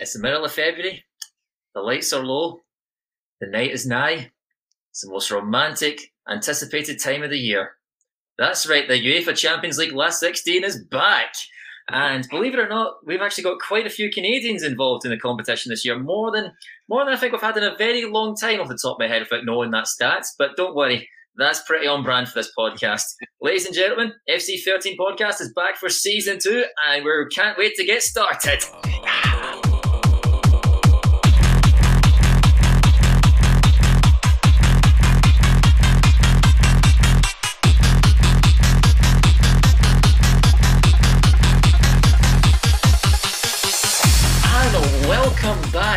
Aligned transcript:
It's 0.00 0.14
the 0.14 0.18
middle 0.18 0.46
of 0.46 0.52
February. 0.52 1.04
The 1.74 1.82
lights 1.82 2.14
are 2.14 2.24
low. 2.24 2.60
The 3.42 3.48
night 3.48 3.70
is 3.70 3.86
nigh. 3.86 4.32
It's 4.90 5.02
the 5.02 5.10
most 5.10 5.30
romantic, 5.30 6.12
anticipated 6.26 6.98
time 6.98 7.22
of 7.22 7.28
the 7.28 7.38
year. 7.38 7.72
That's 8.38 8.66
right, 8.66 8.88
the 8.88 8.94
UEFA 8.94 9.36
Champions 9.36 9.76
League 9.76 9.92
last 9.92 10.18
16 10.20 10.64
is 10.64 10.82
back. 10.82 11.34
And 11.90 12.26
believe 12.30 12.54
it 12.54 12.60
or 12.60 12.68
not, 12.68 12.94
we've 13.04 13.20
actually 13.20 13.44
got 13.44 13.60
quite 13.60 13.86
a 13.86 13.90
few 13.90 14.10
Canadians 14.10 14.62
involved 14.62 15.04
in 15.04 15.10
the 15.10 15.18
competition 15.18 15.68
this 15.68 15.84
year. 15.84 15.98
More 15.98 16.32
than 16.32 16.52
more 16.88 17.04
than 17.04 17.12
I 17.12 17.16
think 17.18 17.32
we've 17.32 17.42
had 17.42 17.56
in 17.58 17.64
a 17.64 17.76
very 17.76 18.06
long 18.06 18.36
time 18.36 18.60
off 18.60 18.68
the 18.68 18.78
top 18.80 18.94
of 18.94 19.00
my 19.00 19.06
head 19.06 19.20
without 19.22 19.44
knowing 19.44 19.70
that 19.72 19.84
stats. 19.84 20.28
But 20.38 20.56
don't 20.56 20.74
worry, 20.74 21.08
that's 21.36 21.62
pretty 21.62 21.86
on 21.86 22.04
brand 22.04 22.28
for 22.28 22.38
this 22.38 22.52
podcast. 22.56 23.02
Ladies 23.42 23.66
and 23.66 23.74
gentlemen, 23.74 24.14
FC13 24.30 24.96
Podcast 24.96 25.40
is 25.42 25.52
back 25.54 25.76
for 25.76 25.90
season 25.90 26.38
two, 26.38 26.64
and 26.88 27.04
we 27.04 27.10
can't 27.34 27.58
wait 27.58 27.74
to 27.74 27.84
get 27.84 28.02
started. 28.02 28.64
Oh. 28.72 29.29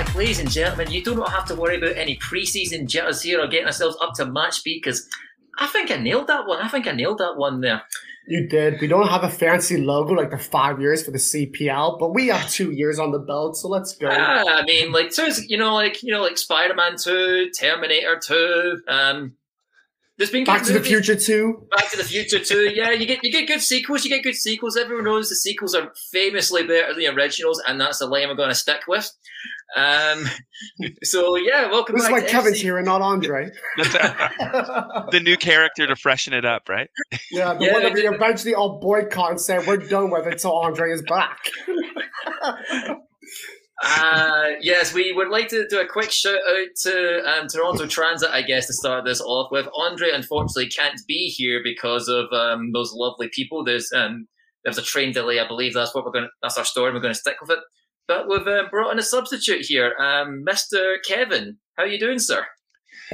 Back, 0.04 0.16
ladies 0.16 0.40
and 0.40 0.50
gentlemen. 0.50 0.92
You 0.92 1.04
do 1.04 1.16
not 1.16 1.32
have 1.32 1.46
to 1.46 1.56
worry 1.56 1.78
about 1.78 1.96
any 1.98 2.18
preseason 2.18 2.88
jitters 2.88 3.22
here 3.22 3.42
or 3.42 3.48
getting 3.48 3.68
ourselves 3.68 3.98
up 4.02 4.14
to 4.16 4.26
match 4.26 4.56
speed 4.60 4.82
because 4.84 5.08
I 5.60 5.68
think 5.68 5.92
I 5.92 5.98
nailed 5.98 6.28
that 6.28 6.48
one. 6.48 6.62
I 6.62 6.68
think 6.68 6.88
I 6.88 6.92
nailed 6.92 7.20
that 7.20 7.38
one 7.38 7.62
there. 7.62 7.84
You 8.28 8.48
did. 8.48 8.80
We 8.80 8.88
don't 8.88 9.08
have 9.08 9.24
a 9.24 9.30
fancy 9.30 9.78
logo 9.78 10.14
like 10.14 10.32
the 10.32 10.38
five 10.38 10.80
years 10.80 11.04
for 11.04 11.12
the 11.12 11.18
CPL, 11.18 12.00
but 12.00 12.14
we 12.14 12.28
have 12.28 12.50
two 12.50 12.72
years 12.72 12.98
on 12.98 13.12
the 13.12 13.20
belt, 13.20 13.58
so 13.58 13.68
let's 13.68 13.96
go. 13.98 14.08
Ah, 14.10 14.60
I 14.60 14.64
mean, 14.64 14.94
like, 14.94 15.12
so 15.12 15.28
you 15.48 15.58
know, 15.58 15.74
like 15.74 16.02
you 16.02 16.14
know, 16.14 16.22
like 16.22 16.38
Spider 16.38 16.74
Man 16.74 16.96
Two, 16.98 17.50
Terminator 17.52 18.20
Two. 18.26 18.82
Um, 18.88 19.34
there's 20.18 20.30
been 20.32 20.44
Back 20.44 20.62
good 20.64 20.68
to 20.68 20.80
the. 20.80 20.86
Future 20.86 21.16
too. 21.16 21.68
Back 21.76 21.90
to 21.92 21.98
the 21.98 22.04
Future 22.04 22.40
too. 22.40 22.70
Yeah, 22.74 22.92
you 22.92 23.06
get 23.06 23.24
you 23.24 23.32
get 23.32 23.48
good 23.48 23.62
sequels. 23.62 24.04
You 24.04 24.10
get 24.12 24.24
good 24.24 24.36
sequels. 24.36 24.78
Everyone 24.78 25.06
knows 25.06 25.30
the 25.30 25.36
sequels 25.36 25.74
are 25.76 25.92
famously 26.12 26.64
better 26.68 26.90
than 26.94 27.00
the 27.00 27.08
originals, 27.08 27.62
and 27.68 27.80
that's 27.82 28.00
the 28.00 28.06
line 28.08 28.28
we're 28.28 28.36
going 28.36 28.50
to 28.50 28.56
stick 28.56 28.82
with. 28.88 29.10
Um, 29.76 30.26
so 31.04 31.36
yeah, 31.36 31.72
welcome 31.72 31.96
This 31.96 32.04
is 32.04 32.10
back. 32.10 32.22
why 32.22 32.26
to 32.28 32.32
Kevin's 32.32 32.58
FC. 32.60 32.62
here 32.62 32.78
and 32.78 32.86
not 32.86 33.02
Andre. 33.02 33.50
That's 33.78 33.96
a- 33.96 35.08
the 35.12 35.20
new 35.20 35.36
character 35.36 35.88
to 35.88 35.96
freshen 35.96 36.34
it 36.34 36.46
up, 36.46 36.70
right? 36.70 36.90
yeah, 37.32 37.54
the 37.56 37.66
Yeah, 37.66 37.74
one 37.74 37.82
that 37.84 37.94
we 37.94 38.08
eventually 38.08 38.54
all 38.54 38.80
boycott 38.80 39.32
and 39.32 39.42
say 39.42 39.58
we're 39.66 39.78
done 39.78 40.12
with 40.12 40.28
it 40.28 40.34
until 40.34 40.54
Andre 40.60 40.92
is 40.92 41.02
back. 41.02 41.40
Uh, 43.82 44.50
yes, 44.62 44.94
we 44.94 45.12
would 45.14 45.30
like 45.30 45.48
to 45.50 45.68
do 45.68 45.80
a 45.80 45.88
quick 45.88 46.12
shout 46.12 46.36
out 46.36 46.68
to 46.82 47.22
um, 47.28 47.48
Toronto 47.48 47.88
Transit, 47.88 48.30
I 48.30 48.42
guess, 48.44 48.68
to 48.68 48.74
start 48.74 49.04
this 49.06 49.20
off 49.20 49.52
with. 49.52 49.68
Andre, 49.76 50.12
unfortunately, 50.12 50.68
can't 50.70 51.00
be 51.08 51.28
here 51.28 51.62
because 51.64 52.08
of 52.08 52.32
um, 52.32 52.72
those 52.72 52.94
lovely 52.94 53.30
people. 53.34 53.64
There's 53.64 53.92
um, 53.94 54.28
there's 54.64 54.78
a 54.78 54.82
train 54.84 55.12
delay, 55.12 55.40
I 55.40 55.48
believe. 55.48 55.74
That's 55.74 55.94
what 55.96 56.06
we're 56.06 56.12
going. 56.12 56.26
to 56.26 56.30
That's 56.42 56.58
our 56.58 56.66
story. 56.66 56.94
We're 56.94 57.00
going 57.00 57.14
to 57.14 57.20
stick 57.20 57.38
with 57.42 57.50
it. 57.50 57.60
But 58.08 58.28
we've 58.28 58.48
um, 58.48 58.68
brought 58.70 58.92
in 58.92 59.00
a 59.00 59.04
substitute 59.04 59.66
here, 59.66 59.96
um, 59.98 60.44
Mr. 60.48 60.98
Kevin. 61.08 61.58
How 61.76 61.84
are 61.84 61.88
you 61.88 62.00
doing, 62.00 62.20
sir? 62.20 62.46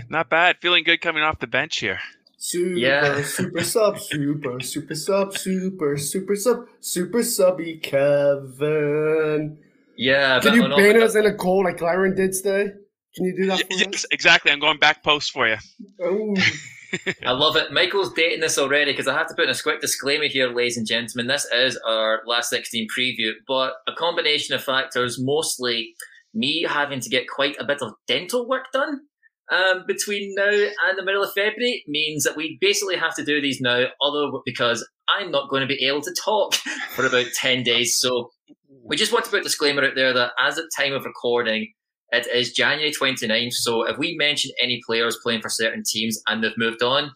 Not 0.10 0.30
bad. 0.30 0.58
Feeling 0.62 0.84
good 0.84 1.00
coming 1.02 1.24
off 1.24 1.40
the 1.40 1.48
bench 1.48 1.78
here. 1.80 2.00
Super, 2.38 2.76
Yeah. 2.76 3.22
super 3.24 3.64
sub, 3.64 4.00
super, 4.00 4.60
super 4.62 4.96
sub, 4.96 5.38
super, 5.38 5.98
super 5.98 6.36
sub, 6.36 6.66
super 6.80 7.24
subby 7.24 7.78
Kevin. 7.78 9.58
Yeah. 10.00 10.40
Can 10.40 10.54
you 10.54 10.62
ban 10.70 11.04
us 11.04 11.16
in 11.16 11.26
a 11.26 11.32
goal 11.34 11.66
like 11.66 11.80
Lyron 11.80 12.16
did 12.16 12.32
today? 12.32 12.72
Can 13.16 13.26
you 13.26 13.36
do 13.36 13.46
that 13.48 13.60
for 13.60 13.68
yes, 13.72 14.06
exactly. 14.12 14.50
I'm 14.50 14.62
going 14.62 14.80
back 14.80 15.04
post 15.04 15.32
for 15.32 15.46
you. 15.46 15.58
Oh. 16.02 16.36
I 17.26 17.32
love 17.32 17.58
it. 17.58 17.74
Michael's 17.74 18.14
dating 18.14 18.40
this 18.40 18.58
already 18.58 18.94
because 18.94 19.10
I 19.10 19.14
have 19.14 19.28
to 19.28 19.36
put 19.36 19.44
in 19.44 19.50
a 19.50 19.62
quick 19.62 19.82
disclaimer 19.82 20.28
here, 20.28 20.48
ladies 20.48 20.78
and 20.78 20.88
gentlemen. 20.88 21.28
This 21.28 21.46
is 21.54 21.78
our 21.86 22.22
last 22.26 22.50
16 22.50 22.88
preview, 22.98 23.34
but 23.46 23.74
a 23.88 23.94
combination 23.94 24.56
of 24.56 24.64
factors, 24.64 25.18
mostly 25.20 25.94
me 26.34 26.66
having 26.68 27.02
to 27.02 27.10
get 27.10 27.28
quite 27.28 27.58
a 27.60 27.66
bit 27.66 27.82
of 27.82 27.92
dental 28.08 28.48
work 28.48 28.72
done 28.72 29.02
um, 29.52 29.84
between 29.86 30.34
now 30.36 30.50
and 30.50 30.98
the 30.98 31.04
middle 31.04 31.24
of 31.24 31.34
February, 31.34 31.84
means 31.88 32.24
that 32.24 32.38
we 32.38 32.58
basically 32.62 32.96
have 32.96 33.16
to 33.16 33.26
do 33.26 33.42
these 33.42 33.60
now, 33.60 33.88
although 34.00 34.42
because 34.46 34.88
I'm 35.10 35.30
not 35.30 35.50
going 35.50 35.62
to 35.62 35.68
be 35.68 35.86
able 35.86 36.02
to 36.02 36.16
talk 36.24 36.56
for 36.92 37.06
about 37.06 37.28
10 37.36 37.64
days. 37.64 37.98
So 38.00 38.32
we 38.90 38.98
just 38.98 39.14
want 39.14 39.24
to 39.26 39.32
put 39.32 39.40
a 39.40 39.44
disclaimer 39.44 39.84
out 39.86 39.96
there 39.96 40.12
that 40.14 40.32
as 40.40 40.58
at 40.58 40.66
time 40.78 40.94
of 40.94 41.06
recording, 41.06 41.72
it 42.12 42.28
is 42.28 42.52
January 42.54 42.92
29th. 42.92 43.54
So 43.54 43.84
if 43.88 43.98
we 43.98 44.16
mention 44.18 44.52
any 44.62 44.82
players 44.86 45.18
playing 45.24 45.42
for 45.42 45.50
certain 45.50 45.84
teams 45.86 46.22
and 46.28 46.44
they've 46.44 46.58
moved 46.58 46.82
on, 46.84 47.12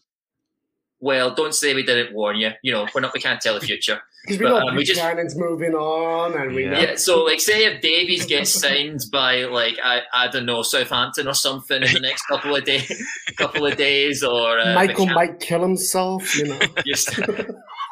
well, 0.99 1.33
don't 1.35 1.53
say 1.53 1.73
we 1.73 1.83
didn't 1.83 2.13
warn 2.13 2.37
you. 2.37 2.51
You 2.61 2.71
know, 2.71 2.87
we're 2.95 3.01
not, 3.01 3.13
we 3.13 3.19
can't 3.19 3.41
tell 3.41 3.55
the 3.59 3.65
future. 3.65 3.99
Because 4.25 4.39
we 4.39 4.45
But, 4.45 4.49
know 4.59 4.67
um, 4.69 4.75
we 4.77 4.85
just- 4.85 5.01
Buchanan's 5.01 5.35
moving 5.37 5.73
on, 5.73 6.39
and 6.39 6.55
we 6.55 6.63
Yeah. 6.63 6.69
know 6.71 6.79
Yeah. 6.79 6.95
So 6.95 7.25
like, 7.25 7.41
say 7.41 7.65
if 7.65 7.81
Davies 7.81 8.25
gets 8.25 8.51
signed 8.61 9.01
by 9.11 9.43
like 9.43 9.77
I, 9.83 9.99
I 10.13 10.29
don't 10.29 10.45
know 10.45 10.61
Southampton 10.61 11.27
or 11.27 11.33
something 11.33 11.83
in 11.83 11.91
the 11.91 11.99
next 11.99 12.21
couple 12.27 12.55
of 12.55 12.63
days, 12.63 12.89
couple 13.37 13.65
of 13.65 13.75
days, 13.75 14.23
or 14.23 14.59
uh, 14.59 14.73
Michael 14.75 15.07
McCann- 15.07 15.15
might 15.15 15.39
kill 15.41 15.61
himself, 15.61 16.37
you 16.37 16.45
know. 16.45 16.59
just 16.85 17.19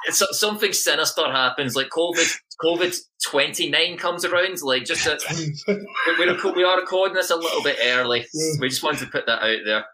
it's, 0.08 0.24
something 0.40 0.74
sinister 0.74 1.26
happens, 1.32 1.76
like 1.76 1.90
COVID 1.90 2.38
COVID 2.64 2.96
twenty 3.24 3.70
nine 3.70 3.98
comes 3.98 4.26
around, 4.26 4.62
like 4.62 4.86
just 4.86 5.06
a, 5.08 5.20
we, 5.68 5.76
we, 6.20 6.52
we 6.52 6.64
are 6.64 6.80
recording 6.80 7.16
this 7.16 7.30
a 7.30 7.36
little 7.36 7.64
bit 7.64 7.78
early. 7.84 8.26
Yeah. 8.34 8.54
We 8.60 8.70
just 8.70 8.84
wanted 8.84 9.00
to 9.00 9.08
put 9.08 9.26
that 9.26 9.42
out 9.42 9.60
there. 9.66 9.86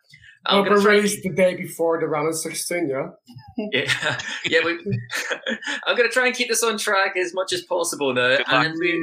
I'm 0.48 0.64
gonna 0.64 0.76
but 0.76 0.84
try. 0.84 0.96
released 0.96 1.24
the 1.24 1.30
day 1.30 1.56
before 1.56 2.00
the 2.00 2.08
round 2.08 2.30
of 2.30 2.36
16, 2.36 2.90
yeah? 2.90 3.10
Yeah, 3.58 4.18
yeah. 4.46 4.60
We, 4.64 4.80
I'm 5.88 5.98
going 5.98 6.08
to 6.08 6.14
try 6.14 6.28
and 6.28 6.36
keep 6.36 6.48
this 6.48 6.64
on 6.64 6.78
track 6.78 7.18
as 7.18 7.34
much 7.34 7.52
as 7.54 7.64
possible 7.64 8.14
now, 8.14 8.38
and 8.48 8.74
we, 8.80 8.94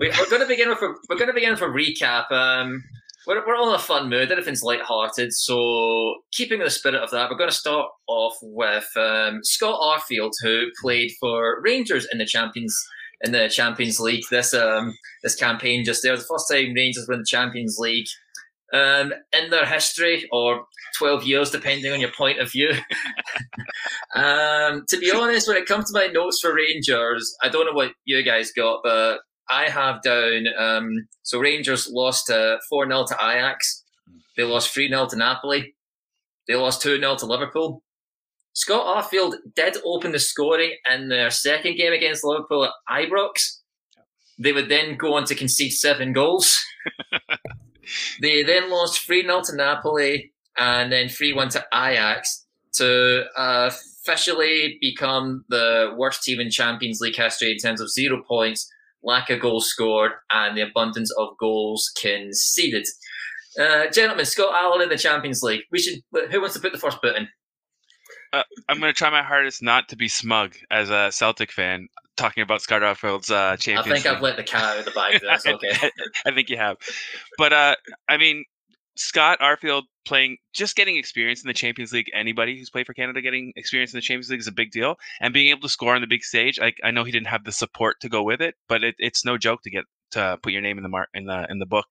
we, 0.00 0.08
we're 0.18 0.30
going 0.30 0.42
to 0.42 0.48
begin 0.48 0.68
with 0.68 0.82
a, 0.82 0.94
we're 1.08 1.16
going 1.16 1.28
to 1.28 1.34
begin 1.34 1.52
with 1.52 1.62
a 1.62 1.66
recap. 1.66 2.32
Um, 2.32 2.82
we're, 3.26 3.46
we're 3.46 3.56
all 3.56 3.68
in 3.70 3.74
a 3.74 3.78
fun 3.78 4.08
mood. 4.08 4.30
Everything's 4.30 4.62
light-hearted, 4.62 5.32
so 5.32 6.14
keeping 6.32 6.60
the 6.60 6.70
spirit 6.70 7.02
of 7.02 7.10
that, 7.10 7.30
we're 7.30 7.36
going 7.36 7.50
to 7.50 7.56
start 7.56 7.88
off 8.06 8.34
with 8.42 8.88
um, 8.96 9.40
Scott 9.42 9.80
Arfield, 9.80 10.32
who 10.42 10.66
played 10.80 11.10
for 11.20 11.60
Rangers 11.62 12.06
in 12.12 12.18
the 12.18 12.26
Champions 12.26 12.76
in 13.22 13.32
the 13.32 13.48
Champions 13.48 13.98
League 13.98 14.24
this 14.30 14.54
um, 14.54 14.94
this 15.22 15.34
campaign. 15.34 15.84
Just 15.84 16.02
there, 16.02 16.16
the 16.16 16.22
first 16.22 16.50
time 16.50 16.72
Rangers 16.74 17.06
win 17.08 17.20
the 17.20 17.24
Champions 17.26 17.76
League 17.78 18.06
um, 18.72 19.12
in 19.32 19.50
their 19.50 19.66
history, 19.66 20.28
or 20.32 20.64
12 20.98 21.24
years, 21.24 21.50
depending 21.50 21.92
on 21.92 22.00
your 22.00 22.12
point 22.16 22.38
of 22.38 22.50
view. 22.50 22.70
um, 24.14 24.84
to 24.88 24.98
be 24.98 25.10
honest, 25.10 25.48
when 25.48 25.56
it 25.56 25.66
comes 25.66 25.90
to 25.90 25.98
my 25.98 26.06
notes 26.06 26.40
for 26.40 26.54
Rangers, 26.54 27.34
I 27.42 27.48
don't 27.48 27.66
know 27.66 27.72
what 27.72 27.92
you 28.04 28.22
guys 28.22 28.52
got, 28.52 28.80
but 28.84 29.20
I 29.50 29.68
have 29.68 30.02
down. 30.02 30.46
Um, 30.58 31.08
so 31.22 31.38
Rangers 31.38 31.88
lost 31.90 32.28
4 32.28 32.60
0 32.70 33.06
to 33.06 33.14
Ajax. 33.14 33.84
They 34.36 34.44
lost 34.44 34.72
3 34.72 34.88
0 34.88 35.06
to 35.06 35.16
Napoli. 35.16 35.74
They 36.46 36.54
lost 36.54 36.82
2 36.82 36.98
0 36.98 37.16
to 37.16 37.26
Liverpool. 37.26 37.82
Scott 38.52 39.04
Arfield 39.04 39.34
did 39.54 39.76
open 39.84 40.12
the 40.12 40.18
scoring 40.18 40.72
in 40.90 41.08
their 41.08 41.30
second 41.30 41.76
game 41.76 41.92
against 41.92 42.24
Liverpool 42.24 42.64
at 42.64 42.72
Ibrox. 42.90 43.58
They 44.38 44.52
would 44.52 44.68
then 44.68 44.96
go 44.96 45.14
on 45.14 45.24
to 45.24 45.34
concede 45.34 45.72
seven 45.72 46.12
goals. 46.12 46.62
they 48.20 48.42
then 48.42 48.70
lost 48.70 49.06
3 49.06 49.22
0 49.22 49.42
to 49.44 49.56
Napoli 49.56 50.32
and 50.56 50.92
then 50.92 51.08
3 51.08 51.32
1 51.32 51.48
to 51.50 51.64
Ajax 51.72 52.46
to 52.74 53.24
uh, 53.36 53.70
officially 54.08 54.78
become 54.80 55.44
the 55.48 55.94
worst 55.96 56.22
team 56.22 56.40
in 56.40 56.50
Champions 56.50 57.00
League 57.00 57.16
history 57.16 57.52
in 57.52 57.58
terms 57.58 57.80
of 57.80 57.90
zero 57.90 58.22
points, 58.26 58.70
lack 59.02 59.30
of 59.30 59.40
goals 59.40 59.68
scored, 59.68 60.12
and 60.30 60.56
the 60.56 60.62
abundance 60.62 61.12
of 61.18 61.36
goals 61.38 61.90
conceded. 62.00 62.86
Uh, 63.58 63.86
gentlemen, 63.90 64.24
Scott 64.24 64.54
Allen 64.54 64.82
in 64.82 64.88
the 64.88 64.98
Champions 64.98 65.42
League. 65.42 65.62
We 65.72 65.78
should. 65.78 66.00
Who 66.30 66.40
wants 66.40 66.54
to 66.54 66.60
put 66.60 66.72
the 66.72 66.78
first 66.78 67.00
boot 67.02 67.16
in? 67.16 67.28
I'm 68.32 68.78
going 68.78 68.92
to 68.92 68.96
try 68.96 69.10
my 69.10 69.22
hardest 69.22 69.62
not 69.62 69.88
to 69.88 69.96
be 69.96 70.08
smug 70.08 70.54
as 70.70 70.90
a 70.90 71.10
Celtic 71.10 71.50
fan 71.50 71.88
talking 72.16 72.42
about 72.42 72.60
Scott 72.60 72.82
Arfield's 72.82 73.30
uh, 73.30 73.50
I 73.52 73.56
Champions 73.56 74.02
think 74.02 74.14
I've 74.14 74.20
let 74.22 74.36
the 74.36 74.42
cat 74.42 74.64
out 74.64 74.78
of 74.78 74.84
the 74.84 74.90
bag. 74.90 75.20
That's 75.22 75.46
okay. 75.46 75.72
I, 75.72 75.90
I 76.26 76.34
think 76.34 76.50
you 76.50 76.58
have. 76.58 76.76
But 77.38 77.52
uh, 77.52 77.76
I 78.08 78.18
mean, 78.18 78.44
Scott 78.98 79.38
Arfield 79.38 79.84
playing, 80.04 80.38
just 80.52 80.74
getting 80.74 80.96
experience 80.96 81.42
in 81.42 81.46
the 81.46 81.54
Champions 81.54 81.92
League. 81.92 82.10
Anybody 82.12 82.58
who's 82.58 82.68
played 82.68 82.84
for 82.84 82.94
Canada 82.94 83.22
getting 83.22 83.52
experience 83.54 83.92
in 83.92 83.98
the 83.98 84.02
Champions 84.02 84.28
League 84.28 84.40
is 84.40 84.48
a 84.48 84.52
big 84.52 84.72
deal, 84.72 84.96
and 85.20 85.32
being 85.32 85.50
able 85.50 85.60
to 85.60 85.68
score 85.68 85.94
on 85.94 86.00
the 86.00 86.08
big 86.08 86.24
stage. 86.24 86.58
I, 86.58 86.72
I 86.82 86.90
know 86.90 87.04
he 87.04 87.12
didn't 87.12 87.28
have 87.28 87.44
the 87.44 87.52
support 87.52 88.00
to 88.00 88.08
go 88.08 88.24
with 88.24 88.42
it, 88.42 88.56
but 88.68 88.82
it, 88.82 88.96
it's 88.98 89.24
no 89.24 89.38
joke 89.38 89.62
to 89.62 89.70
get 89.70 89.84
to 90.10 90.38
put 90.42 90.52
your 90.52 90.62
name 90.62 90.78
in 90.78 90.82
the 90.82 90.88
mark 90.88 91.08
in 91.14 91.26
the 91.26 91.46
in 91.48 91.60
the 91.60 91.66
book, 91.66 91.86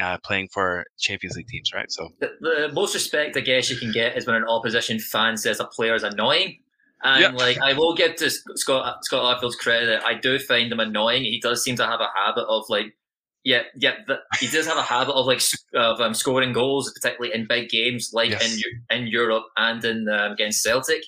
uh, 0.00 0.18
playing 0.24 0.48
for 0.52 0.84
Champions 0.98 1.36
League 1.36 1.46
teams, 1.46 1.72
right? 1.72 1.90
So 1.90 2.08
the, 2.18 2.32
the 2.40 2.70
most 2.72 2.94
respect 2.94 3.36
I 3.36 3.40
guess 3.40 3.70
you 3.70 3.76
can 3.76 3.92
get 3.92 4.16
is 4.16 4.26
when 4.26 4.34
an 4.34 4.44
opposition 4.44 4.98
fan 4.98 5.36
says 5.36 5.60
a 5.60 5.66
player 5.66 5.94
is 5.94 6.02
annoying. 6.02 6.58
And 7.02 7.22
Yeah. 7.22 7.30
like 7.30 7.58
I 7.58 7.74
will 7.74 7.94
give 7.94 8.16
to 8.16 8.28
Scott 8.28 9.04
Scott 9.04 9.22
Arfield's 9.22 9.56
credit, 9.56 10.02
I 10.04 10.14
do 10.14 10.38
find 10.40 10.72
him 10.72 10.80
annoying. 10.80 11.22
He 11.22 11.38
does 11.40 11.62
seem 11.62 11.76
to 11.76 11.86
have 11.86 12.00
a 12.00 12.08
habit 12.14 12.44
of 12.48 12.64
like 12.68 12.96
yeah, 13.44 13.62
yeah, 13.76 13.94
he 14.38 14.48
does 14.48 14.66
have 14.66 14.76
a 14.76 14.82
habit 14.82 15.14
of 15.14 15.26
like 15.26 15.40
of 15.74 16.00
um, 16.00 16.14
scoring 16.14 16.52
goals, 16.52 16.92
particularly 16.92 17.34
in 17.34 17.46
big 17.48 17.68
games 17.70 18.10
like 18.12 18.30
yes. 18.30 18.62
in 18.90 18.98
in 18.98 19.06
Europe 19.06 19.44
and 19.56 19.84
in 19.84 20.08
um, 20.08 20.32
against 20.32 20.62
Celtic. 20.62 21.02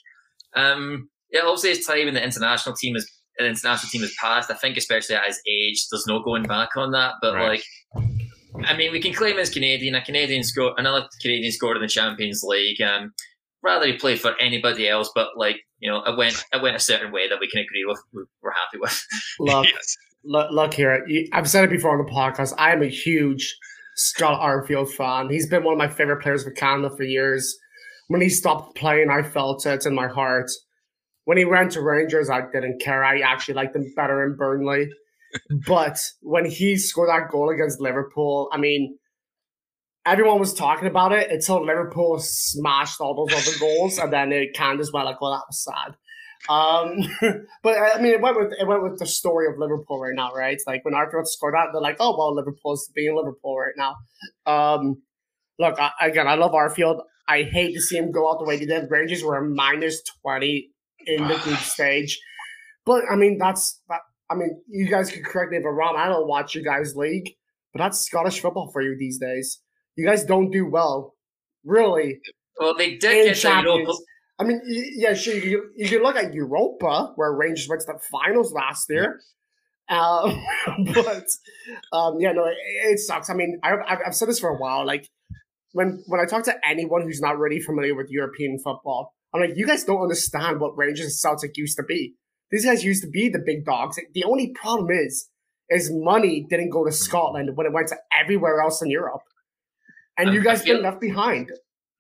Um, 0.55 1.08
yeah, 1.31 1.40
obviously 1.43 1.70
his 1.70 1.87
time 1.87 2.08
in 2.08 2.14
the 2.14 2.23
international 2.23 2.75
team 2.75 2.96
is 2.96 3.11
an 3.38 3.46
international 3.46 3.90
team 3.90 4.02
has 4.02 4.14
passed. 4.20 4.50
I 4.50 4.55
think 4.55 4.76
especially 4.76 5.17
at 5.17 5.26
his 5.26 5.40
age, 5.49 5.87
there's 5.90 6.06
no 6.06 6.23
going 6.23 6.44
back 6.44 6.70
on 6.76 6.93
that. 6.93 7.14
But 7.20 7.34
right. 7.34 7.62
like, 7.94 8.67
I 8.67 8.76
mean, 8.76 8.93
we 8.93 9.00
can 9.00 9.12
claim 9.12 9.38
as 9.38 9.50
Canadian. 9.50 9.94
A 9.94 10.02
Canadian 10.02 10.44
score, 10.44 10.75
another 10.76 11.06
Canadian 11.20 11.52
scored 11.52 11.76
in 11.76 11.82
the 11.82 11.88
Champions 11.88 12.43
League. 12.43 12.81
Um, 12.81 13.12
rather 13.62 13.87
he 13.87 13.94
played 13.94 14.20
for 14.20 14.34
anybody 14.40 14.88
else, 14.88 15.11
but 15.14 15.29
like 15.37 15.56
you 15.81 15.90
know, 15.90 16.02
it 16.05 16.17
went 16.17 16.43
it 16.52 16.62
went 16.62 16.76
a 16.76 16.81
certain 16.81 17.12
way 17.12 17.29
that 17.29 17.40
we 17.40 17.49
can 17.49 17.61
agree 17.61 17.84
with. 17.87 18.00
We're 18.43 18.52
happy 18.52 18.79
with. 18.79 19.06
Look, 19.40 19.67
yes. 19.73 19.96
Look, 20.25 20.75
here. 20.75 21.07
I've 21.33 21.49
said 21.49 21.65
it 21.65 21.71
before 21.71 21.99
on 21.99 22.05
the 22.05 22.11
podcast. 22.11 22.55
I 22.59 22.73
am 22.73 22.83
a 22.83 22.89
huge 22.89 23.57
Scott 23.97 24.41
Arfield 24.41 24.91
fan. 24.91 25.29
He's 25.31 25.49
been 25.49 25.65
one 25.65 25.75
of 25.75 25.79
my 25.79 25.89
favorite 25.89 26.23
players 26.23 26.45
for 26.45 26.51
Canada 26.51 26.95
for 26.97 27.05
years. 27.05 27.57
When 28.09 28.21
he 28.21 28.29
stopped 28.29 28.77
playing, 28.77 29.11
I 29.11 29.23
felt 29.23 29.67
it 29.67 29.87
in 29.87 29.95
my 29.95 30.09
heart. 30.09 30.51
When 31.25 31.39
he 31.39 31.45
went 31.45 31.73
to 31.73 31.83
Rangers, 31.83 32.29
I 32.29 32.43
didn't 32.53 32.81
care. 32.81 33.05
I 33.05 33.21
actually 33.21 33.55
liked 33.55 33.77
him 33.77 33.93
better 33.95 34.25
in 34.25 34.37
Burnley. 34.37 34.89
but 35.67 35.99
when 36.21 36.45
he 36.45 36.77
scored 36.77 37.11
that 37.11 37.31
goal 37.31 37.51
against 37.51 37.81
Liverpool, 37.81 38.49
I 38.53 38.59
mean, 38.59 38.99
everyone 40.05 40.41
was 40.41 40.55
talking 40.55 40.89
about 40.89 41.13
it 41.13 41.31
until 41.31 41.65
Liverpool 41.65 42.19
smashed 42.19 43.01
all 43.01 43.15
those 43.15 43.35
other 43.35 43.59
goals, 43.59 43.99
and 43.99 44.13
then 44.13 44.33
it 44.33 44.57
kind 44.57 44.81
of 44.81 44.89
went 44.93 45.07
like, 45.07 45.21
"Well, 45.21 45.33
that 45.33 45.45
was 45.49 45.63
sad." 45.63 45.97
Um, 46.49 46.99
but 47.62 47.79
I 47.79 48.00
mean, 48.00 48.12
it 48.12 48.21
went 48.21 48.39
with 48.39 48.53
it 48.59 48.67
went 48.67 48.83
with 48.83 48.99
the 48.99 49.06
story 49.06 49.47
of 49.47 49.59
Liverpool 49.59 50.00
right 50.00 50.15
now, 50.15 50.33
right? 50.33 50.55
It's 50.55 50.67
like 50.67 50.85
when 50.85 50.94
Arthur 50.94 51.23
scored 51.25 51.55
that, 51.55 51.69
they're 51.73 51.81
like, 51.81 51.97
"Oh 52.00 52.17
well, 52.17 52.35
Liverpool's 52.35 52.91
being 52.94 53.17
Liverpool 53.17 53.56
right 53.59 53.75
now." 53.77 53.97
Um, 54.47 55.03
look, 55.59 55.79
I, 55.79 55.91
again, 56.00 56.27
I 56.27 56.35
love 56.35 56.53
Arfield. 56.53 57.03
I 57.29 57.44
hate 57.44 57.75
to 57.75 57.81
see 57.81 57.97
him 57.97 58.11
go 58.11 58.31
out 58.31 58.39
the 58.39 58.44
way 58.44 58.59
he 58.59 58.67
did. 58.67 58.91
Rangers 58.91 59.23
were 59.23 59.37
a 59.37 59.49
minus 59.49 60.03
twenty 60.23 60.71
in 61.06 61.27
the 61.29 61.37
group 61.37 61.59
stage, 61.59 62.21
but 62.85 63.05
I 63.11 63.17
mean, 63.17 63.39
that's 63.39 63.81
that. 63.89 64.00
I 64.31 64.35
mean, 64.35 64.62
you 64.69 64.89
guys 64.89 65.11
can 65.11 65.23
correct 65.23 65.53
me 65.53 65.59
if 65.59 65.65
I'm 65.65 65.75
wrong. 65.75 65.97
I 65.99 66.09
don't 66.09 66.27
watch 66.27 66.55
you 66.55 66.65
guys' 66.65 66.97
league, 66.97 67.35
but 67.73 67.81
that's 67.81 68.00
Scottish 68.00 68.41
football 68.41 68.71
for 68.73 68.81
you 68.81 68.97
these 68.99 69.19
days 69.19 69.61
you 69.97 70.06
guys 70.06 70.25
don't 70.25 70.50
do 70.50 70.67
well, 70.67 71.15
really. 71.65 72.21
Well, 72.59 72.75
they 72.77 72.97
did 72.97 73.27
get 73.27 73.37
champions. 73.37 73.87
The 73.87 74.05
I 74.43 74.44
mean, 74.44 74.61
yeah, 74.67 75.15
sure. 75.15 75.35
You, 75.35 75.71
you 75.77 75.89
can 75.89 76.03
look 76.03 76.17
at 76.17 76.35
Europa, 76.35 77.12
where 77.15 77.33
Rangers 77.33 77.69
went 77.69 77.83
to 77.83 77.93
the 77.93 78.00
finals 78.11 78.53
last 78.53 78.87
year. 78.91 79.21
Uh, 79.89 80.35
but 80.94 81.27
um, 81.93 82.17
yeah, 82.19 82.33
no, 82.33 82.47
it, 82.47 82.56
it, 82.91 82.99
sucks. 82.99 83.31
I 83.31 83.35
mean, 83.35 83.61
I, 83.62 83.75
I've, 83.87 83.99
I've 84.09 84.15
said 84.15 84.29
this 84.29 84.41
for 84.41 84.50
a 84.50 84.59
while. 84.59 84.85
Like 84.85 85.09
when 85.73 86.03
when 86.06 86.21
I 86.21 86.25
talk 86.25 86.44
to 86.44 86.55
anyone 86.69 87.03
who's 87.03 87.21
not 87.21 87.39
really 87.39 87.61
familiar 87.61 87.94
with 87.94 88.09
European 88.11 88.59
football, 88.59 89.15
I'm 89.33 89.41
like, 89.41 89.53
you 89.55 89.67
guys 89.67 89.85
don't 89.85 90.03
understand 90.03 90.61
what 90.61 90.77
Rangers 90.77 91.06
and 91.06 91.12
Celtic 91.12 91.56
used 91.56 91.77
to 91.77 91.85
be. 91.85 92.15
These 92.50 92.65
guys 92.65 92.85
used 92.85 93.03
to 93.03 93.09
be 93.09 93.29
the 93.29 93.43
big 93.44 93.65
dogs. 93.65 93.99
The 94.12 94.25
only 94.25 94.53
problem 94.55 94.91
is, 94.91 95.29
is 95.71 95.91
money 95.93 96.47
didn't 96.50 96.71
go 96.71 96.85
to 96.85 96.93
Scotland 96.93 97.50
when 97.55 97.67
it 97.67 97.73
went 97.73 97.89
to 97.89 97.97
everywhere 98.19 98.61
else 98.61 98.83
in 98.83 98.91
Europe 98.91 99.23
and 100.17 100.29
um, 100.29 100.35
you 100.35 100.43
guys 100.43 100.62
feel, 100.62 100.77
been 100.77 100.85
left 100.85 101.00
behind. 101.00 101.50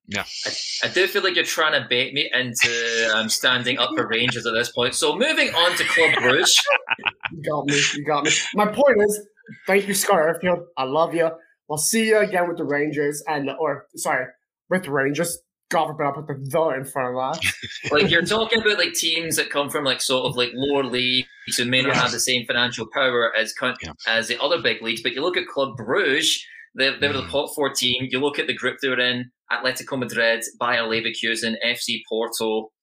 Yeah, 0.08 0.24
I, 0.46 0.50
I, 0.84 0.88
do 0.88 1.06
feel 1.06 1.22
like 1.22 1.36
you're 1.36 1.44
trying 1.44 1.80
to 1.80 1.86
bait 1.88 2.12
me 2.12 2.28
into 2.34 3.12
um, 3.14 3.28
standing 3.28 3.78
up 3.78 3.90
for 3.94 4.08
Rangers 4.08 4.44
at 4.46 4.52
this 4.52 4.70
point. 4.72 4.94
So 4.94 5.16
moving 5.16 5.48
on 5.50 5.76
to 5.76 5.84
Club 5.84 6.14
Bruges. 6.20 6.60
you 7.32 7.42
got 7.48 7.66
me. 7.66 7.80
You 7.94 8.04
got 8.04 8.24
me. 8.24 8.30
My 8.54 8.66
point 8.66 9.00
is, 9.00 9.26
thank 9.66 9.86
you, 9.86 9.94
Scott 9.94 10.18
Arfield. 10.18 10.64
I 10.76 10.84
love 10.84 11.14
you. 11.14 11.30
We'll 11.68 11.78
see 11.78 12.08
you 12.08 12.18
again 12.18 12.48
with 12.48 12.58
the 12.58 12.64
Rangers 12.64 13.22
and 13.28 13.48
or 13.60 13.86
sorry, 13.94 14.26
with 14.68 14.82
the 14.82 14.90
Rangers. 14.90 15.38
God 15.70 15.86
forbid 15.86 16.06
I 16.06 16.12
put 16.12 16.26
the 16.26 16.34
the 16.34 16.68
in 16.70 16.84
front 16.84 17.16
of 17.16 17.40
that. 17.40 17.52
like 17.92 18.10
you're 18.10 18.22
talking 18.22 18.60
about 18.60 18.78
like 18.78 18.94
teams 18.94 19.36
that 19.36 19.50
come 19.50 19.70
from 19.70 19.84
like 19.84 20.00
sort 20.00 20.26
of 20.26 20.36
like 20.36 20.50
lower 20.52 20.84
leagues 20.84 21.28
who 21.56 21.64
may 21.64 21.80
not 21.80 21.94
yes. 21.94 22.02
have 22.02 22.12
the 22.12 22.20
same 22.20 22.44
financial 22.44 22.86
power 22.92 23.32
as 23.38 23.54
yeah. 23.62 23.92
as 24.08 24.26
the 24.26 24.42
other 24.42 24.60
big 24.60 24.82
leagues, 24.82 25.00
but 25.00 25.12
you 25.12 25.22
look 25.22 25.36
at 25.36 25.46
Club 25.46 25.76
Bruges 25.76 26.44
they, 26.74 26.96
they 26.98 27.08
were 27.08 27.14
the 27.14 27.26
top 27.26 27.54
four 27.54 27.70
team. 27.70 28.08
You 28.10 28.20
look 28.20 28.38
at 28.38 28.46
the 28.46 28.54
group 28.54 28.78
they 28.80 28.88
were 28.88 29.00
in: 29.00 29.30
Atletico 29.52 29.98
Madrid, 29.98 30.42
Bayer 30.58 30.82
Leverkusen, 30.82 31.54
FC 31.64 32.00
Porto. 32.08 32.70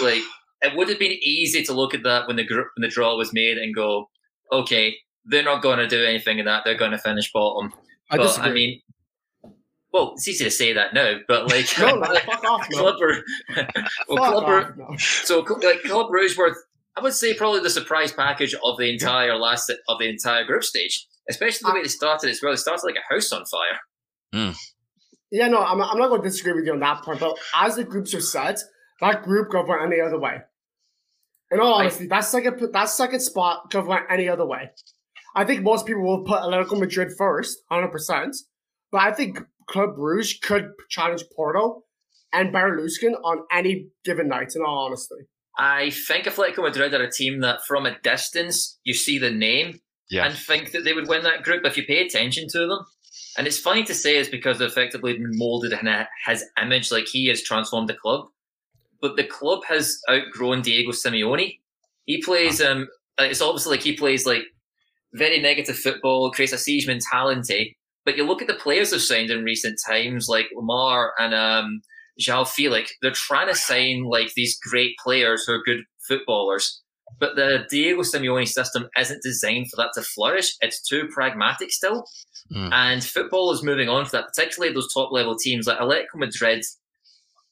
Like 0.00 0.22
it 0.60 0.76
would 0.76 0.88
have 0.90 1.00
been 1.00 1.18
easy 1.22 1.64
to 1.64 1.72
look 1.72 1.92
at 1.92 2.04
that 2.04 2.28
when 2.28 2.36
the 2.36 2.44
group 2.44 2.68
when 2.76 2.82
the 2.82 2.94
draw 2.94 3.16
was 3.16 3.32
made 3.32 3.58
and 3.58 3.74
go, 3.74 4.08
okay, 4.52 4.94
they're 5.24 5.42
not 5.42 5.60
going 5.60 5.78
to 5.78 5.88
do 5.88 6.04
anything 6.04 6.38
in 6.38 6.44
that. 6.44 6.62
They're 6.64 6.78
going 6.78 6.92
to 6.92 6.98
finish 6.98 7.32
bottom. 7.32 7.72
I 8.08 8.16
but 8.16 8.24
disagree. 8.24 8.50
I 8.50 8.54
mean, 8.54 8.80
well, 9.92 10.12
it's 10.12 10.28
easy 10.28 10.44
to 10.44 10.52
say 10.52 10.72
that 10.74 10.94
now, 10.94 11.16
but 11.26 11.50
like, 11.50 11.66
no, 11.80 11.96
no, 11.96 12.14
fuck 12.20 12.44
off, 12.44 12.66
no. 12.70 12.78
Club, 12.78 12.96
well, 14.08 14.40
Club, 14.40 14.44
off, 14.44 14.76
no. 14.76 14.96
so 14.98 15.40
like 15.40 15.82
Club 15.82 16.12
Rouge 16.12 16.36
were, 16.38 16.54
I 16.96 17.00
would 17.00 17.14
say, 17.14 17.34
probably 17.34 17.60
the 17.60 17.70
surprise 17.70 18.12
package 18.12 18.54
of 18.62 18.76
the 18.78 18.88
entire 18.92 19.34
last 19.36 19.68
of 19.70 19.98
the 19.98 20.08
entire 20.08 20.44
group 20.44 20.62
stage 20.62 21.08
especially 21.28 21.68
the 21.68 21.74
way 21.74 21.82
they 21.82 21.88
started 21.88 22.30
as 22.30 22.40
well. 22.42 22.52
They 22.52 22.56
started 22.56 22.84
like 22.84 22.96
a 22.96 23.14
house 23.14 23.32
on 23.32 23.44
fire. 23.46 23.80
Mm. 24.34 24.56
Yeah, 25.32 25.48
no, 25.48 25.58
I'm, 25.58 25.80
I'm 25.80 25.98
not 25.98 26.08
going 26.08 26.22
to 26.22 26.28
disagree 26.28 26.52
with 26.52 26.66
you 26.66 26.74
on 26.74 26.80
that 26.80 27.02
point. 27.02 27.18
But 27.18 27.38
as 27.54 27.74
the 27.76 27.84
groups 27.84 28.14
are 28.14 28.20
set, 28.20 28.60
that 29.00 29.22
group 29.22 29.48
could 29.48 29.60
have 29.60 29.68
went 29.68 29.82
any 29.82 30.00
other 30.00 30.20
way. 30.20 30.42
In 31.50 31.58
all 31.58 31.74
honesty, 31.74 32.06
that 32.06 32.20
second 32.20 32.72
that 32.72 32.88
second 32.88 33.20
spot 33.20 33.70
could 33.70 33.78
have 33.78 33.86
went 33.86 34.04
any 34.10 34.28
other 34.28 34.46
way. 34.46 34.70
I 35.34 35.44
think 35.44 35.62
most 35.62 35.86
people 35.86 36.02
will 36.02 36.24
put 36.24 36.42
Atletico 36.42 36.78
Madrid 36.78 37.08
first, 37.16 37.62
hundred 37.70 37.88
percent. 37.88 38.36
But 38.90 39.02
I 39.02 39.12
think 39.12 39.40
Club 39.68 39.96
Bruges 39.96 40.38
could 40.42 40.70
challenge 40.90 41.24
Porto 41.34 41.82
and 42.32 42.52
Bayer 42.52 42.78
on 42.78 43.44
any 43.50 43.88
given 44.04 44.28
night. 44.28 44.52
In 44.54 44.62
all 44.66 44.86
honesty, 44.86 45.16
I 45.58 45.90
think 45.90 46.26
Atletico 46.26 46.62
Madrid 46.62 46.94
are 46.94 47.02
a 47.02 47.10
team 47.10 47.40
that, 47.40 47.60
from 47.66 47.86
a 47.86 47.98
distance, 48.00 48.78
you 48.84 48.94
see 48.94 49.18
the 49.18 49.30
name 49.30 49.80
yeah. 50.10 50.26
and 50.26 50.34
think 50.34 50.72
that 50.72 50.84
they 50.84 50.92
would 50.92 51.08
win 51.08 51.22
that 51.24 51.42
group 51.42 51.64
if 51.64 51.76
you 51.76 51.84
pay 51.84 52.04
attention 52.04 52.48
to 52.50 52.58
them. 52.66 52.78
And 53.38 53.46
it's 53.46 53.58
funny 53.58 53.82
to 53.84 53.94
say 53.94 54.18
it's 54.18 54.28
because 54.28 54.60
effectively 54.60 55.16
molded 55.18 55.72
in 55.72 55.88
his 56.26 56.44
image, 56.60 56.92
like 56.92 57.06
he 57.06 57.28
has 57.28 57.42
transformed 57.42 57.88
the 57.88 57.94
club. 57.94 58.26
But 59.00 59.16
the 59.16 59.24
club 59.24 59.60
has 59.68 59.98
outgrown 60.10 60.62
Diego 60.62 60.92
Simeone. 60.92 61.58
He 62.04 62.22
plays, 62.22 62.60
um, 62.60 62.88
it's 63.18 63.40
obviously 63.40 63.76
like 63.76 63.82
he 63.82 63.96
plays 63.96 64.26
like 64.26 64.42
very 65.14 65.40
negative 65.40 65.76
football, 65.76 66.30
creates 66.30 66.52
a 66.52 66.58
siege 66.58 66.86
mentality. 66.86 67.76
But 68.04 68.16
you 68.16 68.24
look 68.24 68.42
at 68.42 68.48
the 68.48 68.54
players 68.54 68.90
they've 68.90 69.00
signed 69.00 69.30
in 69.30 69.44
recent 69.44 69.78
times, 69.86 70.28
like 70.28 70.46
Lemar 70.56 71.10
and 71.18 71.34
um, 71.34 71.82
João 72.20 72.46
Felix, 72.46 72.92
they're 73.00 73.12
trying 73.12 73.48
to 73.48 73.54
sign 73.54 74.04
like 74.04 74.34
these 74.34 74.58
great 74.58 74.96
players 75.02 75.44
who 75.44 75.54
are 75.54 75.62
good 75.62 75.84
footballers. 76.06 76.81
But 77.18 77.36
the 77.36 77.66
Diego 77.70 78.02
Simeone 78.02 78.48
system 78.48 78.88
isn't 78.98 79.22
designed 79.22 79.70
for 79.70 79.76
that 79.76 79.90
to 79.94 80.02
flourish. 80.02 80.56
It's 80.60 80.82
too 80.82 81.08
pragmatic 81.12 81.70
still. 81.70 82.04
Mm. 82.52 82.72
And 82.72 83.04
football 83.04 83.52
is 83.52 83.62
moving 83.62 83.88
on 83.88 84.04
for 84.04 84.12
that, 84.12 84.28
particularly 84.34 84.74
those 84.74 84.92
top 84.92 85.12
level 85.12 85.36
teams 85.36 85.66
like 85.66 85.78
Atletico 85.78 86.16
Madrid. 86.16 86.64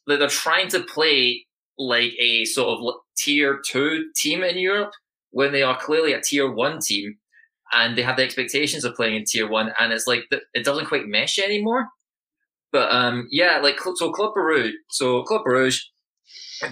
They're 0.06 0.26
trying 0.28 0.68
to 0.68 0.80
play 0.80 1.46
like 1.78 2.12
a 2.18 2.44
sort 2.44 2.80
of 2.80 2.94
tier 3.16 3.60
two 3.64 4.10
team 4.16 4.42
in 4.42 4.58
Europe 4.58 4.92
when 5.30 5.52
they 5.52 5.62
are 5.62 5.78
clearly 5.78 6.12
a 6.12 6.20
tier 6.20 6.50
one 6.50 6.80
team 6.80 7.16
and 7.72 7.96
they 7.96 8.02
have 8.02 8.16
the 8.16 8.24
expectations 8.24 8.84
of 8.84 8.94
playing 8.96 9.14
in 9.14 9.24
tier 9.24 9.48
one. 9.48 9.72
And 9.78 9.92
it's 9.92 10.06
like, 10.06 10.24
it 10.30 10.64
doesn't 10.64 10.86
quite 10.86 11.06
mesh 11.06 11.38
anymore. 11.38 11.86
But 12.72 12.92
um, 12.92 13.28
yeah, 13.30 13.58
like, 13.58 13.78
so 13.94 14.10
Club 14.10 14.34
Bruges, 14.34 14.74
so 14.90 15.22
Club 15.22 15.44
Bruges, 15.44 15.90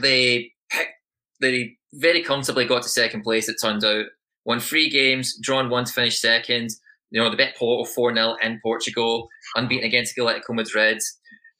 they 0.00 0.52
picked, 0.70 0.92
they 1.40 1.77
very 1.94 2.22
comfortably 2.22 2.64
got 2.64 2.82
to 2.82 2.88
second 2.88 3.22
place, 3.22 3.48
it 3.48 3.56
turned 3.60 3.84
out. 3.84 4.06
Won 4.44 4.60
three 4.60 4.88
games, 4.88 5.38
drawn 5.42 5.68
one 5.68 5.84
to 5.84 5.92
finish 5.92 6.20
second. 6.20 6.70
You 7.10 7.22
know, 7.22 7.30
the 7.30 7.36
bet 7.36 7.56
Porto 7.56 7.90
4 7.90 8.14
0 8.14 8.36
in 8.42 8.60
Portugal, 8.62 9.28
unbeaten 9.56 9.86
against 9.86 10.16
Atletico 10.16 10.50
Madrid. 10.50 10.98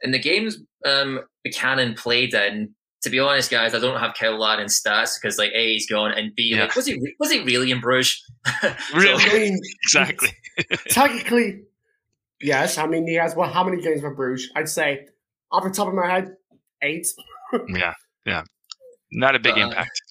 In 0.02 0.11
the 0.11 0.18
games 0.18 0.58
um, 0.87 1.20
Buchanan 1.42 1.94
played 1.94 2.35
in, 2.35 2.75
to 3.02 3.11
be 3.11 3.18
honest, 3.18 3.50
guys, 3.50 3.75
I 3.75 3.78
don't 3.78 3.99
have 4.00 4.14
Cyle 4.16 4.38
Larin's 4.38 4.80
stats 4.80 5.20
because, 5.20 5.38
like, 5.38 5.52
A, 5.54 5.73
he's 5.73 5.88
gone, 5.88 6.12
and 6.12 6.35
B, 6.35 6.52
yeah. 6.54 6.62
like, 6.62 6.75
was 6.75 6.87
he 6.87 7.14
was 7.18 7.30
he 7.30 7.40
really 7.42 7.70
in 7.70 7.80
Bruges? 7.80 8.23
really? 8.94 9.58
exactly. 9.85 10.30
technically, 10.88 11.62
yes. 12.40 12.76
I 12.76 12.87
mean, 12.87 13.06
he 13.06 13.14
has, 13.14 13.37
well, 13.37 13.50
how 13.50 13.64
many 13.64 13.80
games 13.80 14.00
for 14.00 14.14
Bruges? 14.14 14.50
I'd 14.56 14.68
say, 14.68 15.06
off 15.52 15.64
the 15.64 15.70
top 15.70 15.88
of 15.88 15.94
my 15.94 16.08
head, 16.08 16.35
eight. 16.82 17.06
yeah, 17.68 17.94
yeah. 18.26 18.42
Not 19.10 19.34
a 19.34 19.38
big 19.38 19.54
but, 19.54 19.62
uh, 19.62 19.66
impact. 19.68 20.02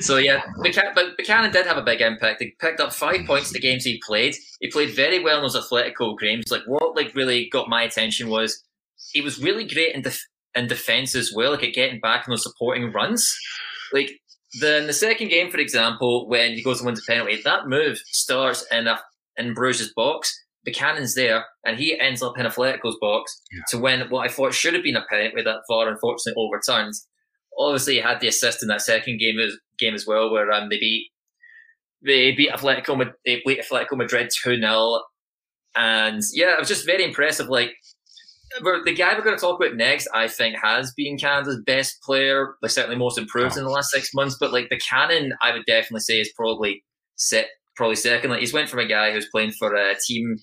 So 0.00 0.16
yeah, 0.16 0.42
Buchanan, 0.62 0.92
but 0.94 1.16
Buchanan 1.16 1.52
did 1.52 1.66
have 1.66 1.76
a 1.76 1.82
big 1.82 2.00
impact. 2.00 2.40
He 2.40 2.54
picked 2.58 2.80
up 2.80 2.92
five 2.92 3.26
points 3.26 3.50
in 3.50 3.52
the 3.52 3.60
games 3.60 3.84
he 3.84 4.00
played. 4.06 4.34
He 4.60 4.70
played 4.70 4.94
very 4.94 5.22
well 5.22 5.36
in 5.38 5.42
those 5.42 5.56
Atletico 5.56 6.18
games. 6.18 6.50
Like 6.50 6.62
what 6.66 6.96
like 6.96 7.14
really 7.14 7.48
got 7.50 7.68
my 7.68 7.82
attention 7.82 8.28
was 8.28 8.62
he 9.12 9.20
was 9.20 9.42
really 9.42 9.66
great 9.66 9.94
in 9.94 10.02
def- 10.02 10.26
in 10.54 10.68
defense 10.68 11.14
as 11.14 11.32
well, 11.34 11.52
like 11.52 11.64
at 11.64 11.74
getting 11.74 12.00
back 12.00 12.26
in 12.26 12.32
those 12.32 12.42
supporting 12.42 12.92
runs. 12.92 13.36
Like 13.92 14.10
the 14.60 14.78
in 14.78 14.86
the 14.86 14.92
second 14.92 15.28
game, 15.28 15.50
for 15.50 15.58
example, 15.58 16.26
when 16.28 16.52
he 16.52 16.62
goes 16.62 16.80
and 16.80 16.86
wins 16.86 17.00
a 17.00 17.10
penalty, 17.10 17.40
that 17.44 17.68
move 17.68 17.98
starts 18.06 18.64
in 18.72 18.86
a 18.86 19.00
in 19.36 19.54
Bruges' 19.54 19.92
box. 19.94 20.32
Buchanan's 20.64 21.14
there, 21.14 21.44
and 21.64 21.78
he 21.78 21.98
ends 21.98 22.22
up 22.22 22.36
in 22.36 22.44
Atletico's 22.44 22.96
box 23.00 23.40
yeah. 23.52 23.62
to 23.68 23.78
win 23.78 24.02
what 24.08 24.28
I 24.28 24.32
thought 24.32 24.52
should 24.52 24.74
have 24.74 24.82
been 24.82 24.96
a 24.96 25.04
penalty 25.08 25.42
that 25.42 25.60
VAR 25.68 25.88
unfortunately 25.88 26.42
overturned. 26.42 26.94
Obviously, 27.58 27.94
he 27.94 28.00
had 28.00 28.20
the 28.20 28.28
assist 28.28 28.62
in 28.62 28.68
that 28.68 28.82
second 28.82 29.18
game 29.18 29.38
as, 29.38 29.56
game 29.78 29.94
as 29.94 30.06
well, 30.06 30.30
where 30.30 30.50
um, 30.52 30.68
they 30.68 30.78
beat 30.78 31.10
they 32.04 32.32
beat 32.32 32.50
Atletico, 32.50 33.12
they 33.24 33.42
beat 33.44 33.60
Atletico 33.60 33.96
Madrid 33.96 34.30
two 34.30 34.60
0 34.60 35.00
and 35.76 36.22
yeah, 36.32 36.54
it 36.54 36.58
was 36.58 36.68
just 36.68 36.86
very 36.86 37.04
impressive. 37.04 37.48
Like 37.48 37.72
the 38.60 38.94
guy 38.96 39.14
we're 39.14 39.24
going 39.24 39.36
to 39.36 39.40
talk 39.40 39.60
about 39.60 39.76
next, 39.76 40.08
I 40.14 40.28
think, 40.28 40.56
has 40.62 40.92
been 40.96 41.18
Canada's 41.18 41.60
best 41.66 42.02
player, 42.02 42.54
like 42.62 42.70
certainly 42.70 42.96
most 42.96 43.18
improved 43.18 43.56
in 43.56 43.64
the 43.64 43.70
last 43.70 43.90
six 43.90 44.14
months. 44.14 44.36
But 44.40 44.52
like 44.52 44.70
Buchanan, 44.70 45.32
I 45.42 45.52
would 45.52 45.66
definitely 45.66 46.00
say 46.00 46.20
is 46.20 46.32
probably 46.34 46.82
set 47.16 47.46
probably 47.76 47.96
second. 47.96 48.30
Like 48.30 48.40
he's 48.40 48.54
went 48.54 48.70
from 48.70 48.80
a 48.80 48.88
guy 48.88 49.12
who's 49.12 49.28
playing 49.30 49.52
for 49.52 49.74
a 49.74 49.94
team 50.06 50.36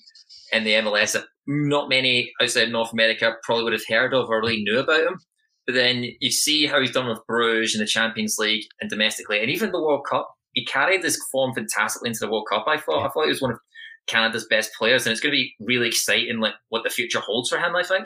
in 0.51 0.63
the 0.63 0.73
MLS 0.73 1.13
that 1.13 1.25
not 1.47 1.89
many 1.89 2.31
outside 2.41 2.69
North 2.69 2.93
America 2.93 3.33
probably 3.43 3.63
would 3.63 3.73
have 3.73 3.81
heard 3.89 4.13
of 4.13 4.29
or 4.29 4.41
really 4.41 4.61
knew 4.63 4.79
about 4.79 5.01
him. 5.01 5.19
But 5.65 5.75
then 5.75 6.05
you 6.19 6.31
see 6.31 6.65
how 6.65 6.81
he's 6.81 6.91
done 6.91 7.07
with 7.07 7.25
Bruges 7.27 7.75
in 7.75 7.81
the 7.81 7.87
Champions 7.87 8.37
League 8.37 8.65
and 8.81 8.89
domestically, 8.89 9.39
and 9.39 9.49
even 9.49 9.71
the 9.71 9.81
World 9.81 10.05
Cup. 10.09 10.29
He 10.53 10.65
carried 10.65 11.01
this 11.01 11.17
form 11.31 11.53
fantastically 11.55 12.09
into 12.09 12.19
the 12.19 12.31
World 12.31 12.47
Cup. 12.51 12.65
I 12.67 12.77
thought. 12.77 13.05
I 13.05 13.09
thought 13.09 13.23
he 13.23 13.29
was 13.29 13.41
one 13.41 13.51
of 13.51 13.59
Canada's 14.07 14.45
best 14.49 14.71
players, 14.77 15.05
and 15.05 15.11
it's 15.11 15.21
going 15.21 15.31
to 15.31 15.37
be 15.37 15.53
really 15.59 15.87
exciting, 15.87 16.39
like 16.39 16.53
what 16.69 16.83
the 16.83 16.89
future 16.89 17.19
holds 17.19 17.49
for 17.49 17.57
him. 17.57 17.75
I 17.75 17.83
think. 17.83 18.05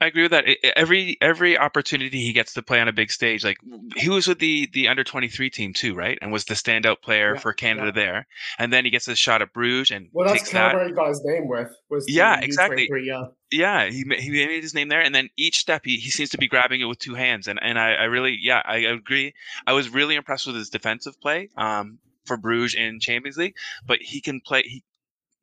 I 0.00 0.06
agree 0.06 0.22
with 0.22 0.30
that. 0.30 0.44
Every 0.76 1.16
every 1.20 1.58
opportunity 1.58 2.20
he 2.20 2.32
gets 2.32 2.54
to 2.54 2.62
play 2.62 2.80
on 2.80 2.86
a 2.86 2.92
big 2.92 3.10
stage, 3.10 3.44
like 3.44 3.58
he 3.96 4.08
was 4.08 4.28
with 4.28 4.38
the 4.38 4.68
the 4.72 4.88
under 4.88 5.02
twenty 5.02 5.28
three 5.28 5.50
team 5.50 5.72
too, 5.72 5.94
right? 5.94 6.16
And 6.22 6.30
was 6.30 6.44
the 6.44 6.54
standout 6.54 7.02
player 7.02 7.34
yeah, 7.34 7.40
for 7.40 7.52
Canada 7.52 7.86
yeah. 7.86 8.04
there. 8.04 8.26
And 8.58 8.72
then 8.72 8.84
he 8.84 8.90
gets 8.90 9.08
a 9.08 9.16
shot 9.16 9.42
at 9.42 9.52
Bruges 9.52 9.90
and 9.90 10.08
well, 10.12 10.28
that's 10.28 10.40
takes 10.40 10.52
Canada 10.52 10.84
that. 10.84 10.94
got 10.94 11.08
his 11.08 11.22
name 11.24 11.48
with. 11.48 11.68
Was 11.90 12.04
yeah, 12.08 12.40
exactly. 12.40 12.88
Yeah, 13.02 13.26
yeah. 13.50 13.90
He 13.90 14.04
he 14.18 14.30
made 14.30 14.62
his 14.62 14.74
name 14.74 14.88
there, 14.88 15.00
and 15.00 15.14
then 15.14 15.30
each 15.36 15.58
step 15.58 15.82
he, 15.84 15.96
he 15.96 16.10
seems 16.10 16.30
to 16.30 16.38
be 16.38 16.46
grabbing 16.46 16.80
it 16.80 16.84
with 16.84 17.00
two 17.00 17.14
hands. 17.14 17.48
And 17.48 17.58
and 17.60 17.76
I, 17.76 17.94
I 17.94 18.04
really 18.04 18.38
yeah 18.40 18.62
I 18.64 18.78
agree. 18.78 19.34
I 19.66 19.72
was 19.72 19.88
really 19.88 20.14
impressed 20.14 20.46
with 20.46 20.56
his 20.56 20.70
defensive 20.70 21.20
play. 21.20 21.48
Um, 21.56 21.98
for 22.28 22.36
Bruges 22.36 22.74
in 22.74 23.00
Champions 23.00 23.38
League, 23.38 23.56
but 23.84 23.98
he 24.00 24.20
can 24.20 24.40
play. 24.40 24.62
He 24.62 24.84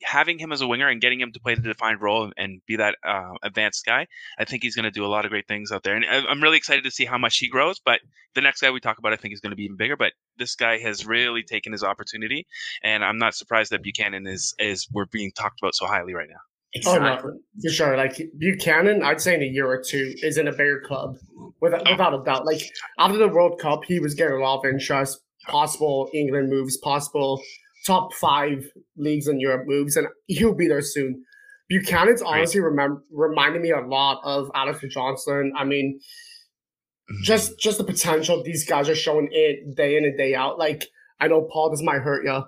having 0.05 0.37
him 0.37 0.51
as 0.51 0.61
a 0.61 0.67
winger 0.67 0.87
and 0.87 1.01
getting 1.01 1.19
him 1.19 1.31
to 1.31 1.39
play 1.39 1.55
the 1.55 1.61
defined 1.61 1.99
role 1.99 2.31
and 2.37 2.61
be 2.67 2.75
that 2.75 2.95
uh, 3.03 3.33
advanced 3.41 3.85
guy, 3.85 4.07
I 4.37 4.45
think 4.45 4.61
he's 4.61 4.75
going 4.75 4.83
to 4.83 4.91
do 4.91 5.03
a 5.03 5.07
lot 5.07 5.25
of 5.25 5.31
great 5.31 5.47
things 5.47 5.71
out 5.71 5.83
there. 5.83 5.95
And 5.95 6.05
I'm 6.05 6.41
really 6.41 6.57
excited 6.57 6.83
to 6.83 6.91
see 6.91 7.05
how 7.05 7.17
much 7.17 7.37
he 7.37 7.49
grows. 7.49 7.81
But 7.83 8.01
the 8.35 8.41
next 8.41 8.61
guy 8.61 8.69
we 8.69 8.79
talk 8.79 8.99
about, 8.99 9.13
I 9.13 9.15
think, 9.15 9.33
is 9.33 9.39
going 9.39 9.49
to 9.49 9.55
be 9.55 9.63
even 9.63 9.77
bigger. 9.77 9.97
But 9.97 10.13
this 10.37 10.55
guy 10.55 10.77
has 10.77 11.05
really 11.05 11.43
taken 11.43 11.71
his 11.71 11.83
opportunity, 11.83 12.45
and 12.83 13.03
I'm 13.03 13.17
not 13.17 13.33
surprised 13.33 13.71
that 13.71 13.81
Buchanan 13.81 14.27
is 14.27 14.53
is 14.59 14.87
we're 14.93 15.05
being 15.05 15.31
talked 15.31 15.59
about 15.59 15.75
so 15.75 15.87
highly 15.87 16.13
right 16.13 16.29
now. 16.29 16.39
Exactly. 16.73 17.09
Oh 17.09 17.15
no, 17.15 17.39
for 17.61 17.69
sure. 17.69 17.97
Like 17.97 18.21
Buchanan, 18.37 19.01
I'd 19.01 19.21
say 19.21 19.33
in 19.33 19.41
a 19.41 19.45
year 19.45 19.65
or 19.65 19.81
two 19.81 20.13
is 20.21 20.37
in 20.37 20.47
a 20.47 20.51
bigger 20.51 20.83
club, 20.85 21.15
without, 21.61 21.87
oh. 21.87 21.91
without 21.91 22.13
a 22.13 22.23
doubt. 22.23 22.45
Like 22.45 22.69
after 22.99 23.17
the 23.17 23.29
World 23.29 23.59
Cup, 23.59 23.85
he 23.85 23.99
was 23.99 24.13
getting 24.13 24.35
a 24.35 24.39
lot 24.39 24.59
of 24.59 24.65
interest, 24.65 25.19
possible 25.47 26.09
England 26.13 26.49
moves, 26.49 26.77
possible 26.77 27.41
top 27.85 28.13
five 28.13 28.69
leagues 28.97 29.27
in 29.27 29.39
Europe 29.39 29.63
moves, 29.67 29.95
and 29.95 30.07
he'll 30.27 30.55
be 30.55 30.67
there 30.67 30.81
soon. 30.81 31.23
Buchanan's 31.69 32.21
honestly 32.21 32.59
remember, 32.59 33.03
reminded 33.11 33.61
me 33.61 33.71
a 33.71 33.81
lot 33.81 34.21
of 34.23 34.51
Alistair 34.53 34.89
Johnston. 34.89 35.53
I 35.57 35.63
mean, 35.63 35.99
mm-hmm. 35.99 37.23
just 37.23 37.59
just 37.59 37.77
the 37.77 37.83
potential 37.83 38.43
these 38.43 38.65
guys 38.65 38.89
are 38.89 38.95
showing 38.95 39.29
it 39.31 39.75
day 39.75 39.97
in 39.97 40.05
and 40.05 40.17
day 40.17 40.35
out. 40.35 40.59
Like 40.59 40.85
I 41.19 41.27
know 41.27 41.47
Paul, 41.51 41.71
this 41.71 41.81
might 41.81 42.01
hurt 42.01 42.23
you, 42.23 42.43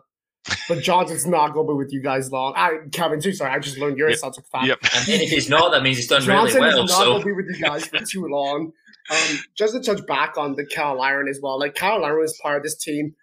but 0.67 0.83
Johnston's 0.83 1.25
not 1.25 1.53
going 1.53 1.67
to 1.67 1.73
be 1.73 1.77
with 1.77 1.91
you 1.91 2.01
guys 2.01 2.31
long. 2.31 2.53
I 2.55 2.77
Kevin 2.91 3.19
too. 3.19 3.33
Sorry, 3.33 3.51
I 3.51 3.59
just 3.59 3.77
learned 3.77 3.97
you're 3.97 4.09
yep. 4.09 4.17
a 4.17 4.19
Celtic 4.19 4.45
fan. 4.51 4.65
Yep. 4.65 4.79
And 4.83 5.09
if 5.09 5.29
he's 5.29 5.49
not, 5.49 5.71
that 5.71 5.81
means 5.81 5.97
he's 5.97 6.07
done 6.07 6.21
Johnston 6.21 6.61
really 6.61 6.75
well. 6.75 6.87
Johnston 6.87 6.99
not 6.99 7.05
so. 7.05 7.11
going 7.11 7.21
to 7.21 7.25
be 7.25 7.33
with 7.33 7.45
you 7.55 7.63
guys 7.63 7.87
for 7.87 7.99
too 7.99 8.27
long. 8.27 8.71
Um, 9.09 9.39
just 9.55 9.73
to 9.73 9.79
touch 9.79 10.05
back 10.05 10.37
on 10.37 10.55
the 10.55 10.67
Cyle 10.69 10.99
Larin 10.99 11.29
as 11.29 11.39
well. 11.41 11.57
Like 11.57 11.77
Cyle 11.77 12.01
Larin 12.01 12.25
is 12.25 12.37
part 12.43 12.57
of 12.57 12.63
this 12.63 12.75
team 12.75 13.15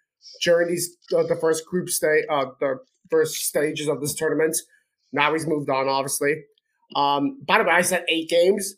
during 0.42 0.68
these 0.68 0.96
uh, 1.16 1.22
the 1.22 1.36
first 1.36 1.66
group 1.66 1.88
stage, 1.88 2.24
uh, 2.30 2.46
the 2.60 2.78
first 3.10 3.36
stages 3.36 3.88
of 3.88 4.00
this 4.00 4.14
tournament. 4.14 4.56
Now 5.12 5.32
he's 5.32 5.46
moved 5.46 5.70
on, 5.70 5.88
obviously. 5.88 6.42
Um, 6.96 7.40
by 7.46 7.58
the 7.58 7.64
way, 7.64 7.72
I 7.72 7.82
said 7.82 8.04
eight 8.08 8.28
games. 8.28 8.74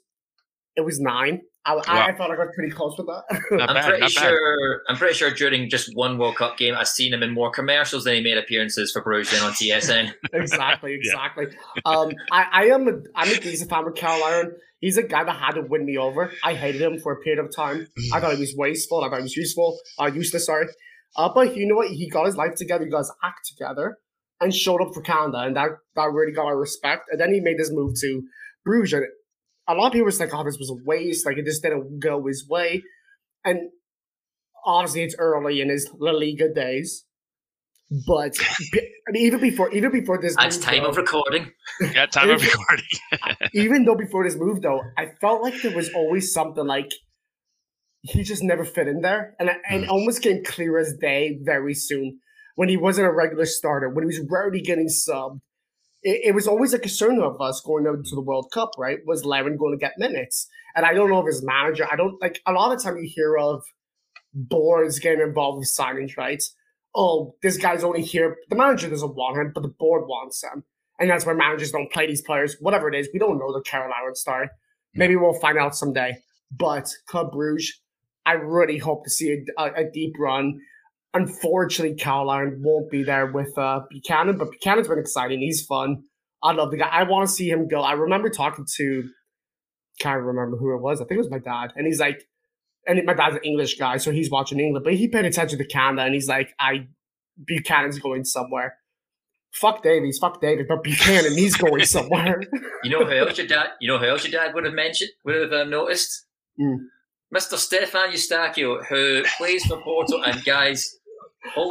It 0.76 0.84
was 0.84 1.00
nine. 1.00 1.40
I, 1.66 1.74
wow. 1.74 1.82
I, 1.88 2.06
I, 2.06 2.14
thought 2.14 2.30
I 2.30 2.36
got 2.36 2.52
pretty 2.54 2.72
close 2.72 2.96
with 2.96 3.08
that. 3.08 3.24
I'm 3.68 3.74
bad, 3.74 3.84
pretty 3.84 4.06
sure. 4.06 4.82
I'm 4.88 4.96
pretty 4.96 5.14
sure 5.14 5.32
during 5.32 5.68
just 5.68 5.90
one 5.94 6.16
World 6.16 6.36
Cup 6.36 6.56
game, 6.56 6.74
I've 6.76 6.86
seen 6.86 7.12
him 7.12 7.24
in 7.24 7.32
more 7.32 7.50
commercials 7.50 8.04
than 8.04 8.14
he 8.14 8.20
made 8.20 8.38
appearances 8.38 8.92
for 8.92 9.02
Bruges 9.02 9.42
on 9.42 9.52
TSN. 9.52 10.12
exactly, 10.32 10.94
exactly. 11.00 11.46
yeah. 11.50 11.80
um, 11.84 12.12
I, 12.30 12.46
I 12.52 12.64
am 12.66 12.86
a 12.86 12.92
I'm 13.16 13.28
a 13.28 13.40
decent 13.40 13.68
fan 13.68 13.84
with 13.84 13.98
Cyle 13.98 14.20
Larin. 14.20 14.52
He's 14.78 14.96
a 14.96 15.02
guy 15.02 15.24
that 15.24 15.34
had 15.34 15.52
to 15.52 15.62
win 15.62 15.84
me 15.84 15.98
over. 15.98 16.32
I 16.44 16.54
hated 16.54 16.82
him 16.82 17.00
for 17.00 17.12
a 17.12 17.16
period 17.16 17.44
of 17.44 17.50
time. 17.54 17.88
I 18.12 18.20
thought 18.20 18.34
he 18.34 18.40
was 18.40 18.54
wasteful. 18.56 19.02
I 19.02 19.08
thought 19.08 19.18
he 19.18 19.22
was 19.24 19.36
useful. 19.36 19.78
Uh, 19.98 20.10
useless. 20.14 20.46
Sorry. 20.46 20.66
Uh, 21.16 21.30
but 21.34 21.56
you 21.56 21.66
know 21.66 21.76
what? 21.76 21.88
He 21.88 22.08
got 22.08 22.26
his 22.26 22.36
life 22.36 22.54
together. 22.56 22.84
He 22.84 22.90
got 22.90 22.98
his 22.98 23.12
act 23.24 23.46
together 23.46 23.98
and 24.40 24.54
showed 24.54 24.82
up 24.82 24.92
for 24.94 25.00
Canada, 25.00 25.38
and 25.38 25.56
that 25.56 25.70
that 25.94 26.10
really 26.12 26.32
got 26.32 26.44
my 26.44 26.50
respect. 26.50 27.04
And 27.10 27.20
then 27.20 27.32
he 27.32 27.40
made 27.40 27.58
this 27.58 27.70
move 27.72 27.94
to 28.00 28.22
Bruges, 28.64 28.92
and 28.92 29.06
a 29.66 29.74
lot 29.74 29.88
of 29.88 29.92
people 29.92 30.04
were 30.06 30.12
like, 30.12 30.34
"Oh, 30.34 30.44
this 30.44 30.58
was 30.58 30.70
a 30.70 30.84
waste. 30.84 31.24
Like 31.24 31.38
it 31.38 31.46
just 31.46 31.62
didn't 31.62 32.00
go 32.00 32.26
his 32.26 32.46
way." 32.48 32.82
And 33.44 33.70
obviously, 34.64 35.04
it's 35.04 35.16
early 35.18 35.60
in 35.60 35.70
his 35.70 35.90
La 35.98 36.12
Liga 36.12 36.52
days. 36.52 37.04
But 38.06 38.36
I 38.40 39.12
mean, 39.12 39.26
even 39.26 39.40
before 39.40 39.70
even 39.72 39.92
before 39.92 40.20
this, 40.20 40.34
that's 40.34 40.58
time 40.58 40.82
though, 40.82 40.88
of 40.88 40.96
recording. 40.96 41.52
Yeah, 41.80 42.06
time 42.06 42.30
of 42.30 42.42
recording. 42.42 42.84
even 43.54 43.84
though 43.84 43.94
before 43.94 44.24
this 44.24 44.36
move, 44.36 44.60
though, 44.60 44.82
I 44.98 45.12
felt 45.20 45.42
like 45.42 45.62
there 45.62 45.74
was 45.74 45.90
always 45.94 46.32
something 46.32 46.66
like 46.66 46.90
he 48.08 48.22
just 48.22 48.42
never 48.42 48.64
fit 48.64 48.88
in 48.88 49.00
there, 49.00 49.34
and 49.38 49.50
and 49.68 49.84
mm. 49.84 49.88
almost 49.88 50.22
came 50.22 50.44
clear 50.44 50.78
as 50.78 50.94
day 51.00 51.38
very 51.42 51.74
soon 51.74 52.20
when 52.54 52.68
he 52.68 52.76
wasn't 52.76 53.06
a 53.06 53.12
regular 53.12 53.46
starter, 53.46 53.88
when 53.88 54.04
he 54.04 54.06
was 54.06 54.26
rarely 54.30 54.60
getting 54.60 54.88
subbed. 54.88 55.40
It, 56.02 56.28
it 56.28 56.34
was 56.34 56.46
always 56.46 56.74
a 56.74 56.78
concern 56.78 57.20
of 57.20 57.40
us 57.40 57.60
going 57.64 57.86
out 57.86 58.04
to 58.04 58.14
the 58.14 58.20
World 58.20 58.50
Cup, 58.52 58.70
right? 58.78 58.98
Was 59.06 59.24
Levin 59.24 59.56
going 59.56 59.72
to 59.72 59.78
get 59.78 59.98
minutes? 59.98 60.48
And 60.74 60.84
I 60.84 60.94
don't 60.94 61.10
know 61.10 61.20
if 61.20 61.26
his 61.26 61.44
manager. 61.44 61.86
I 61.90 61.96
don't 61.96 62.20
like 62.20 62.40
a 62.46 62.52
lot 62.52 62.74
of 62.74 62.82
time 62.82 62.96
you 62.96 63.08
hear 63.12 63.36
of 63.36 63.64
boards 64.34 64.98
getting 64.98 65.20
involved 65.20 65.58
with 65.58 65.68
signings, 65.68 66.16
right? 66.16 66.42
Oh, 66.94 67.34
this 67.42 67.56
guy's 67.56 67.84
only 67.84 68.02
here. 68.02 68.36
The 68.48 68.56
manager 68.56 68.88
doesn't 68.88 69.14
want 69.14 69.38
him, 69.38 69.52
but 69.54 69.62
the 69.62 69.68
board 69.68 70.06
wants 70.06 70.42
him. 70.42 70.64
And 70.98 71.10
that's 71.10 71.26
why 71.26 71.34
managers 71.34 71.72
don't 71.72 71.92
play 71.92 72.06
these 72.06 72.22
players. 72.22 72.56
Whatever 72.60 72.88
it 72.88 72.94
is, 72.94 73.08
we 73.12 73.18
don't 73.18 73.38
know 73.38 73.52
the 73.52 73.62
Carol 73.62 73.92
Aaron 74.00 74.14
story. 74.14 74.48
Maybe 74.94 75.16
we'll 75.16 75.38
find 75.38 75.58
out 75.58 75.76
someday. 75.76 76.16
But 76.50 76.88
Club 77.06 77.32
Bruges, 77.32 77.80
I 78.26 78.32
really 78.32 78.78
hope 78.78 79.04
to 79.04 79.10
see 79.10 79.44
a, 79.56 79.62
a, 79.62 79.86
a 79.86 79.90
deep 79.90 80.14
run. 80.18 80.60
Unfortunately, 81.14 81.96
Caroline 81.96 82.60
won't 82.60 82.90
be 82.90 83.04
there 83.04 83.26
with 83.26 83.56
uh, 83.56 83.80
Buchanan, 83.88 84.36
but 84.36 84.50
Buchanan's 84.50 84.88
been 84.88 84.98
exciting. 84.98 85.38
He's 85.40 85.64
fun. 85.64 86.02
I 86.42 86.52
love 86.52 86.70
the 86.70 86.76
guy. 86.76 86.88
I 86.88 87.04
want 87.04 87.28
to 87.28 87.34
see 87.34 87.48
him 87.48 87.68
go. 87.68 87.80
I 87.80 87.92
remember 87.92 88.28
talking 88.28 88.66
to, 88.76 89.08
can't 90.00 90.22
remember 90.22 90.56
who 90.56 90.74
it 90.74 90.82
was. 90.82 91.00
I 91.00 91.04
think 91.04 91.12
it 91.12 91.22
was 91.22 91.30
my 91.30 91.38
dad, 91.38 91.72
and 91.76 91.86
he's 91.86 92.00
like, 92.00 92.22
and 92.86 93.00
my 93.06 93.14
dad's 93.14 93.36
an 93.36 93.42
English 93.42 93.78
guy, 93.78 93.96
so 93.96 94.10
he's 94.10 94.30
watching 94.30 94.60
England, 94.60 94.84
but 94.84 94.94
he 94.94 95.08
paid 95.08 95.24
attention 95.24 95.58
to 95.58 95.64
Canada, 95.64 96.02
and 96.02 96.14
he's 96.14 96.28
like, 96.28 96.54
I 96.58 96.88
Buchanan's 97.46 97.98
going 97.98 98.24
somewhere. 98.24 98.76
Fuck 99.52 99.82
Davies, 99.82 100.18
fuck 100.18 100.40
David, 100.40 100.66
but 100.68 100.82
Buchanan, 100.82 101.32
he's 101.32 101.56
going 101.56 101.84
somewhere. 101.86 102.42
you 102.82 102.90
know 102.90 103.04
who 103.04 103.12
else 103.12 103.38
your 103.38 103.46
dad? 103.56 103.68
You 103.80 103.88
know 103.88 103.98
who 103.98 104.06
else 104.06 104.24
your 104.24 104.38
dad 104.40 104.54
would 104.54 104.64
have 104.64 104.74
mentioned? 104.74 105.10
Would 105.24 105.36
have 105.36 105.52
um, 105.52 105.70
noticed? 105.70 106.26
Mm. 106.60 106.76
Mr. 107.34 107.56
Stefan 107.56 108.12
Eustáquio, 108.12 108.84
who 108.86 109.24
plays 109.36 109.64
for 109.66 109.80
Porto, 109.82 110.22
and 110.22 110.44
guys, 110.44 110.96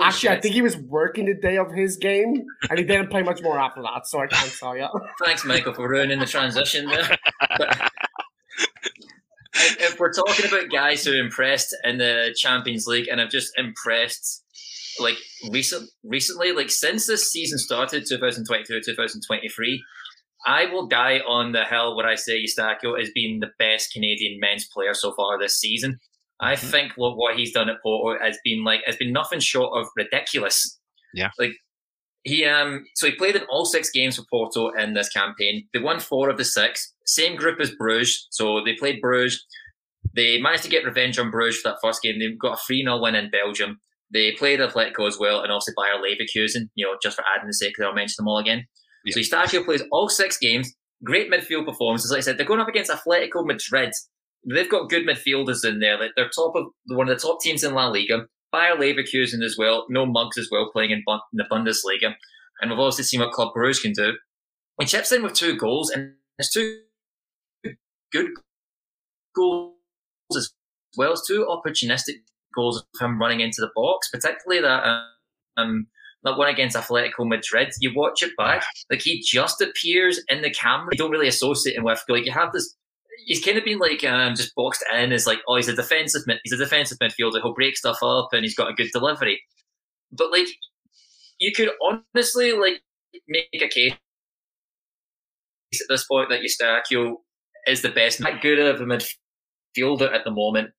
Actually, 0.01 0.11
shit. 0.11 0.31
I 0.31 0.39
think 0.39 0.53
he 0.53 0.61
was 0.61 0.77
working 0.77 1.25
the 1.25 1.33
day 1.33 1.57
of 1.57 1.71
his 1.71 1.97
game, 1.97 2.45
and 2.69 2.79
he 2.79 2.85
didn't 2.85 3.09
play 3.09 3.23
much 3.23 3.41
more 3.41 3.59
after 3.59 3.81
that, 3.81 4.07
so 4.07 4.21
I 4.21 4.27
can't 4.27 4.53
tell 4.57 4.77
you. 4.77 4.87
Thanks, 5.23 5.43
Michael, 5.43 5.73
for 5.73 5.89
ruining 5.89 6.19
the 6.19 6.25
transition 6.25 6.87
there. 6.87 7.17
But 7.57 7.91
if 9.79 9.99
we're 9.99 10.11
talking 10.11 10.45
about 10.47 10.69
guys 10.69 11.05
who 11.05 11.13
impressed 11.13 11.75
in 11.83 11.97
the 11.97 12.33
Champions 12.35 12.87
League 12.87 13.07
and 13.07 13.19
have 13.19 13.29
just 13.29 13.57
impressed, 13.57 14.43
like 14.99 15.15
recent, 15.49 15.89
recently, 16.03 16.51
like 16.51 16.69
since 16.69 17.07
this 17.07 17.31
season 17.31 17.57
started, 17.57 18.05
2022 18.07 18.81
2023, 18.81 19.83
I 20.45 20.65
will 20.65 20.87
die 20.87 21.19
on 21.27 21.51
the 21.51 21.65
hill 21.65 21.95
where 21.95 22.07
I 22.07 22.15
say 22.15 22.43
Eustáquio 22.43 22.99
has 22.99 23.09
been 23.13 23.39
the 23.39 23.49
best 23.57 23.91
Canadian 23.91 24.39
men's 24.39 24.67
player 24.67 24.93
so 24.93 25.13
far 25.13 25.39
this 25.39 25.59
season. 25.59 25.97
I 26.39 26.53
mm-hmm. 26.53 26.67
think 26.67 26.91
what, 26.95 27.17
what 27.17 27.37
he's 27.37 27.53
done 27.53 27.69
at 27.69 27.81
Porto 27.81 28.21
has 28.23 28.37
been 28.43 28.63
like 28.63 28.81
has 28.85 28.97
been 28.97 29.11
nothing 29.11 29.39
short 29.39 29.71
of 29.75 29.87
ridiculous. 29.95 30.79
Yeah. 31.13 31.29
Like 31.39 31.53
he 32.23 32.45
um 32.45 32.85
so 32.95 33.07
he 33.07 33.15
played 33.15 33.35
in 33.35 33.43
all 33.49 33.65
six 33.65 33.89
games 33.89 34.17
for 34.17 34.25
Porto 34.29 34.69
in 34.71 34.93
this 34.93 35.09
campaign. 35.09 35.67
They 35.73 35.79
won 35.79 35.99
four 35.99 36.29
of 36.29 36.37
the 36.37 36.45
six. 36.45 36.93
Same 37.05 37.35
group 37.35 37.59
as 37.59 37.71
Bruges. 37.71 38.27
So 38.31 38.63
they 38.63 38.75
played 38.75 39.01
Bruges. 39.01 39.45
They 40.13 40.39
managed 40.39 40.63
to 40.63 40.69
get 40.69 40.85
revenge 40.85 41.17
on 41.17 41.31
Bruges 41.31 41.61
for 41.61 41.69
that 41.69 41.77
first 41.81 42.01
game. 42.01 42.19
They 42.19 42.27
got 42.39 42.59
a 42.59 42.61
3 42.67 42.83
0 42.83 43.01
win 43.01 43.15
in 43.15 43.29
Belgium. 43.31 43.79
They 44.13 44.31
played 44.33 44.59
Atletico 44.59 45.07
as 45.07 45.17
well 45.19 45.41
and 45.41 45.51
also 45.51 45.71
Bayer 45.75 46.01
Leverkusen, 46.01 46.69
you 46.75 46.85
know, 46.85 46.95
just 47.01 47.15
for 47.15 47.23
adding 47.35 47.47
the 47.47 47.53
sake, 47.53 47.73
I'll 47.81 47.93
mention 47.93 48.15
them 48.19 48.27
all 48.27 48.37
again. 48.37 48.65
Yeah. 49.05 49.13
So 49.13 49.19
Eustáquio 49.19 49.65
plays 49.65 49.83
all 49.91 50.09
six 50.09 50.37
games, 50.37 50.73
great 51.03 51.31
midfield 51.31 51.65
performances. 51.65 52.11
Like 52.11 52.19
I 52.19 52.21
said, 52.21 52.37
they're 52.37 52.45
going 52.45 52.59
up 52.59 52.67
against 52.67 52.91
Atletico 52.91 53.45
Madrid. 53.45 53.91
They've 54.47 54.69
got 54.69 54.89
good 54.89 55.07
midfielders 55.07 55.67
in 55.67 55.79
there. 55.79 55.99
Like 55.99 56.11
they're 56.15 56.29
top 56.29 56.55
of 56.55 56.65
one 56.87 57.09
of 57.09 57.15
the 57.15 57.27
top 57.27 57.41
teams 57.41 57.63
in 57.63 57.73
La 57.73 57.87
Liga. 57.87 58.25
Bayer 58.51 58.75
Leverkusen 58.75 59.43
as 59.43 59.55
well. 59.57 59.85
No 59.89 60.05
mugs 60.05 60.37
as 60.37 60.49
well 60.51 60.69
playing 60.71 60.91
in, 60.91 61.03
in 61.07 61.19
the 61.33 61.45
Bundesliga. 61.51 62.13
And 62.61 62.71
we've 62.71 62.79
also 62.79 63.03
seen 63.03 63.19
what 63.19 63.31
Club 63.31 63.53
Brugge 63.55 63.81
can 63.81 63.91
do. 63.91 64.13
He 64.79 64.85
chips 64.85 65.11
in 65.11 65.23
with 65.23 65.33
two 65.33 65.57
goals, 65.57 65.89
and 65.89 66.13
it's 66.37 66.51
two 66.51 66.79
good 68.11 68.29
goals 69.35 69.73
as 70.35 70.51
well 70.97 71.11
as 71.11 71.21
two 71.27 71.45
opportunistic 71.45 72.15
goals 72.55 72.77
of 72.77 73.01
him 73.01 73.19
running 73.19 73.41
into 73.41 73.59
the 73.59 73.69
box, 73.75 74.09
particularly 74.09 74.61
that 74.61 74.83
um, 75.57 75.87
that 76.25 76.37
one 76.37 76.49
against 76.49 76.75
Atletico 76.75 77.27
Madrid. 77.27 77.69
You 77.79 77.91
watch 77.95 78.23
it 78.23 78.31
back, 78.37 78.63
like 78.91 79.01
he 79.01 79.21
just 79.21 79.61
appears 79.61 80.21
in 80.27 80.41
the 80.41 80.49
camera. 80.49 80.89
You 80.91 80.97
don't 80.97 81.11
really 81.11 81.27
associate 81.27 81.77
him 81.77 81.83
with 81.83 82.03
like 82.09 82.25
you 82.25 82.31
have 82.31 82.51
this. 82.51 82.75
He's 83.25 83.43
kind 83.43 83.57
of 83.57 83.63
been 83.63 83.79
like 83.79 84.03
um, 84.03 84.35
just 84.35 84.53
boxed 84.55 84.83
in 84.93 85.13
as 85.13 85.25
like 85.25 85.39
oh 85.47 85.55
he's 85.55 85.69
a 85.69 85.75
defensive 85.75 86.23
mid, 86.27 86.39
he's 86.43 86.53
a 86.53 86.57
defensive 86.57 86.97
midfielder. 86.97 87.41
He'll 87.41 87.53
break 87.53 87.77
stuff 87.77 87.99
up 88.03 88.29
and 88.33 88.43
he's 88.43 88.55
got 88.55 88.69
a 88.69 88.73
good 88.73 88.89
delivery. 88.91 89.41
But 90.11 90.31
like 90.31 90.47
you 91.39 91.51
could 91.53 91.69
honestly 91.81 92.51
like 92.53 92.81
make 93.27 93.47
a 93.61 93.67
case 93.67 93.93
at 95.73 95.87
this 95.89 96.05
point 96.05 96.29
that 96.29 96.41
Eustáquio 96.41 97.15
is 97.67 97.81
the 97.81 97.89
best, 97.89 98.19
not 98.19 98.41
good 98.41 98.59
of 98.59 98.81
a 98.81 98.85
midfielder 98.85 100.13
at 100.13 100.23
the 100.23 100.31
moment. 100.31 100.71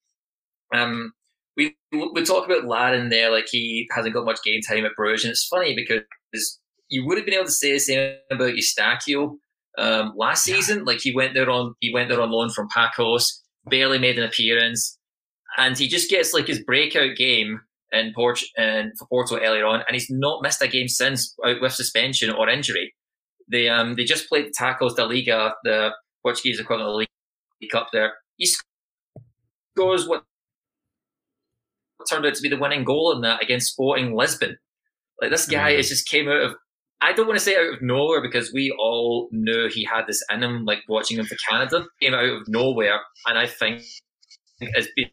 Um, 0.75 1.13
we 1.57 1.77
we 1.93 2.25
talk 2.25 2.47
about 2.47 2.67
Larin 2.67 3.09
there, 3.09 3.31
like 3.31 3.47
he 3.51 3.89
hasn't 3.95 4.15
got 4.15 4.25
much 4.25 4.43
game 4.45 4.61
time 4.61 4.85
at 4.85 4.93
Bruges, 4.97 5.25
and 5.25 5.31
it's 5.31 5.47
funny 5.47 5.75
because 5.75 6.61
you 6.89 7.07
would 7.07 7.17
have 7.17 7.25
been 7.25 7.35
able 7.35 7.47
to 7.47 7.51
say 7.51 7.73
the 7.73 7.79
same 7.79 8.17
about 8.31 8.55
Eustáquio 8.55 9.37
um, 9.79 10.13
last 10.17 10.47
yeah. 10.47 10.57
season. 10.57 10.85
Like 10.85 11.01
he 11.01 11.15
went 11.15 11.35
there 11.35 11.51
on 11.51 11.75
he 11.81 11.93
went 11.93 12.09
there 12.09 12.21
on 12.21 12.31
loan 12.31 12.51
from 12.51 12.69
Paços, 12.77 13.25
barely 13.67 13.99
made 13.99 14.19
an 14.19 14.25
appearance, 14.25 14.99
and 15.57 15.79
he 15.79 15.89
just 15.89 16.11
gets 16.11 16.35
like 16.35 16.47
his 16.47 16.63
breakout 16.63 17.17
game 17.17 17.61
in 17.93 18.13
Port 18.15 18.41
and 18.57 18.93
for 18.99 19.07
Porto 19.09 19.39
earlier 19.39 19.67
on, 19.67 19.83
and 19.89 19.95
he's 19.95 20.11
not 20.11 20.43
missed 20.43 20.63
a 20.63 20.69
game 20.69 20.89
since 20.89 21.35
out 21.45 21.61
with 21.61 21.73
suspension 21.73 22.31
or 22.31 22.49
injury. 22.49 22.95
They 23.51 23.69
um 23.69 23.97
they 23.97 24.05
just 24.05 24.29
played 24.29 24.47
the 24.47 24.55
Taça 24.59 24.95
da 24.95 25.05
Liga, 25.05 25.55
the 25.65 25.91
Portuguese 26.23 26.61
equivalent 26.61 26.89
of 26.89 26.93
the 26.93 27.07
League 27.61 27.71
Cup. 27.71 27.89
There, 27.93 28.13
he 28.37 28.47
scores 29.75 30.07
what 30.07 30.25
turned 32.09 32.27
out 32.27 32.35
to 32.35 32.43
be 32.43 32.49
the 32.49 32.59
winning 32.59 32.85
goal 32.85 33.13
in 33.15 33.23
that 33.23 33.43
against 33.43 33.73
Sporting 33.73 34.17
Lisbon. 34.17 34.57
Like 35.21 35.31
this 35.31 35.47
guy 35.47 35.73
mm. 35.73 35.79
is 35.79 35.89
just 35.89 36.09
came 36.09 36.29
out 36.29 36.43
of 36.43 36.55
I 37.01 37.13
don't 37.13 37.27
want 37.27 37.39
to 37.39 37.45
say 37.45 37.57
out 37.57 37.75
of 37.75 37.83
nowhere 37.83 38.23
because 38.23 38.53
we 38.53 38.75
all 38.79 39.29
knew 39.31 39.69
he 39.69 39.85
had 39.85 40.07
this 40.07 40.23
in 40.33 40.43
him, 40.43 40.65
like 40.65 40.81
watching 40.89 41.19
him 41.19 41.27
for 41.27 41.37
Canada, 41.49 41.85
came 42.01 42.15
out 42.15 42.25
of 42.25 42.49
nowhere, 42.49 43.01
and 43.27 43.39
I 43.39 43.47
think 43.47 43.83
has 44.75 44.89
been 44.97 45.11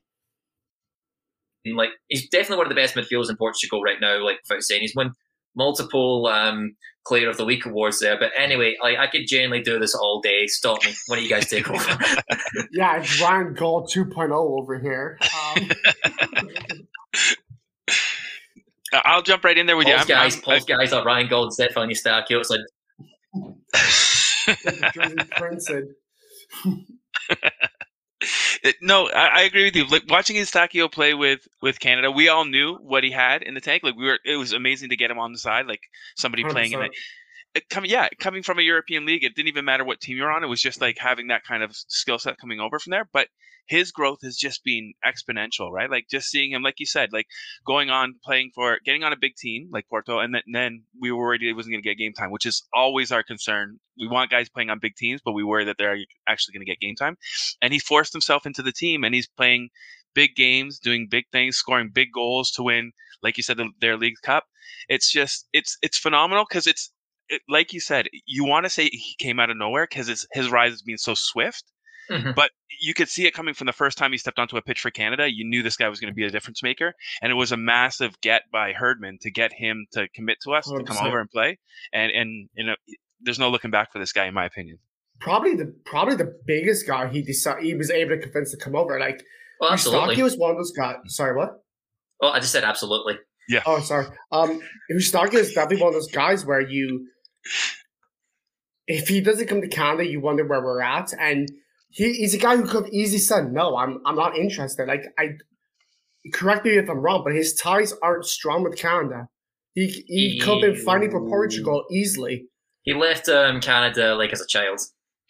like 1.76 1.90
he's 2.08 2.30
definitely 2.30 2.58
one 2.58 2.68
of 2.68 2.70
the 2.70 2.76
best 2.76 2.96
midfielders 2.96 3.30
in 3.30 3.38
Portugal 3.38 3.82
right 3.82 4.00
now. 4.00 4.24
Like 4.24 4.38
without 4.48 4.64
saying, 4.64 4.82
he's 4.82 4.96
won 4.96 5.12
multiple 5.56 6.28
um, 6.28 6.76
Player 7.06 7.30
of 7.30 7.38
the 7.38 7.46
Week 7.46 7.66
awards 7.66 8.00
there. 8.00 8.18
But 8.18 8.32
anyway, 8.38 8.76
like 8.82 8.98
I 8.98 9.08
could 9.08 9.28
genuinely 9.28 9.62
do 9.62 9.78
this 9.78 9.94
all 9.94 10.22
day. 10.22 10.48
Stop 10.48 10.86
me 10.86 10.94
when 11.08 11.22
you 11.22 11.30
guys 11.30 11.50
take 11.50 11.70
over. 11.70 11.98
yeah, 12.72 12.98
it's 12.98 13.22
Ryan 13.22 13.54
Gauld 13.54 13.90
2.0 13.90 14.32
over 14.32 14.80
here. 14.80 15.20
Um, 15.22 15.70
I'll 18.94 19.22
jump 19.22 19.44
right 19.44 19.58
in 19.58 19.66
there 19.66 19.76
with 19.78 19.88
Paul's 19.88 20.08
you. 20.08 20.16
I'm, 20.16 20.22
guys, 20.22 20.36
I'm, 20.36 20.42
Paul's 20.42 20.64
I, 20.70 20.78
guys 20.78 20.94
are 20.94 21.04
Ryan 21.04 21.28
Gauld, 21.28 21.54
Stefan 21.54 21.90
Eustáquio. 21.90 22.40
It's 22.40 22.50
like 22.50 22.62
printed. 25.32 25.96
no, 28.82 29.10
I, 29.10 29.28
I, 29.28 29.42
agree 29.44 29.66
with 29.66 29.76
you. 29.76 29.88
Like 29.88 30.04
watching 30.10 30.36
Eustáquio 30.36 30.92
play 30.92 31.14
with 31.14 31.48
with 31.62 31.80
Canada, 31.80 32.12
we 32.12 32.30
all 32.30 32.46
knew 32.46 32.76
what 32.76 33.04
he 33.04 33.12
had 33.12 33.42
in 33.42 33.54
the 33.54 33.62
tank. 33.62 33.84
Like 33.84 33.96
we 33.96 34.06
were, 34.06 34.20
it 34.26 34.38
was 34.38 34.54
amazing 34.54 34.90
to 34.90 34.96
get 34.96 35.12
him 35.12 35.20
on 35.20 35.32
the 35.32 35.40
side, 35.40 35.66
like 35.68 35.82
somebody 36.16 36.44
100%. 36.44 36.52
playing 36.52 36.72
in 36.74 36.80
the 36.80 36.90
coming 37.70 37.90
yeah 37.90 38.08
coming 38.20 38.44
from 38.44 38.60
a 38.60 38.64
european 38.64 39.06
league 39.06 39.24
it 39.24 39.36
didn't 39.36 39.48
even 39.48 39.66
matter 39.66 39.84
what 39.84 40.00
team 40.00 40.18
you're 40.18 40.32
on 40.32 40.44
it 40.44 40.48
was 40.48 40.62
just 40.62 40.82
like 40.82 40.98
having 40.98 41.28
that 41.28 41.44
kind 41.44 41.64
of 41.64 41.76
skill 41.76 42.20
set 42.20 42.38
coming 42.38 42.60
over 42.60 42.80
from 42.80 42.92
there 42.92 43.08
but 43.14 43.28
his 43.66 43.92
growth 43.92 44.20
has 44.24 44.36
just 44.36 44.64
been 44.64 44.94
exponential 45.06 45.72
right? 45.72 45.90
Like 45.90 46.08
just 46.10 46.30
seeing 46.30 46.52
him 46.52 46.64
like 46.64 46.80
you 46.80 46.86
said 46.86 47.10
like 47.14 47.28
going 47.66 47.90
on 47.90 48.16
playing 48.24 48.52
for 48.54 48.80
getting 48.86 49.04
on 49.04 49.14
a 49.14 49.18
big 49.18 49.36
team 49.36 49.70
like 49.72 49.88
porto 49.90 50.20
and 50.20 50.36
then, 50.36 50.42
then 50.52 50.84
we 51.00 51.12
were 51.12 51.18
worried 51.18 51.42
he 51.42 51.54
wasn't 51.54 51.74
going 51.74 51.84
to 51.84 51.90
get 51.90 51.98
game 51.98 52.14
time 52.14 52.32
which 52.32 52.46
is 52.46 52.64
always 52.74 53.12
our 53.12 53.24
concern. 53.24 53.80
We 53.98 54.08
want 54.08 54.32
guys 54.32 54.50
playing 54.50 54.70
on 54.70 54.80
big 54.80 54.96
teams 54.96 55.22
but 55.24 55.34
we 55.34 55.44
worry 55.44 55.66
that 55.66 55.78
they're 55.78 55.98
actually 56.28 56.54
going 56.54 56.66
to 56.66 56.72
get 56.72 56.80
game 56.80 56.96
time. 56.96 57.18
And 57.62 57.72
he 57.72 57.80
forced 57.80 58.14
himself 58.14 58.46
into 58.46 58.62
the 58.62 58.72
team 58.72 59.04
and 59.04 59.16
he's 59.16 59.28
playing 59.28 59.70
big 60.14 60.36
games 60.36 60.80
doing 60.80 61.08
big 61.10 61.26
things 61.32 61.56
scoring 61.56 61.90
big 61.92 62.10
goals 62.14 62.52
to 62.52 62.64
win 62.64 62.92
like 63.24 63.38
you 63.38 63.44
said 63.44 63.58
the, 63.58 63.70
their 63.80 63.98
league 63.98 64.22
cup. 64.24 64.46
It's 64.90 65.12
just 65.12 65.48
it's 65.54 65.78
it's 65.82 65.98
phenomenal 65.98 66.46
because 66.48 66.68
it's 66.68 66.92
it, 67.30 67.42
like 67.50 67.74
you 67.74 67.80
said, 67.80 68.08
you 68.26 68.46
want 68.46 68.66
to 68.66 68.70
say 68.70 68.90
he 68.90 69.16
came 69.20 69.40
out 69.40 69.50
of 69.50 69.58
nowhere 69.58 69.88
because 69.90 70.08
his, 70.08 70.28
his 70.34 70.50
rise 70.50 70.72
has 70.72 70.82
been 70.82 70.98
so 70.98 71.14
swift. 71.14 71.64
Mm-hmm. 72.10 72.32
But 72.36 72.52
you 72.82 72.94
could 72.94 73.08
see 73.08 73.26
it 73.26 73.34
coming 73.34 73.54
from 73.54 73.66
the 73.66 73.74
first 73.74 73.98
time 73.98 74.12
he 74.12 74.18
stepped 74.18 74.40
onto 74.40 74.58
a 74.58 74.62
pitch 74.62 74.82
for 74.82 74.92
Canada. 74.92 75.32
You 75.32 75.46
knew 75.46 75.64
this 75.64 75.78
guy 75.78 75.88
was 75.88 76.00
going 76.00 76.12
to 76.12 76.16
be 76.16 76.26
a 76.26 76.30
difference 76.30 76.62
maker, 76.62 76.94
and 77.22 77.32
it 77.32 77.36
was 77.36 77.52
a 77.52 77.58
massive 77.58 78.20
get 78.22 78.44
by 78.52 78.74
Herdman 78.74 79.20
to 79.22 79.32
get 79.32 79.54
him 79.54 79.86
to 79.94 80.10
commit 80.10 80.40
to 80.44 80.52
us 80.52 80.68
100%. 80.68 80.80
to 80.80 80.84
come 80.84 81.06
over 81.06 81.20
and 81.20 81.30
play. 81.30 81.60
And 81.94 82.12
and 82.12 82.50
you 82.56 82.66
know, 82.66 82.76
there's 83.22 83.40
no 83.40 83.50
looking 83.50 83.72
back 83.72 83.92
for 83.92 84.00
this 84.00 84.12
guy, 84.12 84.26
in 84.26 84.34
my 84.34 84.46
opinion. 84.46 84.80
Probably 85.20 85.56
the 85.56 85.74
probably 85.86 86.16
the 86.16 86.36
biggest 86.46 86.86
guy 86.86 87.08
he 87.08 87.22
decided 87.22 87.64
he 87.64 87.76
was 87.76 87.90
able 87.90 88.18
to 88.18 88.22
convince 88.22 88.52
to 88.52 88.58
come 88.58 88.76
over. 88.76 89.00
Like, 89.00 89.24
well, 89.60 89.72
absolutely. 89.72 90.16
He 90.16 90.24
was 90.24 90.36
one 90.36 90.52
of 90.52 90.58
those 90.58 90.72
guys. 90.72 90.98
Sorry, 91.08 91.36
what? 91.36 91.64
Oh, 92.22 92.30
I 92.30 92.40
just 92.40 92.52
said 92.52 92.64
absolutely. 92.64 93.18
Yeah. 93.50 93.64
Oh, 93.66 93.80
sorry. 93.82 94.08
Um, 94.32 94.62
Eustáquio 94.92 95.36
is 95.36 95.54
definitely 95.54 95.82
one 95.82 95.90
of 95.90 95.94
those 95.94 96.12
guys 96.12 96.46
where 96.46 96.62
you 96.62 97.08
if 98.88 99.08
he 99.08 99.22
doesn't 99.22 99.48
come 99.48 99.62
to 99.62 99.68
Canada, 99.68 100.06
you 100.06 100.20
wonder 100.20 100.46
where 100.46 100.62
we're 100.62 100.82
at. 100.82 101.14
And 101.18 101.50
he, 101.90 102.14
he's 102.14 102.34
a 102.34 102.38
guy 102.38 102.58
who 102.58 102.64
could 102.64 102.86
have 102.86 102.94
easily 102.94 103.20
said, 103.20 103.52
no, 103.54 103.78
I'm, 103.78 104.00
I'm 104.06 104.16
not 104.16 104.38
interested. 104.38 104.88
Like, 104.88 105.06
I, 105.18 105.38
correct 106.34 106.66
me 106.66 106.72
if 106.72 106.90
I'm 106.90 107.00
wrong, 107.00 107.24
but 107.24 107.34
his 107.34 107.54
ties 107.54 107.94
aren't 108.02 108.26
strong 108.26 108.64
with 108.64 108.78
Canada. 108.78 109.30
He, 109.74 109.88
he, 109.88 110.30
he 110.32 110.40
could 110.40 110.64
have 110.64 110.74
been 110.74 110.84
fighting 110.84 111.12
for 111.12 111.22
Portugal 111.28 111.86
easily. 111.90 112.46
He 112.84 112.94
left 112.94 113.30
um, 113.30 113.62
Canada 113.62 114.16
like 114.16 114.34
as 114.34 114.42
a 114.42 114.48
child. 114.48 114.82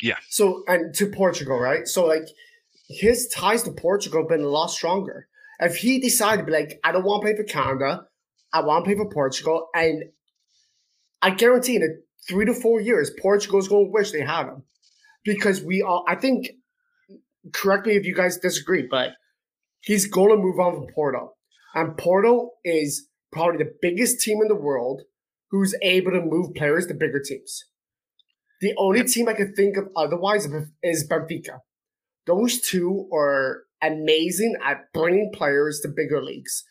Yeah. 0.02 0.18
So, 0.30 0.64
and 0.68 0.94
to 0.96 1.08
Portugal, 1.08 1.60
right? 1.60 1.88
So, 1.88 2.06
like, 2.06 2.28
his 2.90 3.28
ties 3.30 3.64
to 3.64 3.72
Portugal 3.72 4.22
have 4.22 4.30
been 4.30 4.42
a 4.42 4.50
lot 4.50 4.68
stronger. 4.68 5.28
If 5.60 5.78
he 5.78 6.00
decided 6.00 6.42
to 6.42 6.46
be 6.46 6.52
like, 6.52 6.80
I 6.84 6.92
don't 6.92 7.04
want 7.04 7.22
to 7.22 7.28
play 7.28 7.38
for 7.38 7.44
Canada, 7.44 8.06
I 8.54 8.62
want 8.62 8.86
to 8.86 8.90
play 8.90 8.98
for 8.98 9.10
Portugal, 9.10 9.68
and 9.74 10.04
I 11.22 11.32
guarantee 11.32 11.76
in 11.78 12.02
three 12.28 12.46
to 12.46 12.54
four 12.54 12.82
years, 12.82 13.12
Portugal's 13.22 13.68
going 13.68 13.86
to 13.86 13.92
wish 13.92 14.12
they 14.12 14.22
had 14.22 14.48
him 14.48 14.64
because 15.24 15.62
we 15.62 15.82
all. 15.82 16.06
I 16.08 16.16
think. 16.16 16.50
Correct 17.52 17.86
me 17.86 17.98
if 17.98 18.06
you 18.06 18.16
guys 18.16 18.38
disagree, 18.38 18.88
but 18.90 19.12
he's 19.82 20.08
going 20.08 20.30
to 20.30 20.38
move 20.38 20.60
on 20.60 20.76
from 20.76 20.88
Porto, 20.94 21.34
and 21.76 21.98
Porto 21.98 22.52
is 22.64 23.10
probably 23.34 23.58
the 23.58 23.74
biggest 23.82 24.22
team 24.22 24.40
in 24.42 24.48
the 24.48 24.56
world 24.56 25.02
who's 25.52 25.76
able 25.82 26.12
to 26.12 26.22
move 26.22 26.54
players 26.56 26.88
to 26.88 26.94
bigger 26.94 27.20
teams. 27.20 27.66
The 28.62 28.74
only 28.78 29.04
team 29.04 29.28
I 29.28 29.34
could 29.34 29.58
think 29.58 29.76
of 29.76 29.90
otherwise 29.96 30.48
is 30.82 31.08
Benfica. 31.08 31.60
Those 32.26 32.62
two 32.62 33.10
are 33.14 33.64
amazing 33.84 34.56
at 34.64 34.92
bringing 34.94 35.32
players 35.34 35.80
to 35.82 35.90
bigger 35.90 36.24
leagues. 36.24 36.64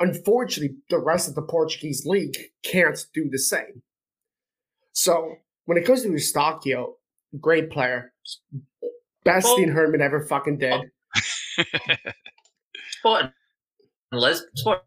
Unfortunately, 0.00 0.76
the 0.90 0.98
rest 0.98 1.28
of 1.28 1.34
the 1.34 1.42
Portuguese 1.42 2.04
league 2.06 2.36
can't 2.64 2.98
do 3.14 3.28
the 3.30 3.38
same. 3.38 3.82
So 4.92 5.36
when 5.64 5.76
it 5.78 5.84
comes 5.84 6.02
to 6.02 6.08
Eustáquio, 6.08 6.94
great 7.40 7.70
player, 7.70 8.12
best 9.24 9.46
oh. 9.48 9.56
Dean 9.56 9.70
Herdman 9.70 10.00
ever 10.00 10.20
fucking 10.20 10.58
did. 10.58 10.82
Sport, 12.90 13.32
sport, 14.54 14.82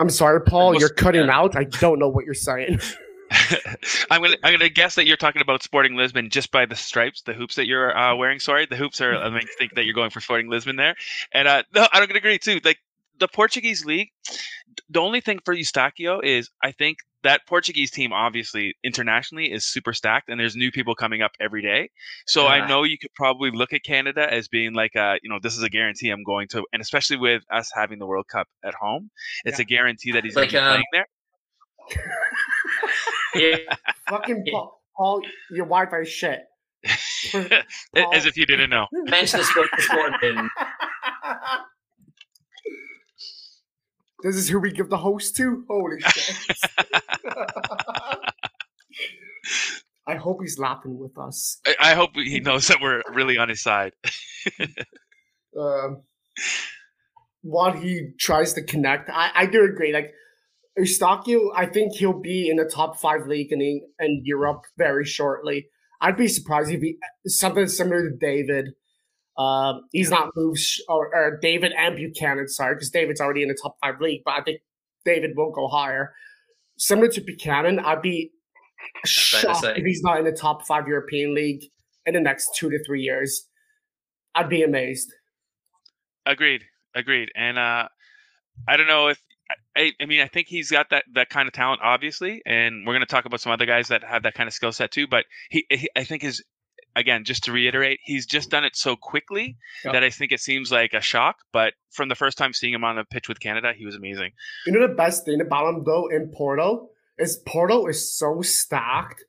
I'm 0.00 0.10
sorry, 0.10 0.40
Paul. 0.42 0.78
You're 0.78 0.88
cutting 0.88 1.28
out. 1.28 1.56
I 1.56 1.64
don't 1.64 1.98
know 1.98 2.08
what 2.08 2.24
you're 2.24 2.34
saying. 2.34 2.80
I'm 4.10 4.22
gonna 4.22 4.36
I'm 4.42 4.52
gonna 4.54 4.68
guess 4.68 4.96
that 4.96 5.06
you're 5.06 5.16
talking 5.16 5.42
about 5.42 5.62
Sporting 5.62 5.96
Lisbon 5.96 6.30
just 6.30 6.50
by 6.50 6.66
the 6.66 6.76
stripes, 6.76 7.22
the 7.22 7.34
hoops 7.34 7.56
that 7.56 7.66
you're 7.66 7.96
uh, 7.96 8.14
wearing. 8.16 8.40
Sorry, 8.40 8.66
the 8.66 8.76
hoops 8.76 9.00
are 9.00 9.14
I 9.14 9.40
think 9.58 9.74
that 9.74 9.84
you're 9.84 9.94
going 9.94 10.10
for 10.10 10.20
Sporting 10.20 10.48
Lisbon 10.48 10.76
there. 10.76 10.94
And 11.32 11.48
uh, 11.48 11.62
no, 11.74 11.86
I'm 11.92 12.06
gonna 12.06 12.18
agree 12.18 12.38
too. 12.38 12.60
Like 12.64 12.78
the 13.18 13.28
Portuguese 13.28 13.84
league, 13.84 14.10
the 14.88 15.00
only 15.00 15.20
thing 15.20 15.40
for 15.44 15.54
Eustáquio 15.54 16.22
is 16.22 16.50
I 16.62 16.72
think 16.72 16.98
that 17.26 17.40
Portuguese 17.48 17.90
team, 17.90 18.12
obviously 18.12 18.76
internationally, 18.84 19.50
is 19.50 19.64
super 19.66 19.92
stacked, 19.92 20.28
and 20.28 20.38
there's 20.38 20.54
new 20.54 20.70
people 20.70 20.94
coming 20.94 21.22
up 21.22 21.32
every 21.40 21.60
day. 21.60 21.90
So 22.24 22.44
yeah. 22.44 22.50
I 22.50 22.68
know 22.68 22.84
you 22.84 22.98
could 22.98 23.12
probably 23.14 23.50
look 23.50 23.72
at 23.72 23.82
Canada 23.82 24.32
as 24.32 24.46
being 24.46 24.74
like, 24.74 24.94
a, 24.94 25.18
you 25.22 25.28
know, 25.28 25.40
this 25.42 25.56
is 25.56 25.62
a 25.64 25.68
guarantee 25.68 26.10
I'm 26.10 26.22
going 26.22 26.46
to, 26.48 26.64
and 26.72 26.80
especially 26.80 27.16
with 27.16 27.42
us 27.50 27.72
having 27.74 27.98
the 27.98 28.06
World 28.06 28.28
Cup 28.28 28.46
at 28.64 28.74
home, 28.74 29.10
it's 29.44 29.58
yeah. 29.58 29.62
a 29.62 29.66
guarantee 29.66 30.12
that 30.12 30.22
he's 30.22 30.36
like, 30.36 30.54
um, 30.54 30.68
playing 30.68 30.84
there. 30.92 31.08
Yeah. 33.34 33.56
Fucking 34.08 34.44
Paul, 34.50 34.80
Paul 34.96 35.20
your 35.50 35.66
Wi-Fi 35.66 36.00
is 36.00 36.08
shit. 36.08 36.40
As 38.14 38.24
if 38.24 38.36
you 38.38 38.46
didn't 38.46 38.70
know. 38.70 38.86
Mention 38.92 39.40
this 39.40 39.90
morning. 39.92 40.48
This 44.22 44.36
is 44.36 44.48
who 44.48 44.58
we 44.58 44.72
give 44.72 44.88
the 44.88 44.96
host 44.96 45.36
to. 45.36 45.64
Holy 45.68 46.00
shit! 46.00 46.58
I 50.08 50.14
hope 50.16 50.38
he's 50.40 50.58
laughing 50.58 50.98
with 50.98 51.18
us. 51.18 51.60
I, 51.66 51.74
I 51.80 51.94
hope 51.94 52.10
he 52.14 52.40
knows 52.40 52.68
that 52.68 52.78
we're 52.80 53.02
really 53.12 53.36
on 53.36 53.48
his 53.48 53.60
side. 53.62 53.92
Um, 55.58 56.02
while 57.42 57.72
he 57.72 58.12
tries 58.18 58.54
to 58.54 58.62
connect, 58.62 59.10
I, 59.10 59.30
I 59.34 59.46
do 59.46 59.64
agree. 59.64 59.92
Like 59.92 60.12
Eustáquio, 60.78 61.50
I 61.54 61.66
think 61.66 61.94
he'll 61.94 62.20
be 62.20 62.48
in 62.48 62.56
the 62.56 62.64
top 62.64 62.98
five 62.98 63.26
league 63.26 63.50
in 63.50 63.60
in 64.00 64.22
Europe 64.24 64.62
very 64.76 65.04
shortly. 65.04 65.68
I'd 66.00 66.16
be 66.16 66.28
surprised 66.28 66.70
if 66.70 66.82
he 66.82 66.98
something 67.26 67.66
similar 67.66 68.10
to 68.10 68.16
David. 68.16 68.70
Uh, 69.38 69.74
he's 69.92 70.10
not 70.10 70.30
moved, 70.34 70.60
or, 70.88 71.14
or 71.14 71.38
David 71.42 71.72
and 71.76 71.96
Buchanan, 71.96 72.48
sorry, 72.48 72.74
because 72.74 72.90
David's 72.90 73.20
already 73.20 73.42
in 73.42 73.48
the 73.48 73.58
top 73.62 73.76
five 73.82 74.00
league, 74.00 74.22
but 74.24 74.32
I 74.32 74.42
think 74.42 74.60
David 75.04 75.32
won't 75.36 75.54
go 75.54 75.68
higher. 75.68 76.14
Similar 76.78 77.08
to 77.08 77.20
Buchanan, 77.20 77.78
I'd 77.78 78.00
be 78.00 78.30
shocked 79.04 79.64
if 79.64 79.84
he's 79.84 80.02
not 80.02 80.18
in 80.18 80.24
the 80.24 80.32
top 80.32 80.66
five 80.66 80.88
European 80.88 81.34
league 81.34 81.64
in 82.06 82.14
the 82.14 82.20
next 82.20 82.54
two 82.56 82.70
to 82.70 82.82
three 82.84 83.02
years. 83.02 83.46
I'd 84.34 84.48
be 84.48 84.62
amazed. 84.62 85.12
Agreed. 86.24 86.62
Agreed. 86.94 87.30
And 87.36 87.58
uh, 87.58 87.88
I 88.68 88.76
don't 88.76 88.86
know 88.86 89.08
if 89.08 89.20
I, 89.76 89.92
I 90.00 90.06
mean 90.06 90.20
I 90.20 90.28
think 90.28 90.48
he's 90.48 90.70
got 90.70 90.90
that 90.90 91.04
that 91.14 91.28
kind 91.28 91.46
of 91.46 91.54
talent, 91.54 91.80
obviously, 91.82 92.42
and 92.46 92.86
we're 92.86 92.94
going 92.94 93.00
to 93.00 93.06
talk 93.06 93.24
about 93.24 93.40
some 93.40 93.52
other 93.52 93.66
guys 93.66 93.88
that 93.88 94.02
have 94.04 94.22
that 94.24 94.34
kind 94.34 94.46
of 94.46 94.54
skill 94.54 94.72
set 94.72 94.90
too. 94.90 95.06
But 95.06 95.24
he, 95.50 95.66
he, 95.70 95.88
I 95.94 96.04
think 96.04 96.22
his 96.22 96.42
again, 96.96 97.24
just 97.24 97.44
to 97.44 97.52
reiterate, 97.52 98.00
he's 98.02 98.26
just 98.26 98.50
done 98.50 98.64
it 98.64 98.74
so 98.74 98.96
quickly 98.96 99.58
that 99.84 100.02
I 100.02 100.10
think 100.10 100.32
it 100.32 100.40
seems 100.40 100.72
like 100.72 100.94
a 100.94 101.00
shock. 101.00 101.36
But 101.52 101.74
from 101.90 102.08
the 102.08 102.14
first 102.14 102.38
time 102.38 102.54
seeing 102.54 102.72
him 102.72 102.84
on 102.84 102.96
the 102.96 103.04
pitch 103.04 103.28
with 103.28 103.38
Canada, 103.38 103.72
he 103.76 103.84
was 103.84 103.94
amazing. 103.94 104.32
You 104.66 104.72
know 104.72 104.86
the 104.86 104.94
best 104.94 105.24
thing 105.24 105.40
about 105.40 105.68
him 105.68 105.84
though 105.84 106.08
in 106.08 106.32
Porto 106.34 106.88
is 107.18 107.40
Porto 107.46 107.86
is 107.86 108.16
so 108.16 108.40
stacked. 108.42 109.24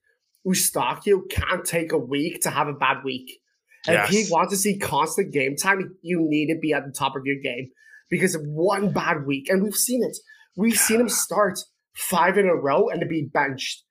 Eustáquio 0.46 1.30
can't 1.30 1.66
take 1.66 1.92
a 1.92 1.98
week 1.98 2.42
to 2.44 2.50
have 2.50 2.70
a 2.70 2.74
bad 2.74 3.04
week. 3.04 3.42
Yes. 3.86 4.10
If 4.10 4.16
he 4.16 4.32
wants 4.32 4.54
to 4.54 4.58
see 4.58 4.78
constant 4.78 5.34
game 5.34 5.58
time, 5.58 5.98
you 6.02 6.26
need 6.30 6.54
to 6.54 6.60
be 6.60 6.74
at 6.74 6.86
the 6.86 6.92
top 6.92 7.18
of 7.18 7.26
your 7.26 7.40
game 7.42 7.70
because 8.10 8.36
of 8.36 8.42
one 8.46 8.92
bad 8.92 9.26
week. 9.26 9.50
And 9.50 9.64
we've 9.64 9.76
seen 9.76 10.04
it. 10.04 10.18
We've 10.56 10.78
seen 10.78 11.00
him 11.00 11.10
start 11.10 11.60
five 11.94 12.38
in 12.38 12.48
a 12.48 12.56
row 12.56 12.90
and 12.90 13.02
to 13.02 13.08
be 13.08 13.30
benched. 13.32 13.84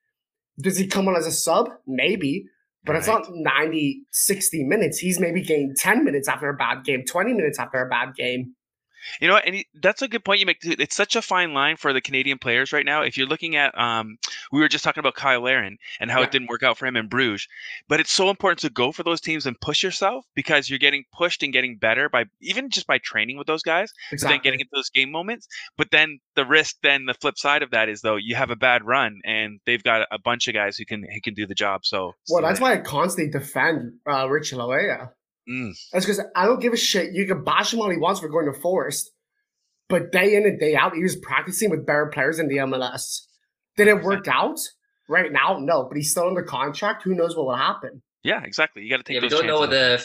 Does 0.60 0.78
he 0.78 0.86
come 0.86 1.08
on 1.08 1.16
as 1.16 1.26
a 1.26 1.32
sub? 1.32 1.68
Maybe. 1.86 2.46
But 2.84 2.92
right. 2.92 2.98
it's 2.98 3.08
not 3.08 3.26
90, 3.28 4.02
60 4.12 4.64
minutes. 4.64 4.98
He's 4.98 5.18
maybe 5.18 5.42
gained 5.42 5.76
10 5.76 6.04
minutes 6.04 6.28
after 6.28 6.48
a 6.48 6.56
bad 6.56 6.84
game, 6.84 7.02
20 7.04 7.34
minutes 7.34 7.58
after 7.58 7.84
a 7.84 7.88
bad 7.88 8.14
game. 8.14 8.54
You 9.20 9.28
know, 9.28 9.36
and 9.36 9.64
that's 9.74 10.02
a 10.02 10.08
good 10.08 10.24
point 10.24 10.40
you 10.40 10.46
make. 10.46 10.58
It's 10.62 10.96
such 10.96 11.16
a 11.16 11.22
fine 11.22 11.54
line 11.54 11.76
for 11.76 11.92
the 11.92 12.00
Canadian 12.00 12.38
players 12.38 12.72
right 12.72 12.84
now. 12.84 13.02
If 13.02 13.16
you're 13.16 13.26
looking 13.26 13.56
at, 13.56 13.76
um, 13.78 14.18
we 14.52 14.60
were 14.60 14.68
just 14.68 14.84
talking 14.84 15.00
about 15.00 15.18
Cyle 15.18 15.42
Larin 15.42 15.78
and 16.00 16.10
how 16.10 16.20
yeah. 16.20 16.26
it 16.26 16.32
didn't 16.32 16.48
work 16.48 16.62
out 16.62 16.78
for 16.78 16.86
him 16.86 16.96
in 16.96 17.08
Bruges, 17.08 17.46
but 17.88 18.00
it's 18.00 18.12
so 18.12 18.30
important 18.30 18.60
to 18.60 18.70
go 18.70 18.92
for 18.92 19.02
those 19.02 19.20
teams 19.20 19.46
and 19.46 19.60
push 19.60 19.82
yourself 19.82 20.24
because 20.34 20.68
you're 20.68 20.78
getting 20.78 21.04
pushed 21.12 21.42
and 21.42 21.52
getting 21.52 21.76
better 21.76 22.08
by 22.08 22.24
even 22.40 22.70
just 22.70 22.86
by 22.86 22.98
training 22.98 23.36
with 23.36 23.46
those 23.46 23.62
guys, 23.62 23.92
exactly. 24.12 24.34
then 24.34 24.42
getting 24.42 24.60
into 24.60 24.70
those 24.74 24.90
game 24.90 25.10
moments. 25.10 25.46
But 25.76 25.90
then 25.90 26.20
the 26.34 26.44
risk, 26.44 26.76
then 26.82 27.06
the 27.06 27.14
flip 27.14 27.38
side 27.38 27.62
of 27.62 27.70
that 27.70 27.88
is 27.88 28.00
though 28.00 28.16
you 28.16 28.34
have 28.34 28.50
a 28.50 28.56
bad 28.56 28.84
run 28.84 29.20
and 29.24 29.60
they've 29.66 29.82
got 29.82 30.06
a 30.10 30.18
bunch 30.18 30.48
of 30.48 30.54
guys 30.54 30.76
who 30.76 30.84
can 30.84 31.02
who 31.02 31.20
can 31.20 31.34
do 31.34 31.46
the 31.46 31.54
job. 31.54 31.84
So 31.84 32.14
well, 32.28 32.42
that's 32.42 32.60
why 32.60 32.72
I 32.72 32.78
constantly 32.78 33.30
defend 33.30 33.94
uh, 34.08 34.28
Rich 34.28 34.52
Laryea. 34.52 35.10
Mm. 35.48 35.72
That's 35.92 36.04
because 36.04 36.20
I 36.34 36.46
don't 36.46 36.60
give 36.60 36.72
a 36.72 36.76
shit. 36.76 37.12
You 37.12 37.26
can 37.26 37.44
bash 37.44 37.72
him 37.72 37.80
all 37.80 37.90
he 37.90 37.96
wants 37.96 38.20
for 38.20 38.28
going 38.28 38.52
to 38.52 38.58
Forest, 38.58 39.10
but 39.88 40.10
day 40.12 40.34
in 40.34 40.44
and 40.44 40.58
day 40.58 40.74
out, 40.74 40.94
he 40.94 41.02
was 41.02 41.16
practicing 41.16 41.70
with 41.70 41.86
better 41.86 42.10
players 42.12 42.38
in 42.38 42.48
the 42.48 42.56
MLS. 42.56 43.22
Did 43.76 43.88
it 43.88 44.02
work 44.02 44.26
out 44.26 44.58
right 45.08 45.30
now? 45.30 45.58
No, 45.60 45.84
but 45.84 45.96
he's 45.96 46.10
still 46.10 46.28
under 46.28 46.42
contract. 46.42 47.02
Who 47.04 47.14
knows 47.14 47.36
what 47.36 47.46
will 47.46 47.56
happen? 47.56 48.02
Yeah, 48.24 48.42
exactly. 48.42 48.82
You 48.82 48.90
got 48.90 48.98
to 48.98 49.02
take. 49.04 49.16
Yeah, 49.16 49.22
we 49.22 49.28
don't 49.28 49.46
know 49.46 49.60
what 49.60 49.70
the 49.70 50.04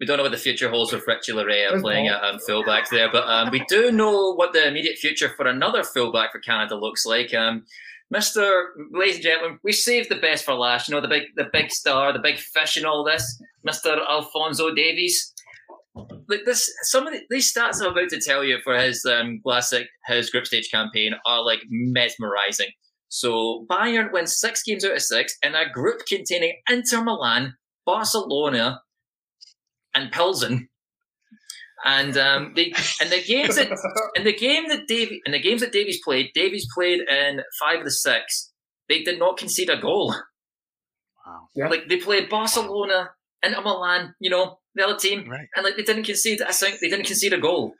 we 0.00 0.06
don't 0.06 0.16
know 0.16 0.22
what 0.22 0.32
the 0.32 0.38
future 0.38 0.70
holds 0.70 0.90
for 0.90 1.00
Richie 1.06 1.32
Laryea 1.32 1.80
playing 1.80 2.08
at 2.08 2.22
um, 2.22 2.38
fullback 2.38 2.90
there, 2.90 3.10
but 3.10 3.28
um, 3.28 3.50
we 3.50 3.64
do 3.68 3.92
know 3.92 4.34
what 4.34 4.52
the 4.52 4.66
immediate 4.66 4.96
future 4.96 5.28
for 5.28 5.46
another 5.46 5.84
fullback 5.84 6.32
for 6.32 6.40
Canada 6.40 6.76
looks 6.76 7.04
like. 7.04 7.34
Um, 7.34 7.64
Mr. 8.14 8.66
Ladies 8.90 9.16
and 9.16 9.24
gentlemen, 9.24 9.58
we 9.62 9.72
saved 9.72 10.08
the 10.08 10.16
best 10.16 10.44
for 10.44 10.54
last. 10.54 10.88
You 10.88 10.94
know, 10.94 11.00
the 11.00 11.08
big 11.08 11.24
the 11.36 11.48
big 11.52 11.70
star, 11.70 12.12
the 12.12 12.18
big 12.18 12.38
fish 12.38 12.76
in 12.76 12.86
all 12.86 13.04
this, 13.04 13.40
Mr. 13.66 13.98
Alphonso 14.08 14.74
Davies. 14.74 15.34
Like 16.28 16.44
this, 16.44 16.72
some 16.82 17.06
of 17.06 17.12
the, 17.12 17.20
these 17.28 17.52
stats 17.52 17.82
I'm 17.82 17.92
about 17.92 18.08
to 18.10 18.20
tell 18.20 18.44
you 18.44 18.58
for 18.62 18.78
his 18.78 19.04
um, 19.04 19.40
classic, 19.42 19.88
his 20.06 20.30
group 20.30 20.46
stage 20.46 20.70
campaign 20.70 21.14
are 21.26 21.44
like 21.44 21.60
mesmerizing. 21.68 22.68
So 23.08 23.66
Bayern 23.70 24.12
wins 24.12 24.38
six 24.38 24.62
games 24.62 24.84
out 24.84 24.92
of 24.92 25.02
six 25.02 25.36
in 25.42 25.54
a 25.54 25.70
group 25.70 26.02
containing 26.06 26.54
Inter 26.70 27.02
Milan, 27.02 27.54
Barcelona, 27.84 28.82
and 29.94 30.12
Pilsen. 30.12 30.68
And 31.88 32.18
um, 32.18 32.52
they 32.54 32.74
and 33.00 33.10
the 33.10 33.22
games 33.26 33.56
that 33.56 33.70
in 34.14 34.24
the 34.24 34.34
game 34.34 34.68
that 34.68 34.86
Davy 34.86 35.22
in 35.24 35.32
the 35.32 35.40
games 35.40 35.62
that 35.62 35.72
Davies 35.72 35.98
played, 36.04 36.30
Davies 36.34 36.66
played 36.74 37.00
in 37.00 37.40
five 37.58 37.78
of 37.78 37.84
the 37.86 37.90
six. 37.90 38.52
They 38.90 39.02
did 39.02 39.18
not 39.18 39.38
concede 39.38 39.70
a 39.70 39.80
goal. 39.80 40.10
Wow. 40.10 41.48
Yeah. 41.56 41.68
Like 41.68 41.88
they 41.88 41.96
played 41.96 42.28
Barcelona, 42.28 43.12
Inter 43.42 43.62
Milan, 43.62 44.14
you 44.20 44.28
know, 44.28 44.58
the 44.74 44.84
other 44.84 44.98
team, 44.98 45.30
right. 45.30 45.48
and 45.56 45.64
like 45.64 45.76
they 45.76 45.82
didn't 45.82 46.02
concede. 46.04 46.42
I 46.42 46.52
think 46.52 46.80
they 46.80 46.90
didn't 46.90 47.06
concede 47.06 47.32
a 47.32 47.40
goal. 47.40 47.72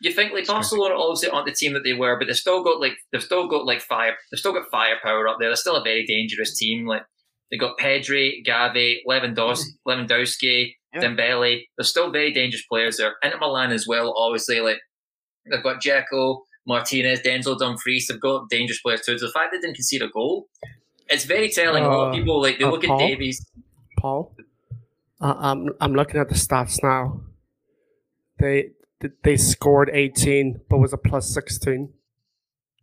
You 0.00 0.10
think 0.10 0.32
like 0.32 0.46
Barcelona 0.46 0.94
obviously 0.94 1.28
aren't 1.28 1.46
the 1.46 1.52
team 1.52 1.74
that 1.74 1.84
they 1.84 1.92
were, 1.92 2.18
but 2.18 2.28
they've 2.28 2.36
still 2.36 2.64
got 2.64 2.80
like 2.80 2.94
they've 3.12 3.22
still 3.22 3.46
got 3.46 3.66
like 3.66 3.82
fire. 3.82 4.16
They've 4.32 4.38
still 4.38 4.54
got 4.54 4.70
firepower 4.70 5.28
up 5.28 5.36
there. 5.38 5.50
They're 5.50 5.56
still 5.56 5.76
a 5.76 5.84
very 5.84 6.06
dangerous 6.06 6.56
team. 6.56 6.86
Like 6.86 7.02
they 7.50 7.58
got 7.58 7.76
Pedri, 7.78 8.42
Gavi, 8.46 9.00
Lewandowski, 9.06 9.66
mm-hmm. 9.86 9.90
Lewandowski 9.90 10.72
yeah. 10.94 11.02
Dembele. 11.02 11.62
They're 11.76 11.84
still 11.84 12.10
very 12.10 12.32
dangerous 12.32 12.64
players 12.66 12.96
there. 12.96 13.16
Inter 13.22 13.38
Milan 13.38 13.72
as 13.72 13.86
well, 13.86 14.14
obviously, 14.16 14.60
like 14.60 14.78
they've 15.50 15.62
got 15.62 15.82
Dzeko, 15.82 16.40
Martinez, 16.66 17.20
Denzel 17.20 17.58
Dumfries. 17.58 18.06
They've 18.08 18.20
got 18.20 18.48
dangerous 18.48 18.80
players 18.80 19.02
too. 19.02 19.18
So 19.18 19.26
the 19.26 19.32
fact 19.32 19.52
they 19.52 19.58
didn't 19.58 19.74
concede 19.74 20.02
a 20.02 20.08
goal, 20.08 20.48
it's 21.08 21.24
very 21.24 21.48
telling. 21.50 21.84
Uh, 21.84 21.88
a 21.88 21.90
lot 21.90 22.08
of 22.08 22.12
uh, 22.12 22.16
people 22.16 22.40
like 22.40 22.58
they 22.58 22.64
uh, 22.64 22.70
look 22.70 22.84
Paul? 22.84 23.00
at 23.00 23.06
Davies. 23.06 23.44
Paul, 23.98 24.34
uh, 25.20 25.34
I'm 25.38 25.70
I'm 25.80 25.94
looking 25.94 26.20
at 26.20 26.28
the 26.28 26.34
stats 26.34 26.82
now. 26.82 27.20
They 28.38 28.70
they 29.22 29.36
scored 29.36 29.90
18, 29.92 30.60
but 30.68 30.78
was 30.78 30.92
a 30.92 30.98
plus 30.98 31.32
16. 31.32 31.92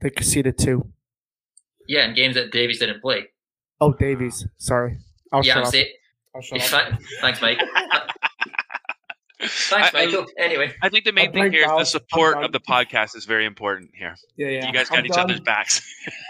They 0.01 0.09
conceded 0.09 0.57
two. 0.57 0.87
Yeah, 1.87 2.07
in 2.07 2.15
games 2.15 2.35
that 2.35 2.51
Davies 2.51 2.79
didn't 2.79 3.01
play. 3.01 3.27
Oh, 3.79 3.93
Davies. 3.93 4.47
Sorry. 4.57 4.97
I'll 5.31 5.45
yeah, 5.45 5.59
I'm, 5.59 5.65
say, 5.65 5.93
Thanks, 7.21 7.41
Mike. 7.41 7.59
Thanks, 9.39 9.93
Michael. 9.93 10.25
I, 10.39 10.43
anyway, 10.43 10.73
I 10.81 10.89
think 10.89 11.05
the 11.05 11.11
main 11.11 11.31
thing 11.31 11.51
here 11.51 11.63
is 11.63 11.69
the 11.77 11.85
support 11.85 12.43
of 12.43 12.51
the 12.51 12.59
podcast 12.59 13.15
is 13.15 13.25
very 13.25 13.45
important 13.45 13.91
here. 13.93 14.15
Yeah, 14.35 14.47
yeah. 14.47 14.67
You 14.67 14.73
guys 14.73 14.89
got 14.89 14.99
I'm 14.99 15.05
each 15.05 15.11
done. 15.11 15.25
other's 15.25 15.41
backs. 15.41 15.81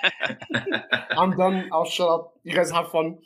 I'm 1.11 1.35
done. 1.37 1.69
I'll 1.71 1.85
shut 1.85 2.09
up. 2.09 2.33
You 2.43 2.53
guys 2.53 2.69
have 2.71 2.91
fun. 2.91 3.17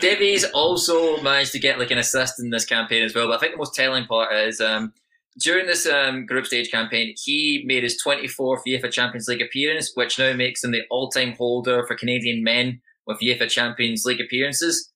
Davies 0.00 0.44
also 0.52 1.22
managed 1.22 1.52
to 1.52 1.58
get 1.58 1.78
like 1.78 1.90
an 1.90 1.98
assist 1.98 2.40
in 2.40 2.50
this 2.50 2.64
campaign 2.64 3.04
as 3.04 3.14
well. 3.14 3.28
But 3.28 3.36
I 3.36 3.38
think 3.38 3.52
the 3.52 3.58
most 3.58 3.74
telling 3.74 4.04
part 4.06 4.34
is 4.34 4.60
um, 4.60 4.92
during 5.38 5.66
this 5.66 5.86
um, 5.86 6.26
group 6.26 6.46
stage 6.46 6.70
campaign, 6.70 7.14
he 7.16 7.62
made 7.66 7.84
his 7.84 8.02
24th 8.04 8.62
UEFA 8.66 8.90
Champions 8.90 9.28
League 9.28 9.40
appearance, 9.40 9.92
which 9.94 10.18
now 10.18 10.32
makes 10.34 10.62
him 10.62 10.72
the 10.72 10.82
all-time 10.90 11.34
holder 11.34 11.86
for 11.86 11.94
Canadian 11.94 12.42
men 12.42 12.80
with 13.06 13.20
UEFA 13.20 13.48
Champions 13.48 14.04
League 14.04 14.20
appearances. 14.20 14.89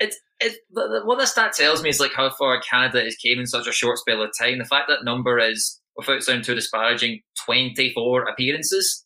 It's 0.00 0.18
it, 0.40 0.56
what 0.70 1.18
this 1.18 1.32
stat 1.32 1.52
tells 1.52 1.82
me 1.82 1.90
is 1.90 2.00
like 2.00 2.14
how 2.14 2.30
far 2.30 2.60
Canada 2.60 3.02
has 3.02 3.14
came 3.16 3.38
in 3.38 3.46
such 3.46 3.66
a 3.66 3.72
short 3.72 3.98
spell 3.98 4.22
of 4.22 4.30
time. 4.38 4.58
The 4.58 4.64
fact 4.64 4.88
that 4.88 5.04
number 5.04 5.38
is, 5.38 5.80
without 5.96 6.22
sounding 6.22 6.42
too 6.42 6.54
disparaging, 6.54 7.20
24 7.44 8.24
appearances. 8.24 9.04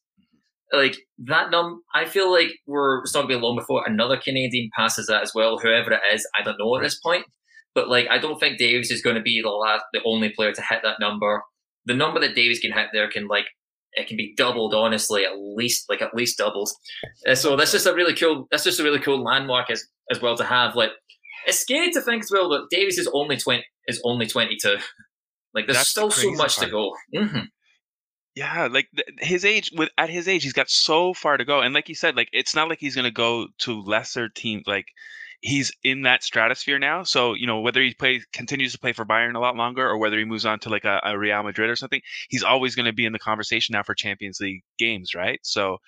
Like 0.73 0.97
that 1.19 1.51
num, 1.51 1.83
I 1.95 2.05
feel 2.05 2.33
like 2.33 2.53
we're 2.67 3.01
it's 3.03 3.15
not 3.15 3.23
gonna 3.23 3.37
be 3.37 3.41
long 3.41 3.57
before 3.57 3.85
another 3.87 4.17
Canadian 4.17 4.71
passes 4.77 5.07
that 5.09 5.23
as 5.23 5.33
well. 5.35 5.59
Whoever 5.59 5.93
it 5.93 6.01
is, 6.13 6.27
I 6.39 6.43
don't 6.43 6.59
know 6.59 6.77
at 6.77 6.83
this 6.83 6.99
point. 7.01 7.27
But 7.75 7.89
like, 7.89 8.07
I 8.09 8.19
don't 8.19 8.39
think 8.39 8.59
Davies 8.59 8.91
is 8.91 9.03
going 9.03 9.17
to 9.17 9.23
be 9.23 9.41
the 9.43 9.51
last, 9.51 9.85
the 9.93 10.01
only 10.07 10.31
player 10.31 10.53
to 10.53 10.63
hit 10.63 10.81
that 10.85 11.01
number. 11.01 11.43
The 11.87 11.95
number 11.95 12.21
that 12.21 12.35
Davies 12.35 12.61
can 12.61 12.73
hit 12.73 12.89
there 12.93 13.11
can 13.11 13.27
like 13.27 13.47
it 13.95 14.07
can 14.09 14.17
be 14.17 14.35
doubled 14.37 14.75
honestly 14.75 15.25
at 15.25 15.39
least 15.39 15.87
like 15.89 16.03
at 16.03 16.15
least 16.15 16.39
doubled 16.39 16.69
uh, 17.29 17.35
so 17.35 17.57
that's 17.57 17.73
just 17.73 17.87
a 17.87 17.95
really 17.95 18.15
cool 18.15 18.47
that's 18.51 18.65
just 18.65 18.81
a 18.81 18.83
really 18.83 18.99
cool 19.01 19.23
landmark 19.23 19.71
as 19.71 19.85
as 20.11 20.21
well 20.21 20.37
to 20.37 20.45
have 20.45 20.75
like 20.75 20.91
it's 21.47 21.59
scary 21.59 21.91
to 21.91 22.01
think 22.01 22.23
as 22.23 22.31
well 22.33 22.49
that 22.51 22.67
Davies 22.71 22.99
is 22.99 23.09
only 23.13 23.37
twenty 23.37 23.65
is 23.87 24.01
only 24.05 24.27
twenty 24.27 24.57
two. 24.61 24.77
Like 25.55 25.67
there's 25.67 25.79
That's 25.79 25.91
still 25.91 26.09
the 26.09 26.15
so 26.15 26.31
much 26.33 26.57
part. 26.57 26.67
to 26.67 26.73
go. 26.73 26.97
Mm-hmm. 27.15 27.39
Yeah, 28.35 28.67
like 28.69 28.89
th- 28.97 29.07
his 29.21 29.45
age 29.45 29.71
with 29.77 29.89
at 29.97 30.11
his 30.11 30.27
age, 30.27 30.43
he's 30.43 30.53
got 30.53 30.69
so 30.69 31.15
far 31.15 31.37
to 31.37 31.45
go. 31.45 31.61
And 31.61 31.73
like 31.73 31.89
you 31.89 31.95
said, 31.95 32.17
like 32.17 32.29
it's 32.33 32.57
not 32.57 32.69
like 32.69 32.81
he's 32.81 32.97
gonna 32.97 33.13
go 33.13 33.47
to 33.59 33.81
lesser 33.83 34.29
teams. 34.29 34.65
Like 34.67 34.87
he's 35.45 35.73
in 35.85 36.03
that 36.03 36.25
stratosphere 36.25 36.79
now. 36.79 37.03
So 37.03 37.35
you 37.35 37.47
know 37.47 37.61
whether 37.61 37.83
he 37.83 37.93
plays 37.95 38.25
continues 38.33 38.73
to 38.73 38.79
play 38.79 38.93
for 38.95 39.05
Bayern 39.05 39.35
a 39.35 39.41
lot 39.41 39.57
longer, 39.57 39.87
or 39.87 39.99
whether 39.99 40.19
he 40.19 40.25
moves 40.25 40.47
on 40.47 40.59
to 40.61 40.71
like 40.71 40.85
a, 40.85 41.01
a 41.05 41.19
Real 41.19 41.43
Madrid 41.43 41.69
or 41.71 41.77
something, 41.77 42.01
he's 42.31 42.43
always 42.43 42.75
going 42.75 42.87
to 42.87 42.95
be 42.95 43.05
in 43.05 43.13
the 43.13 43.19
conversation 43.19 43.75
now 43.75 43.83
for 43.83 43.95
Champions 43.95 44.41
League 44.41 44.63
games, 44.79 45.15
right? 45.15 45.39
So 45.43 45.79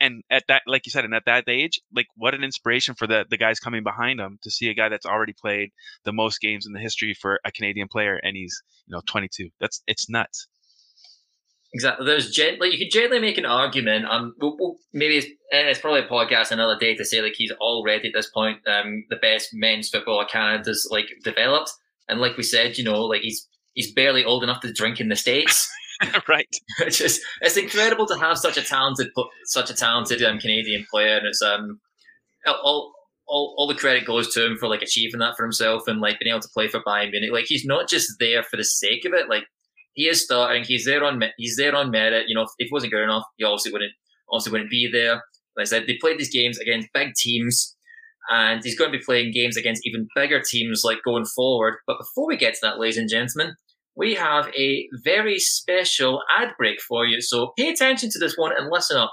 and 0.00 0.22
at 0.30 0.44
that, 0.48 0.62
like 0.66 0.86
you 0.86 0.90
said, 0.90 1.04
and 1.04 1.14
at 1.14 1.26
that 1.26 1.44
age, 1.46 1.80
like 1.94 2.06
what 2.16 2.34
an 2.34 2.42
inspiration 2.42 2.94
for 2.94 3.06
the 3.06 3.26
the 3.28 3.36
guys 3.36 3.60
coming 3.60 3.82
behind 3.82 4.18
him 4.18 4.38
to 4.42 4.50
see 4.50 4.70
a 4.70 4.74
guy 4.74 4.88
that's 4.88 5.06
already 5.06 5.34
played 5.34 5.70
the 6.04 6.12
most 6.12 6.40
games 6.40 6.66
in 6.66 6.72
the 6.72 6.80
history 6.80 7.14
for 7.14 7.38
a 7.44 7.52
Canadian 7.52 7.88
player, 7.88 8.16
and 8.16 8.34
he's 8.34 8.62
you 8.86 8.94
know 8.94 9.02
22. 9.06 9.50
That's 9.60 9.82
it's 9.86 10.08
nuts. 10.08 10.48
Exactly. 11.74 12.04
There's 12.04 12.30
gently 12.30 12.70
you 12.70 12.78
could 12.78 12.92
gently 12.92 13.18
make 13.18 13.38
an 13.38 13.46
argument. 13.46 14.04
Um, 14.04 14.34
we'll, 14.38 14.56
we'll, 14.58 14.76
maybe 14.92 15.16
it's, 15.16 15.26
it's, 15.50 15.80
probably 15.80 16.00
a 16.00 16.06
podcast 16.06 16.50
another 16.50 16.78
day 16.78 16.94
to 16.94 17.04
say 17.04 17.22
like 17.22 17.34
he's 17.34 17.52
already 17.52 18.08
at 18.08 18.14
this 18.14 18.28
point 18.28 18.58
um 18.68 19.04
the 19.08 19.16
best 19.16 19.50
men's 19.54 19.88
footballer 19.88 20.26
Canada's 20.26 20.86
like 20.90 21.06
developed, 21.24 21.72
and 22.08 22.20
like 22.20 22.36
we 22.36 22.42
said, 22.42 22.76
you 22.76 22.84
know, 22.84 23.02
like 23.02 23.22
he's 23.22 23.48
he's 23.72 23.92
barely 23.92 24.22
old 24.24 24.42
enough 24.42 24.60
to 24.60 24.72
drink 24.72 25.00
in 25.00 25.08
the 25.08 25.16
states. 25.16 25.70
right. 26.28 26.48
It's 26.80 26.98
just 26.98 27.20
it's 27.40 27.56
incredible 27.56 28.06
to 28.06 28.18
have 28.18 28.36
such 28.36 28.56
a 28.56 28.62
talented 28.62 29.08
such 29.46 29.70
a 29.70 29.74
talented 29.74 30.22
um, 30.22 30.38
Canadian 30.38 30.84
player, 30.90 31.16
and 31.16 31.26
it's 31.26 31.42
um 31.42 31.80
all. 32.46 32.92
All, 33.28 33.54
all 33.56 33.68
the 33.68 33.76
credit 33.76 34.04
goes 34.04 34.34
to 34.34 34.44
him 34.44 34.58
for 34.58 34.68
like 34.68 34.82
achieving 34.82 35.20
that 35.20 35.36
for 35.36 35.44
himself 35.44 35.84
and 35.86 36.00
like 36.00 36.18
being 36.18 36.34
able 36.34 36.42
to 36.42 36.48
play 36.52 36.68
for 36.68 36.82
Bayern 36.82 37.12
Munich. 37.12 37.30
Like 37.32 37.46
he's 37.46 37.64
not 37.64 37.88
just 37.88 38.10
there 38.18 38.42
for 38.42 38.56
the 38.58 38.64
sake 38.64 39.06
of 39.06 39.14
it. 39.14 39.28
Like 39.28 39.44
he 39.94 40.08
is 40.08 40.24
starting. 40.24 40.64
He's 40.64 40.84
there 40.84 41.04
on 41.04 41.22
he's 41.36 41.56
there 41.56 41.74
on 41.74 41.90
merit. 41.90 42.24
You 42.28 42.34
know, 42.34 42.42
if, 42.42 42.50
he 42.58 42.68
wasn't 42.70 42.92
good 42.92 43.02
enough, 43.02 43.24
he 43.36 43.44
obviously 43.44 43.72
wouldn't 43.72 43.92
obviously 44.30 44.52
wouldn't 44.52 44.70
be 44.70 44.88
there. 44.90 45.22
Like 45.56 45.62
I 45.62 45.64
said, 45.64 45.86
they 45.86 45.98
played 46.00 46.18
these 46.18 46.32
games 46.32 46.58
against 46.58 46.88
big 46.94 47.14
teams, 47.14 47.76
and 48.30 48.62
he's 48.64 48.78
going 48.78 48.90
to 48.90 48.98
be 48.98 49.04
playing 49.04 49.32
games 49.32 49.56
against 49.56 49.86
even 49.86 50.08
bigger 50.14 50.40
teams 50.40 50.82
like 50.84 50.98
going 51.04 51.26
forward. 51.26 51.76
But 51.86 51.98
before 51.98 52.26
we 52.26 52.36
get 52.36 52.54
to 52.54 52.60
that, 52.62 52.78
ladies 52.78 52.96
and 52.96 53.08
gentlemen, 53.08 53.54
we 53.94 54.14
have 54.14 54.48
a 54.56 54.88
very 55.04 55.38
special 55.38 56.22
ad 56.38 56.52
break 56.56 56.80
for 56.80 57.04
you. 57.04 57.20
So 57.20 57.52
pay 57.58 57.68
attention 57.68 58.08
to 58.10 58.18
this 58.18 58.36
one 58.36 58.52
and 58.56 58.70
listen 58.70 58.96
up. 58.96 59.12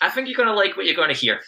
I 0.00 0.10
think 0.10 0.28
you're 0.28 0.36
going 0.36 0.48
to 0.48 0.54
like 0.54 0.76
what 0.76 0.86
you're 0.86 0.94
going 0.94 1.12
to 1.12 1.18
hear. 1.18 1.40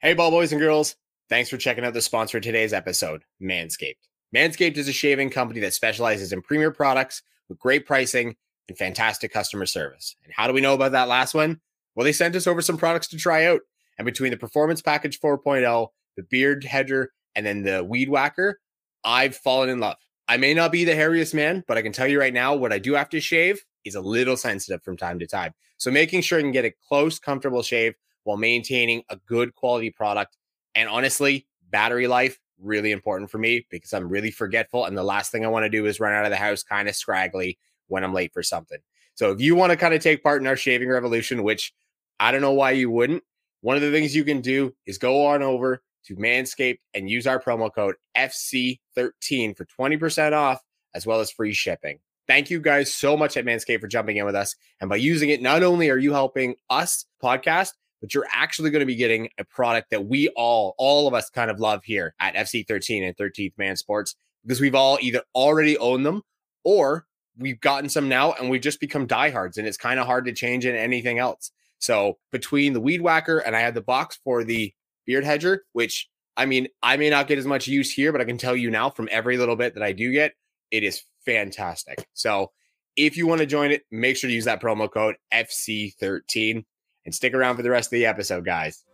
Hey, 0.00 0.12
ball 0.12 0.30
boys 0.30 0.52
and 0.52 0.60
girls. 0.60 0.94
Thanks 1.30 1.48
for 1.48 1.56
checking 1.56 1.84
out 1.84 1.94
the 1.94 2.02
sponsor 2.02 2.36
of 2.36 2.42
today's 2.42 2.74
episode, 2.74 3.22
Manscaped. 3.40 3.96
Manscaped 4.36 4.76
is 4.76 4.88
a 4.88 4.92
shaving 4.92 5.30
company 5.30 5.58
that 5.60 5.72
specializes 5.72 6.34
in 6.34 6.42
premier 6.42 6.70
products 6.70 7.22
with 7.48 7.58
great 7.58 7.86
pricing 7.86 8.36
and 8.68 8.76
fantastic 8.76 9.32
customer 9.32 9.64
service. 9.64 10.16
And 10.24 10.34
how 10.34 10.46
do 10.46 10.52
we 10.52 10.60
know 10.60 10.74
about 10.74 10.92
that 10.92 11.08
last 11.08 11.32
one? 11.32 11.62
Well, 11.94 12.04
they 12.04 12.12
sent 12.12 12.36
us 12.36 12.46
over 12.46 12.60
some 12.60 12.76
products 12.76 13.06
to 13.08 13.16
try 13.16 13.46
out. 13.46 13.62
And 13.96 14.04
between 14.04 14.32
the 14.32 14.36
Performance 14.36 14.82
Package 14.82 15.18
4.0, 15.18 15.88
the 16.18 16.24
Beard 16.24 16.62
Hedger, 16.62 17.12
and 17.34 17.46
then 17.46 17.62
the 17.62 17.82
Weed 17.82 18.10
Whacker, 18.10 18.60
I've 19.02 19.34
fallen 19.34 19.70
in 19.70 19.80
love. 19.80 19.96
I 20.28 20.36
may 20.36 20.52
not 20.52 20.72
be 20.72 20.84
the 20.84 20.92
hairiest 20.92 21.32
man, 21.32 21.64
but 21.66 21.78
I 21.78 21.82
can 21.82 21.92
tell 21.92 22.06
you 22.06 22.20
right 22.20 22.34
now, 22.34 22.54
what 22.54 22.72
I 22.72 22.78
do 22.78 22.92
have 22.94 23.08
to 23.10 23.20
shave 23.20 23.64
is 23.86 23.94
a 23.94 24.00
little 24.00 24.36
sensitive 24.36 24.82
from 24.82 24.98
time 24.98 25.18
to 25.20 25.26
time. 25.26 25.54
So 25.78 25.90
making 25.90 26.20
sure 26.20 26.38
you 26.38 26.44
can 26.44 26.52
get 26.52 26.66
a 26.66 26.74
close, 26.86 27.18
comfortable 27.18 27.62
shave 27.62 27.94
while 28.24 28.36
maintaining 28.36 29.04
a 29.08 29.16
good 29.26 29.54
quality 29.54 29.90
product 29.90 30.36
and 30.74 30.88
honestly, 30.88 31.46
battery 31.70 32.06
life 32.06 32.38
really 32.60 32.92
important 32.92 33.30
for 33.30 33.38
me 33.38 33.66
because 33.70 33.92
I'm 33.92 34.08
really 34.08 34.30
forgetful. 34.30 34.84
And 34.84 34.96
the 34.96 35.02
last 35.02 35.32
thing 35.32 35.44
I 35.44 35.48
want 35.48 35.64
to 35.64 35.70
do 35.70 35.86
is 35.86 36.00
run 36.00 36.12
out 36.12 36.24
of 36.24 36.30
the 36.30 36.36
house 36.36 36.62
kind 36.62 36.88
of 36.88 36.96
scraggly 36.96 37.58
when 37.88 38.04
I'm 38.04 38.14
late 38.14 38.32
for 38.32 38.42
something. 38.42 38.78
So 39.14 39.30
if 39.30 39.40
you 39.40 39.54
want 39.54 39.70
to 39.70 39.76
kind 39.76 39.94
of 39.94 40.02
take 40.02 40.22
part 40.22 40.40
in 40.40 40.46
our 40.46 40.56
shaving 40.56 40.88
revolution, 40.88 41.42
which 41.42 41.72
I 42.18 42.32
don't 42.32 42.40
know 42.40 42.52
why 42.52 42.72
you 42.72 42.90
wouldn't, 42.90 43.22
one 43.60 43.76
of 43.76 43.82
the 43.82 43.90
things 43.90 44.14
you 44.14 44.24
can 44.24 44.40
do 44.40 44.74
is 44.86 44.98
go 44.98 45.26
on 45.26 45.42
over 45.42 45.82
to 46.06 46.16
Manscaped 46.16 46.78
and 46.92 47.08
use 47.08 47.26
our 47.26 47.40
promo 47.40 47.72
code 47.74 47.94
FC13 48.16 49.56
for 49.56 49.64
20% 49.64 50.32
off 50.32 50.60
as 50.94 51.06
well 51.06 51.20
as 51.20 51.30
free 51.30 51.52
shipping. 51.52 51.98
Thank 52.26 52.50
you 52.50 52.60
guys 52.60 52.92
so 52.92 53.16
much 53.16 53.36
at 53.36 53.44
Manscaped 53.44 53.80
for 53.80 53.88
jumping 53.88 54.16
in 54.16 54.24
with 54.24 54.34
us. 54.34 54.54
And 54.80 54.88
by 54.88 54.96
using 54.96 55.30
it, 55.30 55.42
not 55.42 55.62
only 55.62 55.90
are 55.90 55.98
you 55.98 56.12
helping 56.12 56.56
us 56.70 57.04
podcast, 57.22 57.70
but 58.04 58.12
you're 58.12 58.26
actually 58.30 58.68
going 58.68 58.80
to 58.80 58.86
be 58.86 58.96
getting 58.96 59.30
a 59.38 59.44
product 59.44 59.88
that 59.88 60.04
we 60.04 60.28
all, 60.36 60.74
all 60.76 61.08
of 61.08 61.14
us 61.14 61.30
kind 61.30 61.50
of 61.50 61.58
love 61.58 61.82
here 61.84 62.14
at 62.20 62.34
FC13 62.34 63.02
and 63.02 63.16
13th 63.16 63.54
Man 63.56 63.76
Sports 63.76 64.14
because 64.42 64.60
we've 64.60 64.74
all 64.74 64.98
either 65.00 65.22
already 65.34 65.78
owned 65.78 66.04
them 66.04 66.20
or 66.64 67.06
we've 67.38 67.58
gotten 67.62 67.88
some 67.88 68.06
now 68.06 68.34
and 68.34 68.50
we've 68.50 68.60
just 68.60 68.78
become 68.78 69.06
diehards 69.06 69.56
and 69.56 69.66
it's 69.66 69.78
kind 69.78 69.98
of 69.98 70.04
hard 70.04 70.26
to 70.26 70.34
change 70.34 70.66
in 70.66 70.76
anything 70.76 71.18
else. 71.18 71.50
So 71.78 72.18
between 72.30 72.74
the 72.74 72.80
weed 72.80 73.00
whacker 73.00 73.38
and 73.38 73.56
I 73.56 73.60
had 73.60 73.72
the 73.72 73.80
box 73.80 74.18
for 74.22 74.44
the 74.44 74.70
beard 75.06 75.24
hedger, 75.24 75.64
which 75.72 76.06
I 76.36 76.44
mean, 76.44 76.68
I 76.82 76.98
may 76.98 77.08
not 77.08 77.26
get 77.26 77.38
as 77.38 77.46
much 77.46 77.66
use 77.68 77.90
here, 77.90 78.12
but 78.12 78.20
I 78.20 78.24
can 78.24 78.36
tell 78.36 78.54
you 78.54 78.70
now 78.70 78.90
from 78.90 79.08
every 79.10 79.38
little 79.38 79.56
bit 79.56 79.72
that 79.72 79.82
I 79.82 79.92
do 79.92 80.12
get, 80.12 80.34
it 80.70 80.82
is 80.82 81.04
fantastic. 81.24 82.06
So 82.12 82.52
if 82.96 83.16
you 83.16 83.26
want 83.26 83.38
to 83.38 83.46
join 83.46 83.70
it, 83.70 83.84
make 83.90 84.18
sure 84.18 84.28
to 84.28 84.34
use 84.34 84.44
that 84.44 84.60
promo 84.60 84.92
code 84.92 85.16
FC13 85.32 86.66
and 87.04 87.14
stick 87.14 87.34
around 87.34 87.56
for 87.56 87.62
the 87.62 87.70
rest 87.70 87.88
of 87.88 87.92
the 87.92 88.06
episode, 88.06 88.44
guys. 88.44 88.84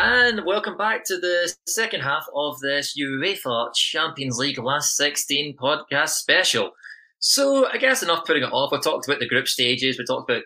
And 0.00 0.44
welcome 0.44 0.76
back 0.76 1.04
to 1.06 1.18
the 1.18 1.52
second 1.66 2.02
half 2.02 2.24
of 2.32 2.60
this 2.60 2.96
UEFA 2.96 3.74
Champions 3.74 4.38
League 4.38 4.58
Last 4.58 4.96
16 4.96 5.56
podcast 5.56 6.10
special. 6.10 6.70
So 7.18 7.66
I 7.66 7.78
guess 7.78 8.02
enough 8.02 8.24
putting 8.24 8.44
it 8.44 8.52
off. 8.52 8.70
We 8.70 8.78
talked 8.78 9.08
about 9.08 9.18
the 9.18 9.26
group 9.26 9.48
stages. 9.48 9.98
We 9.98 10.04
talked 10.04 10.30
about 10.30 10.44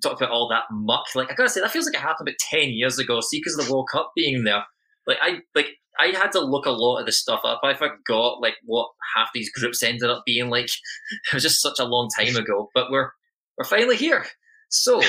talked 0.00 0.20
about 0.20 0.30
all 0.30 0.48
that 0.48 0.62
muck. 0.70 1.06
Like 1.16 1.32
I 1.32 1.34
gotta 1.34 1.48
say, 1.48 1.60
that 1.60 1.72
feels 1.72 1.86
like 1.86 1.94
it 1.94 2.00
happened 2.00 2.28
about 2.28 2.38
ten 2.38 2.70
years 2.70 3.00
ago. 3.00 3.20
See, 3.20 3.40
because 3.40 3.58
of 3.58 3.66
the 3.66 3.72
World 3.72 3.88
Cup 3.90 4.12
being 4.14 4.44
there. 4.44 4.64
Like 5.08 5.18
I 5.22 5.38
like 5.54 5.70
I 5.98 6.08
had 6.08 6.30
to 6.32 6.40
look 6.40 6.66
a 6.66 6.70
lot 6.70 7.00
of 7.00 7.06
the 7.06 7.12
stuff 7.12 7.40
up. 7.44 7.60
I 7.64 7.74
forgot 7.74 8.40
like 8.40 8.54
what 8.64 8.90
half 9.16 9.30
these 9.34 9.50
groups 9.50 9.82
ended 9.82 10.10
up 10.10 10.22
being 10.24 10.50
like. 10.50 10.68
It 11.30 11.34
was 11.34 11.42
just 11.42 11.62
such 11.62 11.78
a 11.80 11.84
long 11.84 12.08
time 12.16 12.36
ago. 12.36 12.68
But 12.74 12.90
we're 12.90 13.10
we're 13.56 13.64
finally 13.64 13.96
here. 13.96 14.26
So 14.68 15.00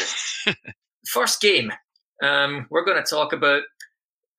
first 1.08 1.42
game, 1.42 1.72
um, 2.24 2.66
we're 2.72 2.86
going 2.86 3.02
to 3.02 3.10
talk 3.10 3.34
about 3.34 3.64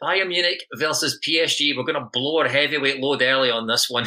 Bayern 0.02 0.28
Munich 0.28 0.64
versus 0.76 1.20
PSG. 1.26 1.76
We're 1.76 1.84
going 1.84 2.02
to 2.02 2.08
blow 2.10 2.38
our 2.38 2.48
heavyweight 2.48 3.00
load 3.00 3.22
early 3.22 3.50
on 3.50 3.66
this 3.66 3.88
one. 3.88 4.06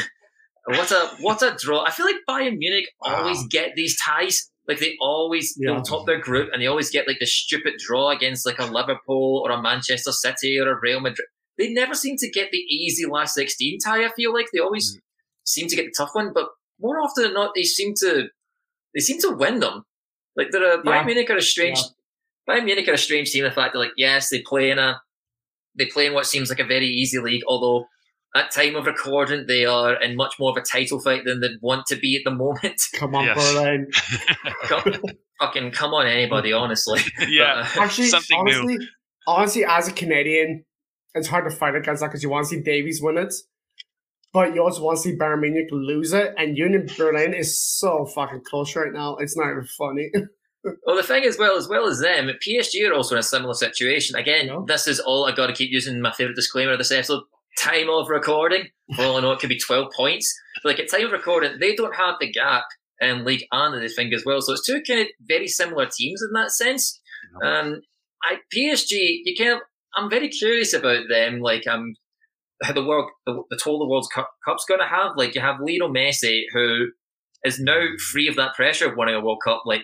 What 0.66 0.92
a 0.92 1.12
what 1.20 1.42
a 1.42 1.56
draw! 1.60 1.84
I 1.86 1.92
feel 1.92 2.06
like 2.06 2.16
Bayern 2.28 2.58
Munich 2.58 2.86
always 3.02 3.46
get 3.48 3.76
these 3.76 3.98
ties. 4.00 4.50
Like 4.68 4.80
they 4.80 4.96
always 5.02 5.56
yeah. 5.58 5.74
they'll 5.74 5.82
top 5.82 6.06
their 6.08 6.20
group 6.20 6.50
and 6.52 6.62
they 6.62 6.68
always 6.68 6.90
get 6.90 7.08
like 7.08 7.20
the 7.20 7.26
stupid 7.26 7.74
draw 7.78 8.12
against 8.12 8.46
like 8.46 8.60
a 8.60 8.66
Liverpool 8.66 9.44
or 9.46 9.52
a 9.52 9.62
Manchester 9.62 10.14
City 10.14 10.58
or 10.58 10.72
a 10.72 10.80
Real 10.82 11.02
Madrid 11.02 11.28
they 11.58 11.72
never 11.72 11.94
seem 11.94 12.16
to 12.18 12.30
get 12.30 12.52
the 12.52 12.58
easy 12.58 13.06
last 13.06 13.36
16 13.36 13.80
tie. 13.80 14.06
I 14.06 14.10
feel 14.16 14.34
like 14.34 14.48
they 14.54 14.60
always 14.60 14.96
mm. 14.96 15.00
seem 15.44 15.68
to 15.68 15.76
get 15.76 15.86
the 15.86 15.94
tough 15.96 16.12
one, 16.14 16.32
but 16.34 16.50
more 16.80 17.00
often 17.00 17.24
than 17.24 17.34
not, 17.34 17.52
they 17.56 17.64
seem 17.64 17.94
to 18.00 18.28
they 18.94 19.00
seem 19.00 19.20
to 19.22 19.32
win 19.32 19.60
them. 19.60 19.84
Like 20.36 20.48
they're 20.52 20.80
a, 20.80 20.84
yeah. 20.84 20.84
Bayern 20.84 21.06
Munich 21.06 21.30
are 21.30 21.38
a 21.38 21.42
strange 21.42 21.80
yeah. 21.80 22.56
Bayern 22.56 22.66
Munich 22.66 22.88
are 22.88 22.94
a 22.94 22.98
strange 22.98 23.32
team. 23.32 23.44
The 23.44 23.52
fact 23.52 23.74
that 23.74 23.80
like 23.80 23.92
yes, 23.98 24.30
they 24.30 24.42
play 24.42 24.72
in 24.72 24.80
a 24.80 25.02
they 25.78 25.86
play 25.86 26.08
in 26.08 26.14
what 26.14 26.26
seems 26.26 26.50
like 26.50 26.60
a 26.60 26.66
very 26.66 26.88
easy 26.88 27.20
league, 27.20 27.44
although 27.48 27.86
at 28.36 28.52
time 28.52 28.76
of 28.76 28.86
recording 28.86 29.46
they 29.48 29.66
are 29.66 29.94
in 30.02 30.16
much 30.16 30.36
more 30.40 30.52
of 30.52 30.58
a 30.58 30.62
title 30.62 31.00
fight 31.00 31.24
than 31.26 31.40
they'd 31.40 31.62
want 31.62 31.86
to 31.88 31.96
be 31.96 32.16
at 32.16 32.24
the 32.30 32.36
moment. 32.36 32.82
Come 32.96 33.16
on, 33.16 33.26
yes. 33.26 33.54
Berlin. 33.54 33.92
come, 34.64 35.02
fucking 35.40 35.72
come 35.72 35.94
on, 35.94 36.08
anybody. 36.08 36.54
Honestly, 36.54 37.00
yeah. 37.28 37.68
But, 37.74 37.80
uh, 37.80 37.84
Actually, 37.84 38.08
something 38.08 38.40
honestly, 38.40 38.78
new. 38.78 38.88
Honestly, 39.28 39.66
as 39.66 39.88
a 39.88 39.94
Canadian, 39.94 40.66
it's 41.14 41.28
hard 41.28 41.50
to 41.50 41.56
fight 41.56 41.76
against 41.76 42.02
that 42.02 42.08
because 42.08 42.24
you 42.24 42.30
want 42.30 42.46
to 42.46 42.50
see 42.50 42.62
Davies 42.62 43.02
win 43.02 43.18
it, 43.18 43.34
but 44.34 44.56
you 44.56 44.64
also 44.64 44.84
want 44.84 44.98
to 44.98 45.04
see 45.04 45.16
Bayern 45.16 45.42
Munich 45.42 45.68
lose 45.72 46.14
it. 46.14 46.34
And 46.38 46.58
Union 46.58 46.88
Berlin 46.98 47.34
is 47.34 47.62
so 47.62 48.06
fucking 48.06 48.42
close 48.46 48.76
right 48.76 48.92
now; 48.92 49.16
it's 49.18 49.38
not 49.38 49.52
even 49.52 49.66
funny. 49.66 50.12
well, 50.86 50.96
the 50.96 51.04
thing 51.04 51.24
is, 51.24 51.38
well, 51.38 51.58
as 51.58 51.68
well 51.68 51.88
as 51.88 52.00
them, 52.00 52.30
PSG 52.46 52.90
are 52.90 52.94
also 52.94 53.16
in 53.16 53.20
a 53.20 53.24
similar 53.24 53.54
situation. 53.54 54.16
Again, 54.16 54.48
no. 54.48 54.66
this 54.66 54.88
is 54.88 55.00
all 55.00 55.26
I 55.26 55.36
got 55.36 55.48
to 55.48 55.54
keep 55.54 55.72
using 55.72 56.02
my 56.02 56.12
favorite 56.12 56.36
disclaimer 56.36 56.74
of 56.74 56.80
this 56.80 56.92
episode: 56.92 57.24
time 57.60 57.90
of 57.90 58.10
recording. 58.10 58.68
For 58.96 59.04
all 59.04 59.18
I 59.18 59.22
know, 59.22 59.32
it 59.32 59.40
could 59.40 59.50
be 59.50 59.60
twelve 59.60 59.92
points. 59.96 60.34
But 60.64 60.72
like 60.72 60.80
at 60.80 60.90
time 60.90 61.06
of 61.06 61.12
recording, 61.12 61.60
they 61.60 61.76
don't 61.76 61.96
have 61.96 62.16
the 62.20 62.32
gap 62.32 62.66
in 63.00 63.26
League 63.26 63.46
and 63.52 63.82
they 63.82 63.88
think 63.88 64.14
as 64.14 64.24
well. 64.26 64.42
So 64.42 64.54
it's 64.54 64.66
two 64.66 64.82
kind 64.88 65.02
of 65.02 65.08
very 65.22 65.48
similar 65.48 65.86
teams 65.86 66.22
in 66.22 66.34
that 66.34 66.52
sense. 66.52 67.00
Um, 67.44 67.82
I 68.24 68.38
PSG, 68.56 69.22
you 69.26 69.36
kind 69.38 69.54
of 69.54 69.60
I'm 69.96 70.10
very 70.10 70.30
curious 70.30 70.74
about 70.74 71.04
them. 71.10 71.40
Like, 71.40 71.68
um, 71.68 71.94
how 72.64 72.74
the 72.74 72.86
world, 72.86 73.10
the, 73.26 73.44
the 73.50 73.58
total 73.58 73.80
the 73.80 73.90
World 73.90 74.08
Cup, 74.14 74.30
Cup's 74.46 74.66
going 74.66 74.80
to 74.80 74.88
have. 74.88 75.12
Like, 75.16 75.36
you 75.36 75.42
have 75.42 75.60
Lionel 75.60 75.94
Messi, 75.94 76.44
who 76.54 76.88
is 77.44 77.60
now 77.60 77.86
free 78.12 78.28
of 78.28 78.36
that 78.36 78.56
pressure 78.56 78.90
of 78.90 78.98
winning 78.98 79.16
a 79.16 79.22
World 79.22 79.42
Cup. 79.44 79.64
Like, 79.66 79.84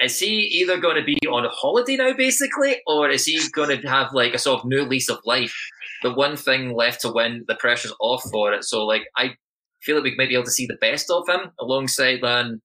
is 0.00 0.18
he 0.18 0.36
either 0.60 0.78
going 0.78 0.96
to 0.96 1.04
be 1.04 1.18
on 1.28 1.48
holiday 1.50 1.96
now, 1.96 2.12
basically, 2.12 2.76
or 2.86 3.08
is 3.08 3.24
he 3.24 3.40
going 3.52 3.80
to 3.80 3.88
have 3.88 4.12
like 4.12 4.34
a 4.34 4.38
sort 4.38 4.60
of 4.60 4.66
new 4.66 4.82
lease 4.82 5.08
of 5.08 5.18
life? 5.24 5.56
The 6.02 6.12
one 6.12 6.36
thing 6.36 6.74
left 6.74 7.02
to 7.02 7.12
win, 7.12 7.44
the 7.46 7.54
pressure's 7.54 7.94
off 8.00 8.24
for 8.30 8.52
it. 8.52 8.64
So, 8.64 8.84
like, 8.84 9.02
I 9.16 9.36
feel 9.82 9.96
like 9.96 10.04
we 10.04 10.16
might 10.16 10.28
be 10.28 10.34
able 10.34 10.44
to 10.44 10.50
see 10.50 10.66
the 10.66 10.78
best 10.80 11.10
of 11.10 11.28
him 11.28 11.52
alongside 11.60 12.18
then 12.22 12.60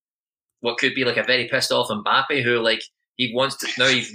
what 0.61 0.77
could 0.77 0.95
be 0.95 1.05
like 1.05 1.17
a 1.17 1.23
very 1.23 1.47
pissed 1.47 1.71
off 1.71 1.89
Mbappe, 1.89 2.43
who 2.43 2.59
like 2.59 2.81
he 3.15 3.31
wants 3.33 3.57
to 3.57 3.67
now 3.77 3.87
he's 3.87 4.13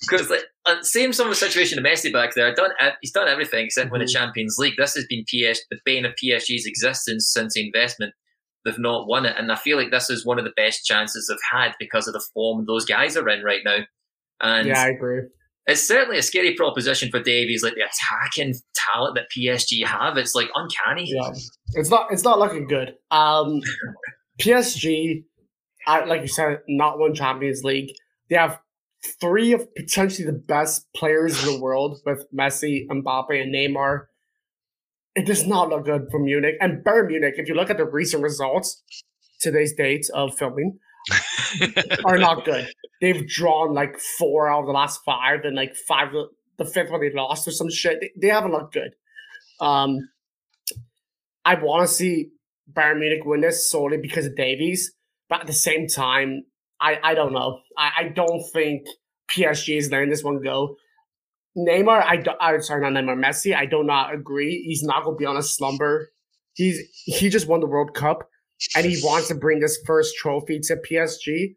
because 0.00 0.30
like 0.30 0.44
uh, 0.66 0.82
same 0.82 1.12
sort 1.12 1.30
of 1.30 1.36
situation 1.36 1.82
to 1.82 1.88
Messi 1.88 2.12
back 2.12 2.34
there. 2.34 2.54
Done 2.54 2.70
he's 3.00 3.12
done 3.12 3.28
everything 3.28 3.64
except 3.64 3.86
mm-hmm. 3.86 3.92
win 3.92 4.00
the 4.00 4.06
mm-hmm. 4.06 4.24
Champions 4.24 4.56
League. 4.58 4.74
This 4.76 4.94
has 4.94 5.06
been 5.08 5.24
PS 5.24 5.60
the 5.70 5.78
bane 5.84 6.04
of 6.04 6.12
PSG's 6.22 6.66
existence 6.66 7.30
since 7.32 7.54
the 7.54 7.66
investment. 7.66 8.12
They've 8.64 8.78
not 8.78 9.08
won 9.08 9.24
it, 9.24 9.36
and 9.38 9.50
I 9.50 9.56
feel 9.56 9.78
like 9.78 9.90
this 9.90 10.10
is 10.10 10.26
one 10.26 10.38
of 10.38 10.44
the 10.44 10.52
best 10.56 10.84
chances 10.84 11.28
they've 11.28 11.58
had 11.58 11.74
because 11.78 12.06
of 12.06 12.12
the 12.12 12.24
form 12.34 12.66
those 12.66 12.84
guys 12.84 13.16
are 13.16 13.28
in 13.28 13.42
right 13.42 13.62
now. 13.64 13.78
And 14.42 14.68
yeah, 14.68 14.82
I 14.82 14.88
agree. 14.88 15.22
It's 15.66 15.86
certainly 15.86 16.18
a 16.18 16.22
scary 16.22 16.54
proposition 16.54 17.10
for 17.10 17.22
Davies, 17.22 17.62
like 17.62 17.74
the 17.74 17.82
attacking 17.82 18.54
talent 18.74 19.16
that 19.16 19.26
PSG 19.34 19.86
have. 19.86 20.16
It's 20.18 20.34
like 20.34 20.48
uncanny. 20.54 21.08
Yeah, 21.08 21.30
it's 21.72 21.88
not. 21.88 22.08
It's 22.10 22.24
not 22.24 22.38
looking 22.38 22.66
good. 22.66 22.96
Um, 23.10 23.60
PSG, 24.40 25.24
like 25.86 26.20
you 26.20 26.28
said, 26.28 26.60
not 26.68 26.98
won 26.98 27.14
Champions 27.14 27.64
League. 27.64 27.92
They 28.28 28.36
have 28.36 28.58
three 29.20 29.52
of 29.52 29.74
potentially 29.74 30.26
the 30.26 30.32
best 30.32 30.86
players 30.94 31.42
in 31.42 31.54
the 31.54 31.60
world 31.62 32.00
with 32.04 32.26
Messi, 32.32 32.86
Mbappe, 32.88 33.40
and 33.40 33.54
Neymar. 33.54 34.06
It 35.14 35.26
does 35.26 35.46
not 35.46 35.68
look 35.68 35.86
good 35.86 36.08
for 36.10 36.20
Munich. 36.20 36.56
And 36.60 36.84
Bayern 36.84 37.08
Munich, 37.08 37.34
if 37.36 37.48
you 37.48 37.54
look 37.54 37.70
at 37.70 37.78
the 37.78 37.84
recent 37.84 38.22
results, 38.22 38.82
today's 39.40 39.74
date 39.74 40.06
of 40.14 40.36
filming, 40.38 40.78
are 42.04 42.18
not 42.18 42.44
good. 42.44 42.68
They've 43.00 43.26
drawn 43.26 43.74
like 43.74 43.98
four 43.98 44.50
out 44.50 44.60
of 44.60 44.66
the 44.66 44.72
last 44.72 45.00
five, 45.04 45.44
and 45.44 45.56
like 45.56 45.74
five, 45.74 46.08
the 46.58 46.64
fifth 46.64 46.90
one 46.90 47.00
they 47.00 47.10
lost 47.12 47.48
or 47.48 47.50
some 47.50 47.70
shit. 47.70 48.00
They, 48.00 48.10
they 48.20 48.28
haven't 48.28 48.52
looked 48.52 48.74
good. 48.74 48.94
Um, 49.60 50.08
I 51.44 51.54
want 51.54 51.88
to 51.88 51.92
see 51.92 52.30
Bayern 52.72 53.00
Munich 53.00 53.24
win 53.24 53.40
this 53.40 53.68
solely 53.68 53.96
because 53.96 54.26
of 54.26 54.36
Davies, 54.36 54.92
but 55.28 55.40
at 55.40 55.46
the 55.46 55.52
same 55.52 55.88
time, 55.88 56.44
I, 56.80 56.98
I 57.02 57.14
don't 57.14 57.32
know. 57.32 57.60
I, 57.76 57.90
I 57.98 58.08
don't 58.08 58.42
think 58.52 58.86
PSG 59.30 59.76
is 59.76 59.90
letting 59.90 60.10
this 60.10 60.24
one 60.24 60.42
go. 60.42 60.76
Neymar, 61.56 62.02
I 62.04 62.16
do, 62.16 62.30
I'm 62.40 62.62
sorry, 62.62 62.88
not 62.88 62.92
Neymar, 62.92 63.22
Messi. 63.22 63.54
I 63.54 63.66
do 63.66 63.82
not 63.82 64.14
agree. 64.14 64.62
He's 64.66 64.82
not 64.82 65.04
going 65.04 65.16
to 65.16 65.18
be 65.18 65.26
on 65.26 65.36
a 65.36 65.42
slumber. 65.42 66.10
He's 66.54 66.80
he 67.04 67.28
just 67.28 67.46
won 67.46 67.60
the 67.60 67.66
World 67.66 67.94
Cup, 67.94 68.28
and 68.76 68.84
he 68.84 69.00
wants 69.02 69.28
to 69.28 69.34
bring 69.34 69.60
this 69.60 69.78
first 69.86 70.16
trophy 70.16 70.60
to 70.60 70.76
PSG. 70.76 71.56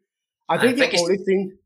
I 0.50 0.58
think, 0.58 0.76
I 0.76 0.80
think 0.80 0.92
the 0.94 1.00
only 1.00 1.18
thing. 1.18 1.58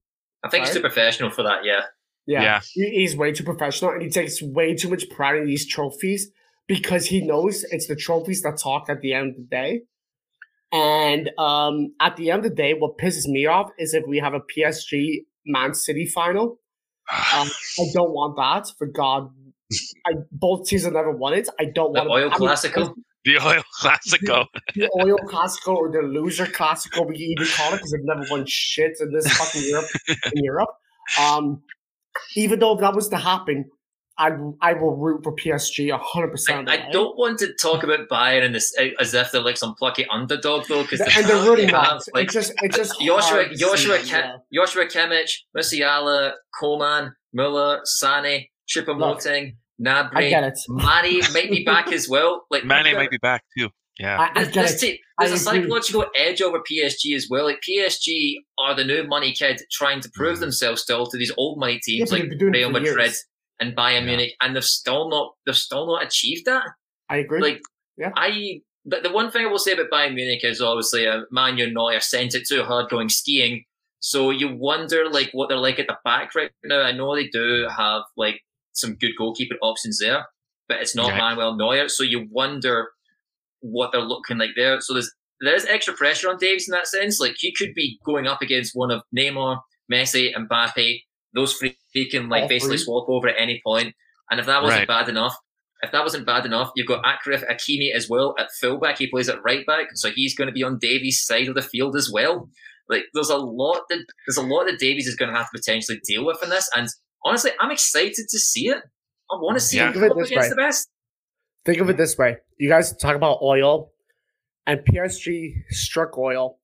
I 0.43 0.50
think 0.50 0.65
sorry? 0.65 0.67
he's 0.67 0.76
too 0.76 0.82
professional 0.82 1.30
for 1.30 1.43
that. 1.43 1.65
Yeah. 1.65 1.82
Yeah, 2.26 2.41
yeah. 2.41 2.62
He, 2.74 2.89
he's 2.89 3.15
way 3.15 3.32
too 3.32 3.43
professional, 3.43 3.91
and 3.91 4.02
he 4.02 4.10
takes 4.10 4.41
way 4.41 4.76
too 4.76 4.89
much 4.89 5.10
pride 5.10 5.38
in 5.38 5.46
these 5.46 5.65
trophies 5.65 6.30
because 6.67 7.06
he 7.06 7.26
knows 7.26 7.63
it's 7.72 7.88
the 7.88 7.96
trophies 7.96 8.41
that 8.41 8.60
talk 8.62 8.89
at 8.89 9.02
the 9.02 9.13
end 9.13 9.32
of 9.32 9.36
the 9.38 9.43
day. 9.43 9.82
And 10.71 11.32
um, 11.38 11.93
at 12.01 12.17
the 12.17 12.32
end 12.32 12.45
of 12.45 12.51
the 12.51 12.56
day, 12.56 12.73
what 12.73 12.97
pisses 12.97 13.27
me 13.27 13.45
off 13.45 13.71
is 13.80 13.93
if 13.93 14.03
we 14.08 14.19
have 14.19 14.34
a 14.34 14.41
PSG 14.41 15.19
Man 15.45 15.73
City 15.73 16.06
final. 16.06 16.60
Um, 17.10 17.47
I 17.80 17.86
don't 17.93 18.12
want 18.12 18.36
that. 18.36 18.69
For 18.77 18.86
God, 18.86 19.30
I, 20.06 20.12
both 20.30 20.67
teams 20.67 20.84
have 20.84 20.91
never 20.91 21.12
won 21.12 21.34
it. 21.34 21.47
I 21.58 21.63
don't 21.65 21.93
want 21.93 22.03
the 22.03 22.10
want 22.10 22.23
oil 22.23 22.30
classical. 22.32 22.95
The 23.23 23.38
oil 23.39 23.63
classical. 23.80 24.45
The, 24.75 24.82
the 24.82 25.06
oil 25.06 25.17
classical 25.25 25.77
or 25.77 25.89
the 25.89 26.06
loser 26.06 26.45
classical, 26.45 27.08
we 27.08 27.15
even 27.15 27.47
call 27.47 27.73
it 27.73 27.77
because 27.77 27.91
they've 27.91 28.03
never 28.03 28.25
won 28.30 28.45
shit 28.45 28.97
in 28.99 29.13
this 29.13 29.25
fucking 29.38 29.69
Europe. 29.69 29.86
In 30.08 30.43
Europe, 30.43 30.69
um, 31.17 31.62
even 32.36 32.60
though 32.60 32.75
if 32.75 32.82
that 32.82 32.93
was 32.93 33.08
to 33.10 33.17
happen, 33.17 33.69
I 34.17 34.32
I 34.62 34.73
will 34.73 34.95
root 34.95 35.23
for 35.23 35.34
PSG 35.36 35.91
hundred 35.91 36.30
percent. 36.30 36.69
I, 36.69 36.89
don't 36.91 37.15
want 37.17 37.38
to 37.39 37.53
talk 37.53 37.84
about 37.84 38.08
Bayern 38.10 38.51
this, 38.53 38.75
as 38.99 39.13
if 39.13 39.32
they're 39.32 39.41
like 39.41 39.58
some 39.58 39.75
plucky 39.75 40.06
underdog 40.12 40.65
though, 40.67 40.82
because 40.82 41.01
and 41.01 41.25
they're 41.25 41.43
really 41.43 41.67
not. 41.67 42.01
Like 42.13 42.25
it's 42.25 42.34
just 42.34 42.53
it's 42.63 42.75
just 42.75 42.99
Joshua 42.99 43.53
Joshua 43.56 43.99
Ke- 43.99 44.10
yeah. 44.10 44.38
Joshua 44.53 44.86
Kimmich, 44.86 45.41
Musiala, 45.56 46.34
Coman, 46.60 47.13
Muller, 47.34 47.82
Sane, 47.84 48.45
Choupo-Moting, 48.67 49.56
Gnabry, 49.80 50.15
I 50.15 50.30
get 50.30 50.43
it. 50.43 50.60
Mane 50.67 51.21
might 51.34 51.51
be 51.51 51.63
back 51.63 51.91
as 51.91 52.10
well. 52.10 52.45
Like 52.49 52.65
Mane 52.65 52.95
might 52.95 53.12
be 53.12 53.19
back 53.19 53.43
too. 53.58 53.69
Yeah, 53.99 54.17
I, 54.19 54.41
I 54.41 54.43
this, 54.45 54.82
there's 54.82 54.99
I 55.19 55.25
a 55.25 55.38
psychological 55.38 56.06
edge 56.15 56.41
over 56.41 56.60
PSG 56.60 57.15
as 57.15 57.27
well. 57.30 57.45
Like 57.45 57.60
PSG 57.67 58.36
are 58.60 58.75
the 58.75 58.84
new 58.84 59.08
money 59.08 59.32
kid 59.32 59.62
trying 59.71 60.01
to 60.01 60.10
prove 60.13 60.38
mm. 60.38 60.41
themselves 60.41 60.82
still 60.82 61.08
to 61.08 61.17
these 61.17 61.32
old 61.38 61.60
money 61.60 61.80
teams 61.84 62.12
yeah, 62.12 62.19
like 62.19 62.32
Real 62.39 62.69
Madrid. 62.69 62.95
Years 62.97 63.25
and 63.60 63.76
Bayern 63.76 64.02
yeah. 64.02 64.06
Munich, 64.06 64.36
and 64.41 64.56
they've 64.56 64.63
still 64.63 65.10
not 65.10 65.34
they've 65.46 65.56
still 65.56 65.88
not 65.88 66.04
achieved 66.04 66.46
that. 66.46 66.63
I 67.10 67.17
agree. 67.17 67.41
Like, 67.41 67.62
yeah, 67.98 68.12
I. 68.15 68.62
But 68.86 69.04
the 69.04 69.12
one 69.12 69.32
thing 69.32 69.46
I 69.46 69.50
will 69.50 69.60
say 69.60 69.74
about 69.74 69.91
Bayern 69.91 70.13
Munich 70.13 70.43
is 70.43 70.62
obviously 70.62 71.08
uh, 71.08 71.22
Manuel 71.30 71.72
Neuer 71.72 72.00
sent 72.00 72.36
it 72.36 72.48
too 72.48 72.63
hard 72.63 72.89
going 72.89 73.10
skiing. 73.10 73.65
So 74.00 74.30
you 74.30 74.56
wonder 74.56 75.10
like 75.10 75.30
what 75.34 75.50
they're 75.50 75.58
like 75.58 75.80
at 75.80 75.88
the 75.88 75.98
back 76.06 76.34
right 76.36 76.52
now. 76.63 76.82
I 76.82 76.93
know 76.93 77.13
they 77.13 77.28
do 77.28 77.67
have 77.76 78.04
like 78.15 78.41
some 78.72 78.96
good 78.96 79.12
goalkeeper 79.17 79.56
options 79.62 80.00
there, 80.00 80.26
but 80.70 80.78
it's 80.80 80.96
not 80.96 81.10
yeah. 81.10 81.17
Manuel 81.17 81.58
Neuer. 81.58 81.89
So 81.89 82.04
you 82.04 82.28
wonder 82.32 82.88
what 83.60 83.91
they're 83.91 84.02
looking 84.02 84.38
like 84.38 84.52
there. 84.56 84.80
So 84.80 84.93
there's 84.93 85.12
there's 85.41 85.65
extra 85.65 85.93
pressure 85.93 86.30
on 86.30 86.38
Davies 86.38 86.70
in 86.70 86.72
that 86.72 86.88
sense. 86.88 87.20
Like 87.20 87.36
he 87.38 87.54
could 87.54 87.74
be 87.76 88.00
going 88.06 88.26
up 88.26 88.41
against 88.41 88.72
one 88.74 88.91
of 88.91 89.02
Neymar, 89.13 89.60
Messi, 89.91 90.34
and 90.34 90.50
Mbappe 90.50 91.02
those 91.38 91.54
three 91.54 91.78
can 92.05 92.29
like 92.29 92.43
All 92.43 92.49
basically 92.49 92.77
three. 92.77 92.86
swap 92.86 93.10
over 93.10 93.27
at 93.27 93.36
any 93.38 93.62
point. 93.65 93.95
And 94.29 94.39
if 94.39 94.45
that 94.45 94.62
wasn't 94.62 94.81
right. 94.81 95.05
bad 95.05 95.10
enough, 95.10 95.38
if 95.81 95.91
that 95.91 96.03
wasn't 96.03 96.25
bad 96.25 96.45
enough, 96.45 96.71
you've 96.75 96.88
got 96.88 97.03
Achraf 97.03 97.47
Hakimi 97.47 97.93
as 97.93 98.10
well 98.10 98.36
at 98.39 98.49
fullback. 98.60 98.97
He 98.97 99.07
plays 99.07 99.29
at 99.29 99.43
right 99.43 99.65
back, 99.65 99.88
so 99.93 100.10
he's 100.10 100.36
going 100.36 100.47
to 100.47 100.53
be 100.53 100.63
on 100.63 100.79
Davies' 100.79 101.23
side 101.23 101.47
of 101.47 101.55
the 101.55 101.62
field 101.62 101.95
as 101.95 102.10
well. 102.12 102.49
Like 102.89 103.03
there's 103.13 103.29
a 103.29 103.38
lot 103.38 103.81
that 103.89 104.05
there's 104.25 104.38
a 104.38 104.41
lot 104.41 104.65
that 104.65 104.79
Davies 104.79 105.07
is 105.07 105.15
going 105.15 105.31
to 105.31 105.38
have 105.38 105.49
to 105.51 105.57
potentially 105.57 105.99
deal 106.05 106.25
with 106.25 106.41
in 106.41 106.49
this. 106.49 106.69
And 106.75 106.88
honestly, 107.23 107.51
I'm 107.60 107.71
excited 107.71 108.27
to 108.29 108.39
see 108.39 108.69
it. 108.69 108.77
I 109.29 109.36
want 109.36 109.57
to 109.57 109.60
see 109.60 109.77
yeah. 109.77 109.91
him 109.91 110.03
up 110.03 110.17
against 110.17 110.31
way. 110.31 110.49
the 110.49 110.55
best. 110.55 110.89
Think 111.65 111.79
of 111.79 111.89
it 111.89 111.97
this 111.97 112.17
way: 112.17 112.38
you 112.57 112.69
guys 112.69 112.95
talk 112.95 113.15
about 113.15 113.39
oil, 113.41 113.91
and 114.65 114.79
PSG 114.79 115.53
struck 115.69 116.17
oil, 116.17 116.60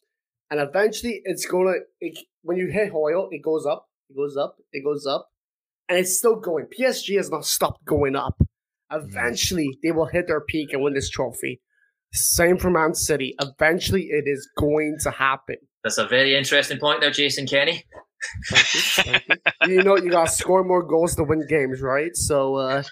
and 0.50 0.60
eventually 0.60 1.22
it's 1.26 1.46
going 1.46 1.68
to. 1.68 1.80
It, 2.00 2.18
when 2.42 2.58
you 2.58 2.68
hit 2.72 2.94
oil, 2.94 3.28
it 3.32 3.42
goes 3.44 3.66
up 3.66 3.88
it 4.14 4.18
goes 4.18 4.38
up, 4.38 4.58
it 4.72 4.84
goes 4.84 5.06
up, 5.06 5.30
and 5.90 5.98
it's 5.98 6.18
still 6.18 6.36
going. 6.36 6.68
PSG 6.68 7.18
has 7.18 7.30
not 7.30 7.46
stopped 7.46 7.86
going 7.86 8.16
up. 8.16 8.42
Eventually, 8.92 9.80
they 9.82 9.92
will 9.92 10.06
hit 10.06 10.28
their 10.28 10.42
peak 10.42 10.72
and 10.74 10.84
win 10.84 10.94
this 10.94 11.10
trophy. 11.10 11.62
Same 12.14 12.58
for 12.58 12.70
Man 12.70 12.94
City. 12.94 13.36
Eventually, 13.42 14.04
it 14.04 14.26
is 14.28 14.48
going 14.58 14.98
to 15.02 15.12
happen. 15.12 15.56
That's 15.84 15.98
a 15.98 16.08
very 16.08 16.36
interesting 16.36 16.80
point 16.80 17.02
there, 17.02 17.12
Jason 17.12 17.48
Kenny. 17.48 17.84
Thank 18.50 18.74
you, 18.74 18.80
thank 18.82 19.24
you. 19.28 19.68
you 19.76 19.84
know, 19.84 19.98
you 19.98 20.12
got 20.12 20.28
to 20.28 20.32
score 20.32 20.64
more 20.64 20.84
goals 20.84 21.16
to 21.16 21.24
win 21.24 21.46
games, 21.50 21.82
right? 21.82 22.16
So, 22.16 22.56
uh, 22.56 22.84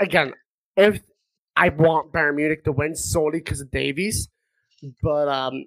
again, 0.00 0.32
if 0.76 1.00
I 1.56 1.70
want 1.70 2.12
Bayern 2.12 2.36
Munich 2.36 2.64
to 2.64 2.72
win 2.72 2.94
solely 2.94 3.40
because 3.40 3.60
of 3.60 3.70
Davies, 3.70 4.28
but 5.02 5.28
um, 5.28 5.64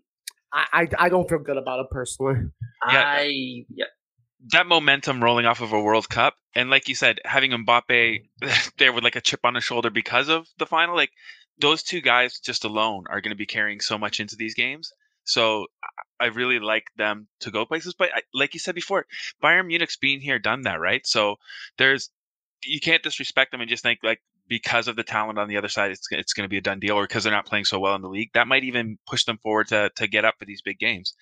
I, 0.53 0.65
I, 0.73 0.87
I 0.97 1.09
don't 1.09 1.29
feel 1.29 1.39
good 1.39 1.57
about 1.57 1.81
it 1.81 1.87
personally. 1.91 2.35
I 2.81 3.65
yeah, 3.69 3.85
that 4.49 4.67
momentum 4.67 5.23
rolling 5.23 5.45
off 5.45 5.61
of 5.61 5.73
a 5.73 5.81
World 5.81 6.09
Cup, 6.09 6.35
and 6.55 6.69
like 6.69 6.89
you 6.89 6.95
said, 6.95 7.19
having 7.25 7.51
Mbappe 7.51 8.23
there 8.77 8.93
with 8.93 9.03
like 9.03 9.15
a 9.15 9.21
chip 9.21 9.41
on 9.43 9.55
his 9.55 9.63
shoulder 9.63 9.89
because 9.89 10.29
of 10.29 10.47
the 10.57 10.65
final, 10.65 10.95
like 10.95 11.11
those 11.59 11.83
two 11.83 12.01
guys 12.01 12.39
just 12.39 12.65
alone 12.65 13.05
are 13.09 13.21
going 13.21 13.31
to 13.31 13.37
be 13.37 13.45
carrying 13.45 13.79
so 13.79 13.97
much 13.97 14.19
into 14.19 14.35
these 14.35 14.55
games. 14.55 14.91
So 15.23 15.67
I 16.19 16.27
really 16.27 16.59
like 16.59 16.85
them 16.97 17.27
to 17.41 17.51
go 17.51 17.65
places. 17.65 17.93
But 17.93 18.09
I, 18.13 18.21
like 18.33 18.53
you 18.53 18.59
said 18.59 18.75
before, 18.75 19.05
Bayern 19.43 19.67
Munich's 19.67 19.97
been 19.97 20.19
here, 20.19 20.39
done 20.39 20.63
that, 20.63 20.79
right? 20.79 21.05
So 21.05 21.35
there's 21.77 22.09
you 22.63 22.79
can't 22.79 23.03
disrespect 23.03 23.51
them 23.51 23.61
and 23.61 23.69
just 23.69 23.83
think 23.83 23.99
like 24.03 24.21
because 24.47 24.87
of 24.87 24.95
the 24.95 25.03
talent 25.03 25.39
on 25.39 25.47
the 25.47 25.57
other 25.57 25.69
side, 25.69 25.91
it's 25.91 26.07
it's 26.11 26.33
going 26.33 26.45
to 26.45 26.49
be 26.49 26.57
a 26.57 26.61
done 26.61 26.79
deal, 26.79 26.95
or 26.95 27.03
because 27.03 27.23
they're 27.23 27.33
not 27.33 27.45
playing 27.45 27.65
so 27.65 27.79
well 27.79 27.95
in 27.95 28.01
the 28.01 28.09
league. 28.09 28.31
That 28.33 28.47
might 28.47 28.63
even 28.63 28.97
push 29.07 29.25
them 29.25 29.37
forward 29.37 29.67
to 29.67 29.91
to 29.95 30.07
get 30.07 30.25
up 30.25 30.35
for 30.39 30.45
these 30.45 30.61
big 30.61 30.79
games 30.79 31.13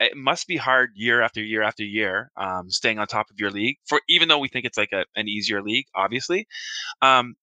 it 0.00 0.16
must 0.16 0.46
be 0.46 0.56
hard 0.56 0.90
year 0.94 1.22
after 1.22 1.42
year 1.42 1.62
after 1.62 1.84
year 1.84 2.30
um, 2.36 2.70
staying 2.70 2.98
on 2.98 3.06
top 3.06 3.30
of 3.30 3.38
your 3.38 3.50
league 3.50 3.76
for 3.86 4.00
even 4.08 4.28
though 4.28 4.38
we 4.38 4.48
think 4.48 4.64
it's 4.64 4.78
like 4.78 4.92
a, 4.92 5.04
an 5.14 5.28
easier 5.28 5.62
league 5.62 5.86
obviously 5.94 6.46
um, 7.02 7.34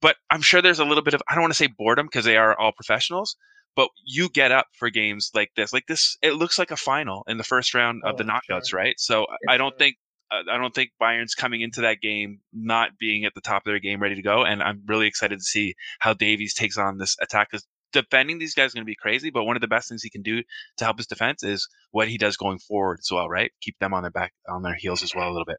but 0.00 0.16
i'm 0.30 0.42
sure 0.42 0.62
there's 0.62 0.80
a 0.80 0.84
little 0.84 1.04
bit 1.04 1.14
of 1.14 1.22
i 1.28 1.34
don't 1.34 1.42
want 1.42 1.52
to 1.52 1.56
say 1.56 1.66
boredom 1.66 2.06
because 2.06 2.24
they 2.24 2.36
are 2.36 2.58
all 2.58 2.72
professionals 2.72 3.36
but 3.74 3.88
you 4.04 4.28
get 4.28 4.52
up 4.52 4.66
for 4.78 4.90
games 4.90 5.30
like 5.34 5.50
this 5.56 5.72
like 5.72 5.86
this 5.86 6.16
it 6.22 6.34
looks 6.34 6.58
like 6.58 6.70
a 6.70 6.76
final 6.76 7.24
in 7.26 7.38
the 7.38 7.44
first 7.44 7.74
round 7.74 8.02
of 8.04 8.14
oh, 8.14 8.16
the 8.16 8.24
knockouts 8.24 8.70
sure. 8.70 8.78
right 8.78 8.94
so 8.98 9.26
i 9.48 9.56
don't 9.56 9.78
think 9.78 9.96
uh, 10.32 10.50
I 10.50 10.56
don't 10.56 10.74
think 10.74 10.92
Bayern's 10.98 11.34
coming 11.34 11.60
into 11.60 11.82
that 11.82 12.00
game 12.00 12.40
not 12.52 12.98
being 12.98 13.24
at 13.24 13.34
the 13.34 13.40
top 13.40 13.66
of 13.66 13.70
their 13.70 13.78
game, 13.78 14.00
ready 14.00 14.14
to 14.14 14.22
go. 14.22 14.44
And 14.44 14.62
I'm 14.62 14.82
really 14.86 15.06
excited 15.06 15.38
to 15.38 15.44
see 15.44 15.74
how 15.98 16.14
Davies 16.14 16.54
takes 16.54 16.78
on 16.78 16.96
this 16.96 17.16
attack. 17.20 17.48
Because 17.50 17.66
defending 17.92 18.38
these 18.38 18.54
guys 18.54 18.68
is 18.68 18.74
going 18.74 18.84
to 18.84 18.90
be 18.90 18.96
crazy, 18.96 19.30
but 19.30 19.44
one 19.44 19.56
of 19.56 19.62
the 19.62 19.68
best 19.68 19.88
things 19.88 20.02
he 20.02 20.10
can 20.10 20.22
do 20.22 20.42
to 20.78 20.84
help 20.84 20.98
his 20.98 21.06
defense 21.06 21.42
is 21.42 21.68
what 21.90 22.08
he 22.08 22.18
does 22.18 22.36
going 22.36 22.58
forward 22.58 22.98
as 23.00 23.08
well, 23.12 23.28
right? 23.28 23.52
Keep 23.60 23.78
them 23.78 23.94
on 23.94 24.02
their 24.02 24.10
back, 24.10 24.32
on 24.48 24.62
their 24.62 24.74
heels 24.74 25.02
as 25.02 25.14
well 25.14 25.28
a 25.28 25.32
little 25.32 25.44
bit. 25.44 25.58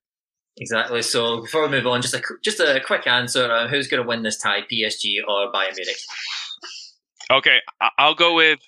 Exactly. 0.58 1.02
So 1.02 1.42
before 1.42 1.64
we 1.64 1.70
move 1.70 1.88
on, 1.88 2.02
just 2.02 2.14
a 2.14 2.22
just 2.44 2.60
a 2.60 2.80
quick 2.86 3.08
answer: 3.08 3.52
uh, 3.52 3.68
Who's 3.68 3.88
going 3.88 4.04
to 4.04 4.08
win 4.08 4.22
this 4.22 4.38
tie, 4.38 4.62
PSG 4.62 5.18
or 5.28 5.52
Bayern 5.52 5.76
Munich? 5.76 5.98
Okay, 7.32 7.60
I'll 7.98 8.16
go 8.16 8.36
with. 8.36 8.60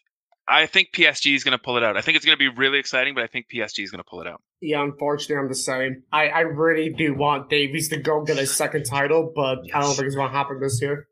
I 0.47 0.67
think 0.67 0.89
PSG 0.93 1.35
is 1.35 1.43
going 1.43 1.57
to 1.57 1.63
pull 1.63 1.77
it 1.77 1.83
out. 1.83 1.97
I 1.97 2.01
think 2.01 2.17
it's 2.17 2.25
going 2.25 2.37
to 2.37 2.39
be 2.39 2.49
really 2.49 2.77
exciting, 2.77 3.15
but 3.15 3.23
I 3.23 3.27
think 3.27 3.47
PSG 3.53 3.83
is 3.83 3.89
going 3.89 4.03
to 4.03 4.07
pull 4.07 4.21
it 4.21 4.27
out. 4.27 4.41
Yeah, 4.61 4.83
unfortunately, 4.83 5.37
I'm 5.37 5.47
the 5.47 5.55
same. 5.55 6.03
I, 6.11 6.27
I 6.27 6.39
really 6.41 6.89
do 6.89 7.15
want 7.15 7.49
Davies 7.49 7.89
to 7.89 7.97
go 7.97 8.23
get 8.23 8.37
a 8.37 8.45
second 8.45 8.83
title, 8.83 9.31
but 9.35 9.59
yes. 9.63 9.75
I 9.75 9.81
don't 9.81 9.95
think 9.95 10.05
it's 10.05 10.15
going 10.15 10.29
to 10.29 10.37
happen 10.37 10.59
this 10.59 10.79
year. 10.81 11.07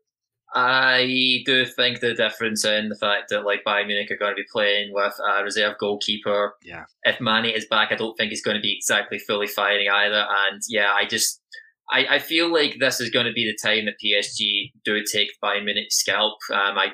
I 0.54 1.42
do 1.44 1.66
think 1.66 1.98
the 1.98 2.14
difference 2.14 2.64
in 2.64 2.88
the 2.88 2.94
fact 2.94 3.30
that 3.30 3.44
like 3.44 3.64
Bayern 3.66 3.88
Munich 3.88 4.10
are 4.10 4.16
going 4.16 4.32
to 4.32 4.40
be 4.40 4.46
playing 4.52 4.92
with 4.92 5.14
a 5.18 5.42
reserve 5.42 5.74
goalkeeper. 5.80 6.54
Yeah. 6.62 6.84
If 7.02 7.20
Mane 7.20 7.46
is 7.46 7.66
back, 7.66 7.90
I 7.90 7.96
don't 7.96 8.16
think 8.16 8.30
he's 8.30 8.42
going 8.42 8.56
to 8.56 8.60
be 8.60 8.76
exactly 8.76 9.18
fully 9.18 9.48
firing 9.48 9.88
either. 9.90 10.24
And 10.48 10.62
yeah, 10.68 10.92
I 10.92 11.06
just 11.06 11.40
I, 11.90 12.06
I 12.08 12.18
feel 12.20 12.52
like 12.52 12.76
this 12.78 13.00
is 13.00 13.10
going 13.10 13.26
to 13.26 13.32
be 13.32 13.44
the 13.44 13.68
time 13.68 13.86
that 13.86 13.94
PSG 14.04 14.72
do 14.84 15.02
take 15.02 15.30
Bayern 15.42 15.64
Munich 15.64 15.90
scalp. 15.90 16.38
Um, 16.52 16.78
I 16.78 16.92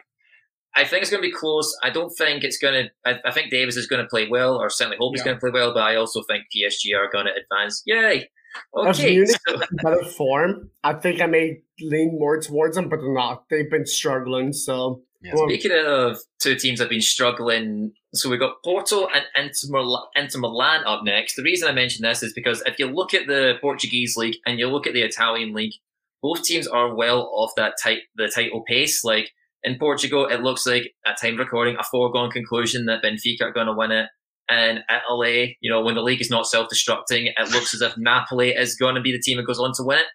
I 0.75 0.85
think 0.85 1.03
it's 1.03 1.11
going 1.11 1.23
to 1.23 1.29
be 1.29 1.35
close. 1.35 1.77
I 1.83 1.91
don't 1.91 2.13
think 2.17 2.45
it's 2.45 2.59
going 2.59 2.87
to. 2.87 2.91
I, 3.05 3.29
I 3.29 3.33
think 3.33 3.51
Davies 3.51 3.77
is 3.77 3.87
going 3.87 4.03
to 4.03 4.09
play 4.09 4.29
well, 4.29 4.57
or 4.57 4.71
certainly 4.71 4.97
hope 5.01 5.13
yeah. 5.15 5.19
he's 5.19 5.25
going 5.25 5.37
to 5.37 5.41
play 5.41 5.51
well. 5.53 5.75
But 5.75 5.83
I 5.83 5.97
also 5.97 6.23
think 6.23 6.45
PSG 6.55 6.97
are 6.97 7.11
going 7.11 7.27
to 7.27 7.33
advance. 7.33 7.83
Yay! 7.87 8.31
Okay. 8.77 9.17
If 9.17 9.39
Munich 9.49 9.69
better 9.83 10.05
form, 10.05 10.71
I 10.83 10.95
think 10.95 11.21
I 11.21 11.27
may 11.27 11.63
lean 11.81 12.19
more 12.19 12.41
towards 12.41 12.77
them, 12.77 12.89
but 12.89 13.01
they're 13.01 13.13
not. 13.13 13.45
They've 13.49 13.71
been 13.71 13.87
struggling. 13.87 14.53
So 14.53 15.03
yeah. 15.23 15.35
Speaking 15.37 15.73
of 15.73 16.19
two 16.39 16.57
teams 16.57 16.79
that 16.79 16.85
have 16.85 16.91
been 16.91 17.03
struggling, 17.03 17.93
so 18.15 18.31
we've 18.31 18.41
got 18.41 18.63
Porto 18.65 19.07
and 19.07 19.25
Inter 19.37 20.39
Milan 20.39 20.85
up 20.87 21.05
next. 21.05 21.37
The 21.37 21.43
reason 21.43 21.69
I 21.69 21.73
mention 21.73 22.03
this 22.03 22.23
is 22.23 22.33
because 22.33 22.63
if 22.65 22.79
you 22.79 22.87
look 22.87 23.13
at 23.13 23.27
the 23.27 23.55
Portuguese 23.61 24.17
league 24.17 24.37
and 24.47 24.59
you 24.59 24.69
look 24.69 24.87
at 24.87 24.95
the 24.95 25.03
Italian 25.03 25.53
league, 25.53 25.75
both 26.23 26.43
teams 26.43 26.67
are 26.67 26.95
well 26.95 27.31
off 27.35 27.51
that 27.57 27.75
tight 27.83 28.01
the 28.17 28.29
title 28.29 28.63
pace. 28.67 29.05
Like 29.05 29.31
in 29.63 29.79
Portugal, 29.79 30.27
it 30.27 30.41
looks 30.41 30.67
like 30.67 30.95
at 31.05 31.21
time 31.21 31.37
recording 31.37 31.77
a 31.79 31.85
foregone 31.85 32.31
conclusion 32.31 32.87
that 32.87 33.03
Benfica 33.03 33.43
are 33.43 33.53
going 33.53 33.67
to 33.67 33.75
win 33.75 33.93
it. 33.93 34.09
And 34.51 34.81
Italy, 34.91 35.57
you 35.61 35.71
know, 35.71 35.81
when 35.81 35.95
the 35.95 36.03
league 36.03 36.21
is 36.21 36.31
not 36.31 36.47
self-destructing, 36.47 37.29
it 37.37 37.51
looks 37.53 37.73
as 37.73 37.83
if 37.83 37.97
Napoli 37.97 38.51
is 38.51 38.75
going 38.75 38.97
to 38.97 39.01
be 39.01 39.13
the 39.13 39.21
team 39.21 39.37
that 39.37 39.47
goes 39.47 39.61
on 39.61 39.73
to 39.77 39.85
win 39.85 39.99
it. 39.99 40.07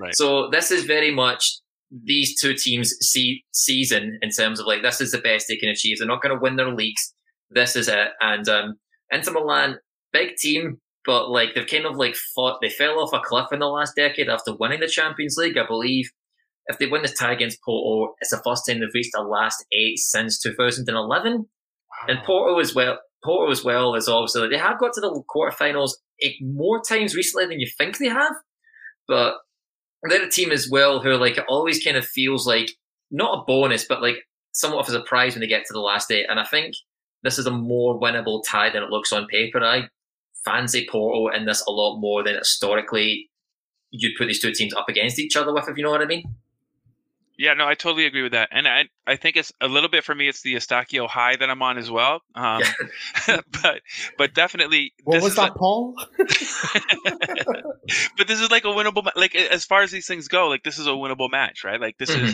Right. 0.00 0.14
So 0.14 0.50
this 0.50 0.70
is 0.70 0.84
very 0.84 1.12
much 1.12 1.60
these 1.90 2.38
two 2.40 2.54
teams 2.54 2.92
see 3.00 3.44
season 3.52 4.18
in 4.20 4.30
terms 4.30 4.58
of 4.58 4.66
like 4.66 4.82
this 4.82 5.00
is 5.00 5.12
the 5.12 5.18
best 5.18 5.46
they 5.48 5.56
can 5.56 5.68
achieve. 5.68 5.98
They're 5.98 6.08
not 6.08 6.22
going 6.22 6.34
to 6.34 6.40
win 6.40 6.56
their 6.56 6.74
leagues. 6.74 7.14
This 7.50 7.76
is 7.76 7.88
it. 7.88 8.08
And 8.20 8.48
um, 8.48 8.74
Inter 9.12 9.32
Milan, 9.32 9.78
big 10.12 10.34
team, 10.36 10.78
but 11.04 11.30
like 11.30 11.54
they've 11.54 11.66
kind 11.66 11.86
of 11.86 11.96
like 11.96 12.16
fought. 12.34 12.58
They 12.60 12.70
fell 12.70 12.98
off 12.98 13.12
a 13.12 13.20
cliff 13.24 13.52
in 13.52 13.60
the 13.60 13.66
last 13.66 13.94
decade 13.94 14.28
after 14.28 14.56
winning 14.58 14.80
the 14.80 14.88
Champions 14.88 15.36
League, 15.36 15.56
I 15.56 15.66
believe 15.66 16.10
if 16.66 16.78
they 16.78 16.86
win 16.86 17.02
this 17.02 17.14
tie 17.14 17.32
against 17.32 17.62
Porto, 17.62 18.14
it's 18.20 18.30
the 18.30 18.40
first 18.44 18.64
time 18.66 18.80
they've 18.80 18.88
reached 18.94 19.12
the 19.12 19.22
last 19.22 19.64
eight 19.72 19.98
since 19.98 20.38
2011. 20.40 21.32
Wow. 21.32 21.46
And 22.08 22.18
Porto 22.24 22.58
as 22.58 22.74
well, 22.74 22.98
Porto 23.24 23.50
as 23.50 23.64
well 23.64 23.94
is 23.94 24.08
obviously 24.08 24.48
they 24.48 24.58
have 24.58 24.78
got 24.78 24.92
to 24.94 25.00
the 25.00 25.22
quarterfinals 25.34 25.92
eh, 26.22 26.32
more 26.42 26.80
times 26.82 27.14
recently 27.14 27.46
than 27.46 27.60
you 27.60 27.68
think 27.78 27.98
they 27.98 28.08
have, 28.08 28.34
but 29.08 29.36
they're 30.08 30.26
a 30.26 30.30
team 30.30 30.52
as 30.52 30.68
well 30.70 31.00
who 31.00 31.14
like 31.16 31.38
it 31.38 31.44
always 31.48 31.82
kind 31.82 31.96
of 31.96 32.06
feels 32.06 32.46
like 32.46 32.70
not 33.10 33.40
a 33.40 33.44
bonus, 33.46 33.84
but 33.84 34.02
like 34.02 34.16
somewhat 34.52 34.80
of 34.80 34.88
a 34.88 34.98
surprise 34.98 35.34
when 35.34 35.40
they 35.40 35.46
get 35.46 35.64
to 35.66 35.72
the 35.72 35.80
last 35.80 36.10
eight. 36.10 36.26
And 36.28 36.38
I 36.38 36.44
think 36.44 36.74
this 37.22 37.38
is 37.38 37.46
a 37.46 37.50
more 37.50 37.98
winnable 37.98 38.42
tie 38.46 38.70
than 38.70 38.82
it 38.82 38.90
looks 38.90 39.12
on 39.12 39.26
paper. 39.26 39.62
I 39.64 39.88
fancy 40.44 40.86
Porto 40.90 41.34
in 41.34 41.46
this 41.46 41.64
a 41.66 41.70
lot 41.70 41.98
more 41.98 42.22
than 42.22 42.36
historically 42.36 43.30
you'd 43.90 44.16
put 44.18 44.26
these 44.26 44.40
two 44.40 44.52
teams 44.52 44.74
up 44.74 44.88
against 44.88 45.18
each 45.18 45.36
other 45.36 45.54
with, 45.54 45.68
if 45.68 45.76
you 45.76 45.84
know 45.84 45.90
what 45.90 46.02
I 46.02 46.06
mean. 46.06 46.24
Yeah, 47.36 47.54
no, 47.54 47.66
I 47.66 47.74
totally 47.74 48.06
agree 48.06 48.22
with 48.22 48.32
that, 48.32 48.48
and 48.52 48.68
I 48.68 48.84
I 49.06 49.16
think 49.16 49.36
it's 49.36 49.52
a 49.60 49.68
little 49.68 49.88
bit 49.88 50.04
for 50.04 50.14
me. 50.14 50.28
It's 50.28 50.42
the 50.42 50.54
Eustáquio 50.54 51.08
high 51.08 51.36
that 51.36 51.50
I'm 51.50 51.62
on 51.62 51.78
as 51.78 51.90
well. 51.90 52.20
Um, 52.34 52.62
but 53.26 53.80
but 54.16 54.34
definitely. 54.34 54.92
What 55.02 55.22
was 55.22 55.36
that, 55.36 55.50
a, 55.50 55.54
Paul? 55.54 55.94
but 58.16 58.28
this 58.28 58.40
is 58.40 58.50
like 58.50 58.64
a 58.64 58.68
winnable. 58.68 59.06
Like 59.16 59.34
as 59.34 59.64
far 59.64 59.82
as 59.82 59.90
these 59.90 60.06
things 60.06 60.28
go, 60.28 60.48
like 60.48 60.62
this 60.62 60.78
is 60.78 60.86
a 60.86 60.90
winnable 60.90 61.30
match, 61.30 61.64
right? 61.64 61.80
Like 61.80 61.98
this 61.98 62.10
mm-hmm. 62.10 62.26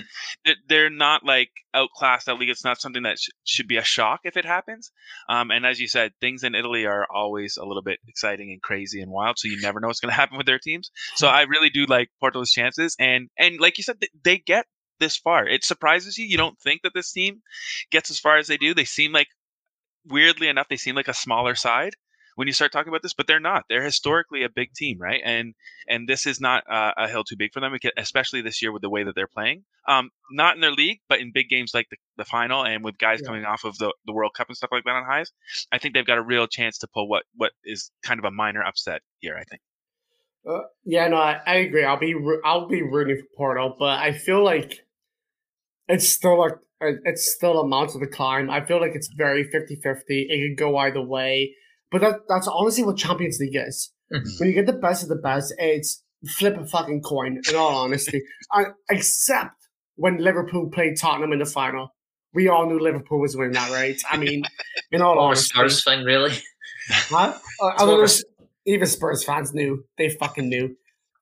is 0.44 0.56
they're 0.68 0.90
not 0.90 1.24
like 1.24 1.50
outclassed 1.74 2.26
that 2.26 2.38
league. 2.38 2.50
It's 2.50 2.64
not 2.64 2.80
something 2.80 3.04
that 3.04 3.18
sh- 3.18 3.30
should 3.44 3.68
be 3.68 3.78
a 3.78 3.84
shock 3.84 4.20
if 4.24 4.36
it 4.36 4.44
happens. 4.44 4.92
Um, 5.28 5.50
and 5.50 5.64
as 5.64 5.80
you 5.80 5.88
said, 5.88 6.12
things 6.20 6.44
in 6.44 6.54
Italy 6.54 6.84
are 6.84 7.06
always 7.12 7.56
a 7.56 7.64
little 7.64 7.82
bit 7.82 7.98
exciting 8.06 8.50
and 8.50 8.62
crazy 8.62 9.00
and 9.00 9.10
wild. 9.10 9.38
So 9.38 9.48
you 9.48 9.60
never 9.60 9.80
know 9.80 9.88
what's 9.88 10.00
going 10.00 10.10
to 10.14 10.16
happen 10.16 10.36
with 10.36 10.46
their 10.46 10.58
teams. 10.58 10.90
So 11.16 11.26
I 11.26 11.42
really 11.42 11.70
do 11.70 11.86
like 11.86 12.10
Porto's 12.22 12.52
chances, 12.52 12.96
and 13.00 13.28
and 13.38 13.58
like 13.58 13.78
you 13.78 13.84
said, 13.84 13.96
they 14.22 14.38
get 14.38 14.66
this 15.00 15.16
far. 15.16 15.46
It 15.46 15.64
surprises 15.64 16.16
you. 16.18 16.26
You 16.26 16.36
don't 16.36 16.58
think 16.60 16.82
that 16.82 16.92
this 16.94 17.12
team 17.12 17.42
gets 17.90 18.10
as 18.10 18.18
far 18.18 18.38
as 18.38 18.46
they 18.46 18.56
do. 18.56 18.74
They 18.74 18.84
seem 18.84 19.12
like, 19.12 19.28
weirdly 20.06 20.48
enough, 20.48 20.68
they 20.68 20.76
seem 20.76 20.94
like 20.94 21.08
a 21.08 21.14
smaller 21.14 21.54
side 21.54 21.94
when 22.40 22.46
you 22.46 22.54
start 22.54 22.72
talking 22.72 22.88
about 22.88 23.02
this, 23.02 23.12
but 23.12 23.26
they're 23.26 23.38
not. 23.38 23.64
They're 23.68 23.82
historically 23.82 24.44
a 24.44 24.48
big 24.48 24.72
team, 24.72 24.98
right? 24.98 25.20
And 25.22 25.54
and 25.88 26.08
this 26.08 26.24
is 26.24 26.40
not 26.40 26.64
uh, 26.70 26.92
a 26.96 27.06
hill 27.08 27.22
too 27.22 27.36
big 27.36 27.52
for 27.52 27.60
them, 27.60 27.76
especially 27.98 28.40
this 28.40 28.62
year 28.62 28.72
with 28.72 28.80
the 28.80 28.88
way 28.88 29.04
that 29.04 29.14
they're 29.14 29.26
playing. 29.26 29.64
Um, 29.86 30.08
not 30.30 30.54
in 30.54 30.62
their 30.62 30.72
league, 30.72 31.00
but 31.06 31.20
in 31.20 31.32
big 31.32 31.50
games 31.50 31.72
like 31.74 31.88
the, 31.90 31.96
the 32.16 32.24
final 32.24 32.64
and 32.64 32.82
with 32.82 32.96
guys 32.96 33.20
yeah. 33.20 33.26
coming 33.26 33.44
off 33.44 33.64
of 33.64 33.76
the, 33.76 33.92
the 34.06 34.14
World 34.14 34.32
Cup 34.34 34.48
and 34.48 34.56
stuff 34.56 34.70
like 34.72 34.84
that 34.84 34.90
on 34.90 35.04
highs, 35.04 35.30
I 35.70 35.76
think 35.76 35.92
they've 35.92 36.06
got 36.06 36.16
a 36.18 36.22
real 36.22 36.46
chance 36.46 36.78
to 36.78 36.88
pull 36.88 37.08
what 37.08 37.24
what 37.36 37.52
is 37.64 37.90
kind 38.02 38.18
of 38.18 38.24
a 38.24 38.30
minor 38.30 38.62
upset 38.62 39.02
here. 39.18 39.36
I 39.36 39.44
think. 39.44 39.60
Uh, 40.48 40.62
yeah, 40.84 41.06
no, 41.08 41.16
I, 41.16 41.40
I, 41.46 41.56
agree. 41.56 41.84
I'll 41.84 41.98
be 41.98 42.14
I'll 42.42 42.66
be 42.66 42.82
rooting 42.82 43.18
for 43.18 43.36
Porto, 43.36 43.76
but 43.78 43.98
I 43.98 44.12
feel 44.12 44.42
like 44.42 44.82
it's 45.90 46.08
still 46.08 46.38
like 46.38 46.54
it's 46.80 47.34
still 47.34 47.60
a 47.60 47.66
mountain 47.66 48.00
to 48.00 48.06
climb. 48.06 48.48
I 48.50 48.64
feel 48.64 48.80
like 48.80 48.92
it's 48.94 49.08
very 49.08 49.44
50-50. 49.44 50.02
It 50.08 50.48
could 50.48 50.58
go 50.58 50.76
either 50.78 51.02
way. 51.02 51.54
But 51.90 52.00
that 52.00 52.14
that's 52.28 52.48
honestly 52.48 52.84
what 52.84 52.96
Champions 52.96 53.38
League 53.40 53.56
is. 53.56 53.92
Mm-hmm. 54.12 54.28
When 54.38 54.48
you 54.48 54.54
get 54.54 54.66
the 54.66 54.72
best 54.72 55.02
of 55.02 55.08
the 55.08 55.16
best, 55.16 55.52
it's 55.58 56.02
flip 56.38 56.56
a 56.56 56.66
fucking 56.66 57.02
coin, 57.02 57.40
in 57.48 57.56
all 57.56 57.76
honesty. 57.76 58.22
I, 58.52 58.66
except 58.88 59.56
when 59.96 60.18
Liverpool 60.18 60.70
played 60.70 60.96
Tottenham 60.98 61.32
in 61.32 61.38
the 61.40 61.46
final. 61.46 61.94
We 62.32 62.48
all 62.48 62.68
knew 62.68 62.78
Liverpool 62.78 63.20
was 63.20 63.36
winning 63.36 63.54
that, 63.54 63.72
right? 63.72 64.00
I 64.08 64.16
mean, 64.16 64.44
in 64.92 65.02
all 65.02 65.18
honesty. 65.18 65.46
Spurs 65.46 65.82
fan, 65.82 66.04
really? 66.04 66.32
Huh? 66.88 67.34
Uh, 67.62 68.08
even 68.66 68.86
Spurs 68.86 69.24
fans 69.24 69.52
knew. 69.52 69.84
They 69.98 70.08
fucking 70.10 70.48
knew. 70.48 70.76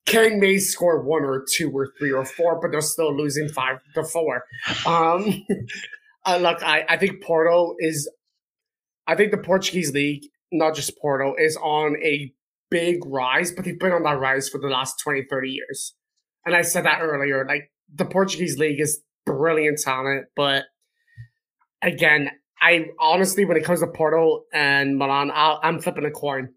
Kane 0.08 0.40
may 0.40 0.58
score 0.58 1.02
one 1.02 1.22
or 1.22 1.44
two 1.46 1.70
or 1.70 1.92
three 1.98 2.12
or 2.12 2.24
four, 2.24 2.58
but 2.60 2.70
they're 2.70 2.80
still 2.80 3.14
losing 3.14 3.48
five 3.48 3.80
to 3.94 4.04
four. 4.04 4.44
Um, 4.86 5.46
uh, 6.26 6.38
look, 6.38 6.62
I, 6.62 6.84
I 6.88 6.96
think 6.96 7.22
Porto 7.22 7.74
is, 7.78 8.10
I 9.06 9.14
think 9.14 9.32
the 9.32 9.38
Portuguese 9.38 9.92
league, 9.92 10.22
not 10.50 10.74
just 10.74 10.98
Porto, 10.98 11.34
is 11.38 11.56
on 11.58 11.96
a 12.02 12.32
big 12.70 13.04
rise, 13.04 13.52
but 13.52 13.66
they've 13.66 13.78
been 13.78 13.92
on 13.92 14.02
that 14.04 14.18
rise 14.18 14.48
for 14.48 14.58
the 14.58 14.68
last 14.68 14.98
20, 15.00 15.26
30 15.28 15.50
years. 15.50 15.94
And 16.46 16.56
I 16.56 16.62
said 16.62 16.86
that 16.86 17.00
earlier, 17.02 17.44
like 17.46 17.70
the 17.94 18.06
Portuguese 18.06 18.58
league 18.58 18.80
is 18.80 19.02
brilliant 19.26 19.78
talent, 19.78 20.26
but 20.34 20.64
again, 21.82 22.30
I 22.60 22.86
honestly, 22.98 23.44
when 23.44 23.58
it 23.58 23.64
comes 23.64 23.80
to 23.80 23.86
Porto 23.86 24.44
and 24.52 24.96
Milan, 24.96 25.30
i 25.30 25.58
am 25.62 25.80
flipping 25.80 26.06
a 26.06 26.10
coin. 26.10 26.48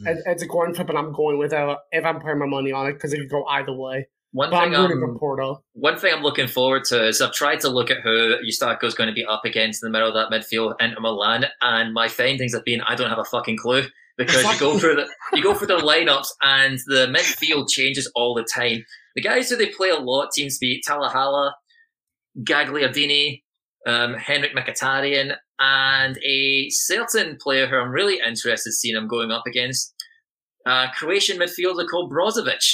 Mm. 0.00 0.16
it's 0.26 0.42
a 0.42 0.48
coin 0.48 0.74
flip, 0.74 0.88
and 0.88 0.98
I'm 0.98 1.12
going 1.12 1.38
with 1.38 1.52
it 1.52 1.78
if 1.92 2.04
I'm 2.04 2.20
putting 2.20 2.38
my 2.38 2.46
money 2.46 2.72
on 2.72 2.88
it 2.88 2.94
because 2.94 3.12
it 3.12 3.18
could 3.18 3.30
go 3.30 3.44
either 3.44 3.72
way. 3.72 4.08
One 4.32 4.50
but 4.50 4.64
thing 4.64 4.74
I'm, 4.74 4.90
I'm 4.90 5.18
Porto. 5.18 5.62
One 5.74 5.98
thing 5.98 6.12
I'm 6.14 6.22
looking 6.22 6.48
forward 6.48 6.84
to 6.84 7.06
is 7.06 7.20
I've 7.20 7.34
tried 7.34 7.60
to 7.60 7.68
look 7.68 7.90
at 7.90 8.00
who 8.00 8.36
Eustáquio 8.42 8.84
is 8.84 8.94
going 8.94 9.08
to 9.08 9.14
be 9.14 9.26
up 9.26 9.44
against 9.44 9.82
in 9.82 9.88
the 9.88 9.92
middle 9.92 10.08
of 10.08 10.14
that 10.14 10.34
midfield, 10.34 10.74
Inter 10.80 11.00
Milan, 11.00 11.44
and 11.60 11.92
my 11.92 12.08
findings 12.08 12.54
have 12.54 12.64
been 12.64 12.80
I 12.80 12.94
don't 12.94 13.10
have 13.10 13.18
a 13.18 13.24
fucking 13.24 13.58
clue 13.58 13.84
because 14.16 14.42
you 14.42 14.58
go 14.58 14.78
through 14.78 14.96
the 14.96 15.08
you 15.34 15.42
go 15.42 15.54
through 15.54 15.66
their 15.66 15.80
lineups 15.80 16.28
and 16.42 16.78
the 16.86 17.06
midfield 17.14 17.70
changes 17.70 18.10
all 18.14 18.34
the 18.34 18.44
time. 18.44 18.84
The 19.16 19.22
guys 19.22 19.50
who 19.50 19.56
they 19.56 19.68
play 19.68 19.90
a 19.90 19.98
lot 19.98 20.32
seems 20.32 20.58
to 20.58 20.60
be 20.60 20.82
Talahalla, 20.88 21.52
Gagliardini, 22.42 23.42
um, 23.86 24.14
Henrikh 24.14 24.54
Mkhitaryan, 24.54 25.36
and 25.58 26.18
a 26.24 26.68
certain 26.70 27.36
player 27.40 27.66
who 27.66 27.76
I'm 27.76 27.90
really 27.90 28.18
interested 28.26 28.72
seeing 28.72 28.96
him 28.96 29.08
going 29.08 29.30
up 29.30 29.44
against, 29.46 29.94
uh, 30.66 30.86
Croatian 30.92 31.38
midfielder 31.38 31.86
called 31.88 32.12
Brozovic. 32.12 32.64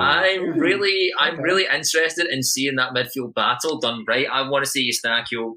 I'm 0.00 0.58
really, 0.58 1.10
I'm 1.18 1.34
okay. 1.34 1.42
really 1.42 1.64
interested 1.64 2.26
in 2.30 2.42
seeing 2.42 2.76
that 2.76 2.92
midfield 2.92 3.34
battle 3.34 3.78
done 3.78 4.04
right. 4.06 4.26
I 4.30 4.48
want 4.48 4.64
to 4.64 4.70
see 4.70 4.90
Eustáquio 4.90 5.54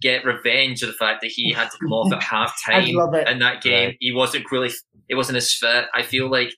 get 0.00 0.24
revenge 0.24 0.80
for 0.80 0.86
the 0.86 0.92
fact 0.92 1.20
that 1.22 1.30
he 1.30 1.52
had 1.52 1.70
to 1.70 1.78
come 1.78 1.92
off 1.92 2.12
at 2.12 2.22
half 2.30 2.54
time 2.66 2.84
in 2.84 3.38
that 3.38 3.62
game. 3.62 3.88
Right. 3.88 3.96
He 4.00 4.12
wasn't 4.12 4.50
really, 4.50 4.70
it 5.08 5.14
wasn't 5.14 5.36
as 5.36 5.52
fit. 5.54 5.86
I 5.94 6.02
feel 6.02 6.30
like 6.30 6.50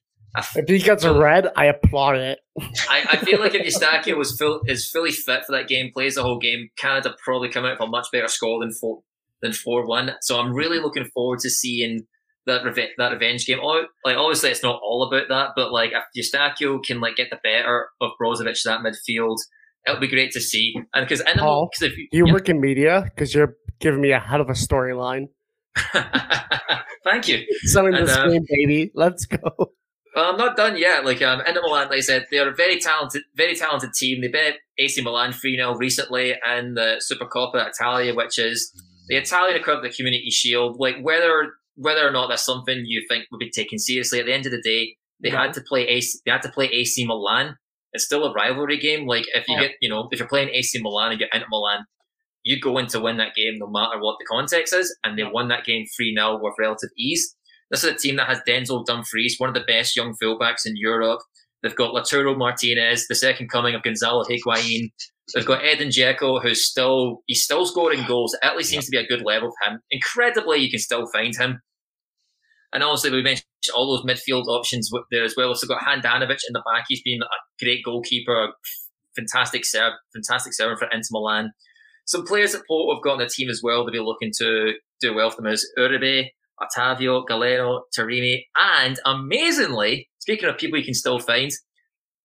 If 0.55 0.69
he 0.69 0.79
gets 0.79 1.05
a 1.05 1.15
red, 1.15 1.49
I 1.57 1.67
applaud 1.67 2.17
it. 2.17 2.41
I, 2.61 3.07
I 3.13 3.17
feel 3.19 3.39
like 3.39 3.55
if 3.55 3.67
Eustáquio 3.67 4.17
was 4.19 4.37
full 4.37 4.63
is 4.67 4.91
fully 4.91 5.13
fit 5.13 5.45
for 5.45 5.53
that 5.53 5.69
game, 5.69 5.91
plays 5.93 6.17
the 6.17 6.23
whole 6.23 6.39
game, 6.39 6.71
Canada 6.79 7.15
probably 7.25 7.51
come 7.51 7.65
out 7.65 7.79
with 7.79 7.89
a 7.89 7.91
much 7.91 8.09
better 8.13 8.29
score 8.29 8.61
than 8.61 8.73
four 8.73 9.03
than 9.43 9.53
four 9.53 9.87
one. 9.87 10.13
So 10.23 10.39
I'm 10.39 10.53
really 10.53 10.79
looking 10.79 11.07
forward 11.15 11.41
to 11.41 11.51
seeing 11.51 12.07
that 12.47 12.65
reve- 12.65 12.95
that 12.99 13.13
revenge 13.13 13.47
game. 13.47 13.59
Oh, 13.63 13.85
like 14.05 14.17
obviously 14.17 14.51
it's 14.51 14.63
not 14.63 14.81
all 14.83 15.03
about 15.03 15.29
that, 15.29 15.51
but 15.57 15.73
like 15.73 15.93
if 15.93 16.05
Eustáquio 16.17 16.83
can 16.85 17.01
like 17.01 17.17
get 17.17 17.31
the 17.31 17.39
better 17.43 17.89
of 18.01 18.13
Brozovic 18.21 18.63
that 18.65 18.81
midfield, 18.81 19.39
it'll 19.87 20.01
be 20.01 20.09
great 20.09 20.33
to 20.33 20.41
see. 20.41 20.75
And 20.95 21.07
because 21.07 21.23
Paul, 21.37 21.71
if 21.81 21.97
you, 21.97 22.09
you 22.13 22.27
yeah. 22.27 22.33
work 22.33 22.49
in 22.49 22.61
media, 22.61 23.03
because 23.05 23.35
you're 23.35 23.57
giving 23.81 24.01
me 24.01 24.13
a 24.13 24.21
hell 24.21 24.41
of 24.41 24.49
a 24.49 24.53
storyline. 24.53 25.27
Thank 27.05 27.29
you. 27.29 27.47
Selling 27.65 27.93
the 27.93 28.03
uh, 28.03 28.29
game, 28.29 28.45
baby. 28.49 28.91
Let's 28.95 29.27
go. 29.27 29.39
Well, 30.17 30.31
I'm 30.31 30.39
not 30.39 30.57
done 30.57 30.79
yet. 30.79 31.05
Like 31.05 31.21
um, 31.21 31.41
Inter 31.41 31.61
Milan, 31.63 31.89
like 31.89 31.99
I 31.99 32.01
said, 32.01 32.27
they're 32.31 32.49
a 32.49 32.55
very 32.55 32.81
talented, 32.81 33.23
very 33.37 33.55
talented 33.55 33.93
team. 33.93 34.23
They 34.23 34.29
beat 34.29 34.55
AC 34.79 35.03
Milan 35.03 35.33
3 35.33 35.57
0 35.57 35.75
recently 35.75 36.31
in 36.31 36.75
the 36.75 37.03
Supercoppa 37.05 37.69
Italia, 37.69 38.15
which 38.15 38.39
is 38.39 38.73
the 39.07 39.17
Italian 39.17 39.57
equivalent 39.57 39.87
of 39.87 39.93
the 39.93 39.97
Community 39.97 40.31
Shield. 40.31 40.77
Like 40.79 40.97
whether 41.01 41.53
whether 41.77 42.07
or 42.07 42.11
not 42.11 42.29
that's 42.29 42.45
something 42.45 42.83
you 42.87 43.05
think 43.09 43.27
would 43.31 43.39
be 43.39 43.51
taken 43.51 43.79
seriously, 43.79 44.21
at 44.21 44.27
the 44.27 44.33
end 44.33 44.47
of 44.47 44.53
the 44.53 44.63
day, 44.63 44.97
they 45.21 45.31
yeah. 45.31 45.45
had 45.45 45.53
to 45.55 45.61
play 45.61 45.87
AC. 45.87 46.19
They 46.25 46.31
had 46.31 46.43
to 46.43 46.51
play 46.51 46.67
AC 46.67 47.07
Milan. 47.07 47.57
It's 47.93 48.05
still 48.05 48.25
a 48.25 48.33
rivalry 48.33 48.79
game. 48.79 49.07
Like 49.07 49.25
if 49.35 49.49
you 49.49 49.57
yeah. 49.57 49.63
get, 49.63 49.73
you 49.81 49.89
know, 49.89 50.09
if 50.11 50.19
you're 50.19 50.29
playing 50.29 50.51
AC 50.51 50.81
Milan 50.83 51.13
and 51.13 51.21
you 51.21 51.27
get 51.27 51.35
Inter 51.35 51.47
Milan, 51.51 51.85
you 52.43 52.61
go 52.61 52.79
in 52.79 52.87
to 52.89 53.01
win 53.01 53.17
that 53.19 53.35
game 53.35 53.55
no 53.59 53.69
matter 53.69 53.99
what 53.99 54.17
the 54.19 54.27
context 54.27 54.73
is, 54.73 54.97
and 55.05 55.19
they 55.19 55.25
won 55.25 55.49
that 55.49 55.65
game 55.65 55.85
3 55.97 56.15
0 56.15 56.39
with 56.43 56.55
relative 56.59 56.91
ease. 56.99 57.35
This 57.71 57.83
is 57.83 57.91
a 57.91 57.97
team 57.97 58.17
that 58.17 58.29
has 58.29 58.41
Denzel 58.47 58.87
Dumfries, 58.87 59.37
one 59.39 59.49
of 59.49 59.55
the 59.55 59.65
best 59.67 59.97
young 59.97 60.15
fullbacks 60.23 60.65
in 60.65 60.77
Europe. 60.77 61.21
They've 61.63 61.75
got 61.75 61.95
Lautaro 61.95 62.37
Martinez, 62.37 63.09
the 63.09 63.15
second 63.17 63.51
coming 63.51 63.75
of 63.75 63.83
Gonzalo 63.83 64.25
Higuain. 64.25 64.91
They've 65.35 65.47
got 65.47 65.65
Edin 65.65 65.89
Dzeko, 65.89 66.41
who's 66.43 66.65
still 66.65 67.23
he's 67.27 67.43
still 67.43 67.67
scoring 67.67 68.05
goals. 68.07 68.35
It 68.35 68.47
at 68.47 68.57
least 68.57 68.71
seems 68.71 68.85
to 68.85 68.91
be 68.91 68.99
a 68.99 69.07
good 69.07 69.23
level 69.23 69.51
for 69.51 69.71
him. 69.71 69.81
Incredibly, 69.91 70.59
you 70.59 70.71
can 70.71 70.79
still 70.79 71.07
find 71.13 71.37
him. 71.37 71.61
And 72.73 72.83
obviously, 72.83 73.11
we 73.11 73.23
mentioned 73.23 73.47
all 73.75 73.97
those 73.97 74.07
midfield 74.07 74.47
options 74.47 74.91
there 75.11 75.25
as 75.25 75.35
well. 75.37 75.55
So, 75.55 75.67
got 75.67 75.83
Handanovic 75.83 76.41
in 76.47 76.53
the 76.53 76.63
back. 76.73 76.85
He's 76.89 77.03
been 77.03 77.23
a 77.23 77.65
great 77.65 77.85
goalkeeper, 77.85 78.53
fantastic 79.17 79.65
serve, 79.65 79.95
fantastic 80.15 80.53
server 80.55 80.77
for 80.77 80.89
Inter 80.93 81.09
Milan. 81.11 81.53
Some 82.07 82.25
players 82.25 82.53
that 82.53 82.67
Porto 82.69 82.95
have 82.95 83.03
got 83.03 83.13
on 83.15 83.19
the 83.19 83.27
team 83.27 83.49
as 83.51 83.61
well 83.65 83.85
to 83.85 83.91
be 83.91 83.99
looking 83.99 84.31
to 84.39 84.75
do 85.01 85.15
well 85.15 85.31
for 85.31 85.43
them 85.43 85.53
is 85.53 85.69
Uribe, 85.77 86.29
Otavio, 86.61 87.25
Galeno, 87.29 87.81
Taremi, 87.97 88.45
and 88.57 89.01
amazingly, 89.05 90.09
speaking 90.21 90.49
of 90.49 90.57
people 90.57 90.79
you 90.79 90.85
can 90.85 90.95
still 90.95 91.19
find, 91.19 91.51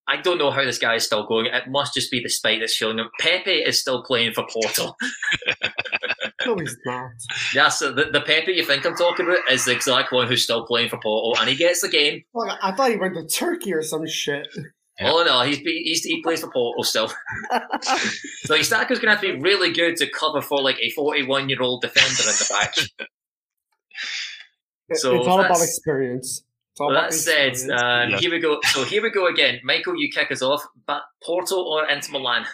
I 0.08 0.18
don't 0.18 0.38
know 0.38 0.52
how 0.52 0.64
this 0.64 0.80
guy 0.80 0.96
is 0.96 1.06
still 1.06 1.26
going. 1.26 1.46
It 1.46 1.68
must 1.68 1.94
just 1.94 2.12
be 2.12 2.22
the 2.22 2.30
spite 2.30 2.60
that's 2.60 2.74
showing 2.74 3.00
him. 3.00 3.10
Pepe 3.20 3.52
is 3.52 3.80
still 3.80 4.04
playing 4.04 4.34
for 4.34 4.46
Porto. 4.52 4.96
no, 6.46 6.58
he's 6.58 6.78
not. 6.86 7.12
Yeah, 7.54 7.70
so 7.70 7.94
the, 7.94 8.06
the 8.06 8.22
Pepe 8.22 8.52
you 8.52 8.64
think 8.64 8.86
I'm 8.86 8.96
talking 8.96 9.26
about 9.26 9.40
is 9.50 9.66
the 9.66 9.72
exact 9.72 10.12
one 10.12 10.28
who's 10.28 10.44
still 10.44 10.66
playing 10.66 10.90
for 10.90 11.00
Porto, 11.02 11.40
and 11.40 11.50
he 11.50 11.56
gets 11.56 11.82
the 11.82 11.90
game. 11.90 12.24
Well, 12.34 12.58
I 12.62 12.74
thought 12.74 12.92
he 12.92 12.98
went 12.98 13.16
to 13.16 13.26
Turkey 13.26 13.74
or 13.74 13.84
some 13.84 14.06
shit. 14.08 14.48
Oh, 15.02 15.06
yeah. 15.06 15.12
Oh 15.12 15.24
no, 15.24 15.42
he's, 15.44 15.60
he's 15.60 16.04
he 16.04 16.22
plays 16.22 16.42
for 16.42 16.52
Porto 16.52 16.82
still. 16.84 17.08
so 17.08 18.56
Eustáquio's 18.56 19.00
going 19.00 19.08
to 19.08 19.12
have 19.12 19.22
to 19.22 19.34
be 19.34 19.40
really 19.40 19.72
good 19.72 19.96
to 19.98 20.10
cover 20.10 20.42
for 20.42 20.62
like 20.62 20.78
a 20.82 20.90
41 20.92 21.50
year 21.50 21.62
old 21.62 21.82
defender 21.82 22.10
in 22.10 22.16
the 22.16 22.48
back. 22.50 22.76
so 24.98 25.16
it's 25.16 25.28
all 25.28 25.40
about 25.40 25.62
experience. 25.62 26.44
Well, 26.80 26.94
that 26.94 27.14
said, 27.14 27.54
um, 27.70 28.14
here 28.20 28.32
we 28.32 28.40
go. 28.40 28.60
So 28.64 28.84
here 28.84 29.04
we 29.04 29.12
go 29.12 29.28
again. 29.28 29.60
Michael, 29.64 29.96
you 29.98 30.10
kick 30.12 30.32
us 30.32 30.42
off. 30.42 30.64
But 30.88 31.02
Porto 31.24 31.62
or 31.62 31.86
Inter 31.88 32.14
Milan? 32.14 32.46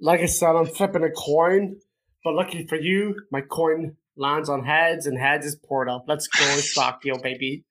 Like 0.00 0.20
I 0.20 0.26
said, 0.26 0.54
I'm 0.54 0.66
flipping 0.66 1.02
a 1.02 1.10
coin. 1.10 1.76
But 2.24 2.34
lucky 2.34 2.66
for 2.66 2.76
you, 2.76 3.16
my 3.30 3.40
coin 3.40 3.96
lands 4.16 4.48
on 4.48 4.64
heads, 4.64 5.06
and 5.06 5.18
heads 5.18 5.46
is 5.46 5.56
Porto. 5.56 6.02
Let's 6.06 6.26
go, 6.26 6.44
Eustáquio, 6.44 7.22
baby. 7.22 7.64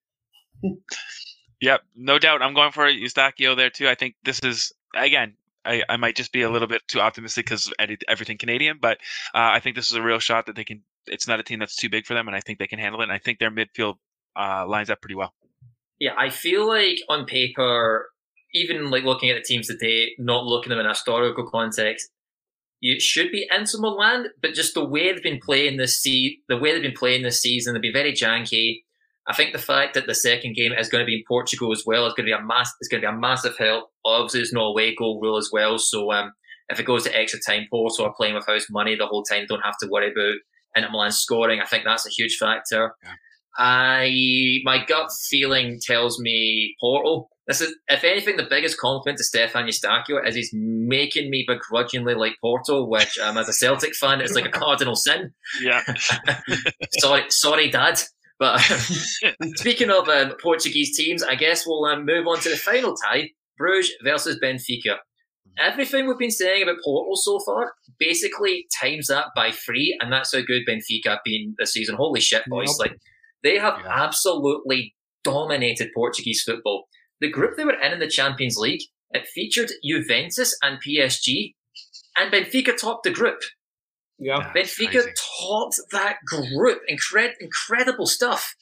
yep, 1.62 1.82
no 1.96 2.18
doubt. 2.18 2.42
I'm 2.42 2.54
going 2.54 2.72
for 2.72 2.86
Eustáquio 2.86 3.56
there 3.56 3.70
too. 3.70 3.88
I 3.88 3.96
think 3.96 4.16
this 4.24 4.40
is 4.40 4.74
again. 4.96 5.36
I, 5.64 5.84
I 5.90 5.98
might 5.98 6.16
just 6.16 6.32
be 6.32 6.44
a 6.44 6.50
little 6.50 6.70
bit 6.70 6.82
too 6.88 7.02
optimistic 7.02 7.46
because 7.46 7.74
everything 8.08 8.38
Canadian, 8.38 8.78
but 8.82 9.00
uh, 9.36 9.52
I 9.52 9.60
think 9.60 9.76
this 9.76 9.92
is 9.92 9.98
a 9.98 10.02
real 10.02 10.20
shot 10.20 10.46
that 10.46 10.56
they 10.56 10.64
can. 10.64 10.82
It's 11.08 11.28
not 11.28 11.42
a 11.42 11.44
team 11.44 11.60
that's 11.60 11.76
too 11.76 11.90
big 11.90 12.06
for 12.06 12.14
them, 12.14 12.28
and 12.28 12.36
I 12.36 12.40
think 12.40 12.58
they 12.58 12.68
can 12.68 12.80
handle 12.80 13.02
it. 13.02 13.04
And 13.04 13.12
I 13.12 13.18
think 13.18 13.40
their 13.40 13.52
midfield 13.52 13.96
uh, 14.38 14.66
lines 14.66 14.90
up 14.90 15.02
pretty 15.02 15.16
well. 15.16 15.34
Yeah, 16.00 16.12
I 16.18 16.30
feel 16.30 16.68
like 16.68 17.00
on 17.10 17.26
paper, 17.26 18.10
even 18.54 18.90
like 18.90 19.04
looking 19.04 19.30
at 19.30 19.36
the 19.36 19.44
teams 19.44 19.68
today, 19.68 20.12
not 20.20 20.46
looking 20.46 20.72
at 20.72 20.76
them 20.76 20.82
in 20.82 20.86
a 20.86 20.90
historical 20.90 21.50
context, 21.50 22.10
it 22.82 23.02
should 23.02 23.32
be 23.32 23.48
Inter 23.52 23.80
Milan, 23.80 24.28
but 24.42 24.54
just 24.54 24.76
the 24.76 24.86
way 24.86 25.12
they've 25.12 25.24
been 25.24 25.40
playing 25.44 25.78
this 25.78 26.02
se- 26.02 26.40
the 26.48 26.58
way 26.58 26.72
they've 26.72 26.82
been 26.82 26.94
playing 26.94 27.24
this 27.24 27.42
season, 27.42 27.74
they've 27.74 27.82
been 27.82 27.94
very 27.94 28.14
janky. 28.14 28.84
I 29.28 29.34
think 29.34 29.52
the 29.52 29.60
fact 29.60 29.94
that 29.96 30.08
the 30.08 30.16
second 30.16 30.56
game 30.56 30.72
is 30.72 30.88
going 30.88 31.02
to 31.02 31.06
be 31.06 31.16
in 31.16 31.24
Portugal 31.28 31.72
as 31.74 31.84
well 31.86 32.06
is 32.06 32.14
going 32.14 32.28
to 32.28 32.36
be 32.36 32.40
a 32.40 32.46
mass. 32.46 32.72
It's 32.80 32.88
going 32.88 33.02
to 33.02 33.08
be 33.08 33.14
a 33.14 33.20
massive 33.20 33.58
help. 33.58 33.90
Obviously, 34.06 34.40
there's 34.40 34.54
no 34.54 34.68
away 34.68 34.96
goal 34.96 35.20
rule 35.22 35.38
as 35.38 35.50
well, 35.52 35.80
so 35.80 36.12
um, 36.12 36.32
if 36.70 36.80
it 36.80 36.86
goes 36.86 37.04
to 37.04 37.18
extra 37.18 37.40
time, 37.40 37.66
Porto 37.70 38.06
are 38.06 38.14
playing 38.16 38.36
with 38.36 38.46
house 38.46 38.68
money 38.70 38.96
the 38.96 39.08
whole 39.08 39.24
time. 39.24 39.46
Don't 39.48 39.66
have 39.66 39.78
to 39.82 39.90
worry 39.90 40.12
about 40.12 40.36
Inter 40.76 40.92
Milan 40.92 41.12
scoring. 41.12 41.60
I 41.60 41.66
think 41.66 41.84
that's 41.84 42.06
a 42.06 42.12
huge 42.12 42.38
factor. 42.38 42.94
Yeah. 43.04 43.14
I 43.58 44.60
my 44.64 44.84
gut 44.86 45.10
feeling 45.30 45.80
tells 45.82 46.20
me 46.20 46.76
Porto. 46.80 47.28
This 47.48 47.62
is, 47.62 47.74
if 47.88 48.04
anything, 48.04 48.36
the 48.36 48.44
biggest 48.44 48.78
compliment 48.78 49.18
to 49.20 49.24
Stefan 49.24 49.68
Eustáquio 49.68 50.26
is 50.28 50.36
he's 50.36 50.52
making 50.54 51.30
me 51.30 51.46
begrudgingly 51.48 52.14
like 52.14 52.36
Porto, 52.42 52.86
which 52.86 53.18
um, 53.20 53.38
as 53.38 53.48
a 53.48 53.54
Celtic 53.54 53.96
fan, 53.96 54.20
it's 54.20 54.34
like 54.34 54.46
a 54.46 54.50
cardinal 54.50 54.96
sin. 54.96 55.32
Yeah. 55.62 55.82
sorry, 57.00 57.24
sorry, 57.30 57.70
Dad. 57.70 58.02
But 58.38 58.60
speaking 59.56 59.90
of 59.90 60.10
um, 60.10 60.34
Portuguese 60.42 60.96
teams, 60.96 61.24
I 61.24 61.36
guess 61.36 61.66
we'll 61.66 61.86
um, 61.86 62.06
move 62.06 62.28
on 62.28 62.40
to 62.42 62.50
the 62.50 62.58
final 62.58 62.96
tie: 62.96 63.30
Bruges 63.58 63.96
versus 64.04 64.38
Benfica. 64.44 64.98
Everything 65.58 66.06
we've 66.06 66.20
been 66.20 66.30
saying 66.30 66.62
about 66.62 66.76
Porto 66.84 67.16
so 67.16 67.40
far 67.40 67.74
basically 67.98 68.68
times 68.80 69.08
that 69.08 69.28
by 69.36 69.52
three, 69.52 69.98
and 70.00 70.12
that's 70.12 70.36
how 70.36 70.42
good 70.42 70.64
Benfica 70.68 71.08
have 71.08 71.20
been 71.26 71.56
this 71.58 71.74
season. 71.74 71.96
Holy 71.96 72.20
shit, 72.20 72.44
boys! 72.48 72.76
Yep. 72.78 72.92
Like 72.92 73.00
they 73.48 73.58
have 73.58 73.80
yeah. 73.84 74.04
absolutely 74.04 74.94
dominated 75.24 75.90
Portuguese 75.96 76.44
football. 76.44 76.88
The 77.22 77.32
group 77.32 77.56
they 77.56 77.64
were 77.64 77.80
in 77.80 77.94
in 77.94 78.00
the 78.00 78.08
Champions 78.08 78.58
League, 78.58 78.82
it 79.12 79.26
featured 79.34 79.72
Juventus 79.84 80.56
and 80.62 80.80
PSG, 80.86 81.54
and 82.18 82.32
Benfica 82.32 82.76
topped 82.78 83.04
the 83.04 83.12
group. 83.12 83.40
Yeah, 84.20 84.52
Benfica 84.54 85.08
topped 85.40 85.80
that 85.92 86.18
group. 86.26 86.80
Incred- 86.92 87.36
incredible 87.40 88.06
stuff. 88.06 88.54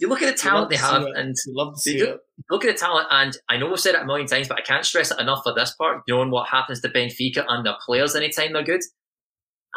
You 0.00 0.08
look 0.08 0.22
at 0.22 0.34
the 0.34 0.40
talent 0.42 0.70
they 0.70 0.76
have, 0.76 1.04
and 1.04 1.36
love 1.46 1.74
to 1.74 1.80
see 1.80 1.98
do, 1.98 2.14
it. 2.14 2.20
Look 2.50 2.64
at 2.64 2.74
the 2.74 2.78
talent, 2.78 3.06
and 3.12 3.36
I 3.48 3.56
know 3.56 3.68
we've 3.68 3.78
said 3.78 3.94
it 3.94 4.02
a 4.02 4.04
million 4.04 4.26
times, 4.26 4.48
but 4.48 4.58
I 4.58 4.62
can't 4.62 4.84
stress 4.84 5.12
it 5.12 5.20
enough 5.20 5.42
for 5.44 5.54
this 5.54 5.72
part. 5.76 6.02
Knowing 6.08 6.30
what 6.30 6.48
happens 6.48 6.80
to 6.80 6.88
Benfica 6.88 7.44
and 7.48 7.64
their 7.64 7.76
players 7.86 8.16
anytime 8.16 8.54
they're 8.54 8.64
good, 8.64 8.82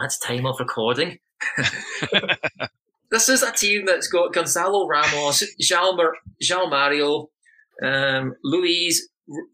that's 0.02 0.18
time 0.20 0.48
of 0.48 0.60
recording. 0.60 1.20
this 3.12 3.30
is 3.30 3.44
a 3.44 3.52
team 3.52 3.86
that's 3.86 4.08
got 4.08 4.34
Gonzalo 4.34 4.88
Ramos, 4.88 5.44
João, 5.62 5.96
Mar- 5.96 6.70
Mario, 6.70 7.30
um, 7.84 8.34
Luiz, 8.44 9.10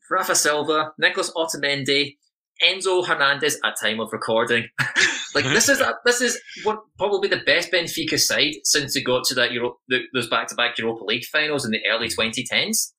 Rafa 0.09 0.35
Silva, 0.35 0.91
Nicholas 0.97 1.31
Otamendi, 1.35 2.17
Enzo 2.63 3.05
Fernandez 3.05 3.59
at 3.63 3.75
time 3.81 3.99
of 3.99 4.09
recording. 4.11 4.65
like 5.35 5.45
this 5.45 5.69
is 5.69 5.79
a, 5.81 5.95
this 6.05 6.21
is 6.21 6.39
what 6.63 6.79
probably 6.97 7.27
the 7.27 7.41
best 7.45 7.71
Benfica 7.71 8.19
side 8.19 8.53
since 8.63 8.93
they 8.93 9.01
got 9.01 9.23
to 9.25 9.35
that 9.35 9.51
Euro, 9.51 9.77
those 10.13 10.29
back-to-back 10.29 10.77
Europa 10.77 11.03
League 11.03 11.25
finals 11.25 11.65
in 11.65 11.71
the 11.71 11.81
early 11.89 12.07
2010s. 12.07 12.91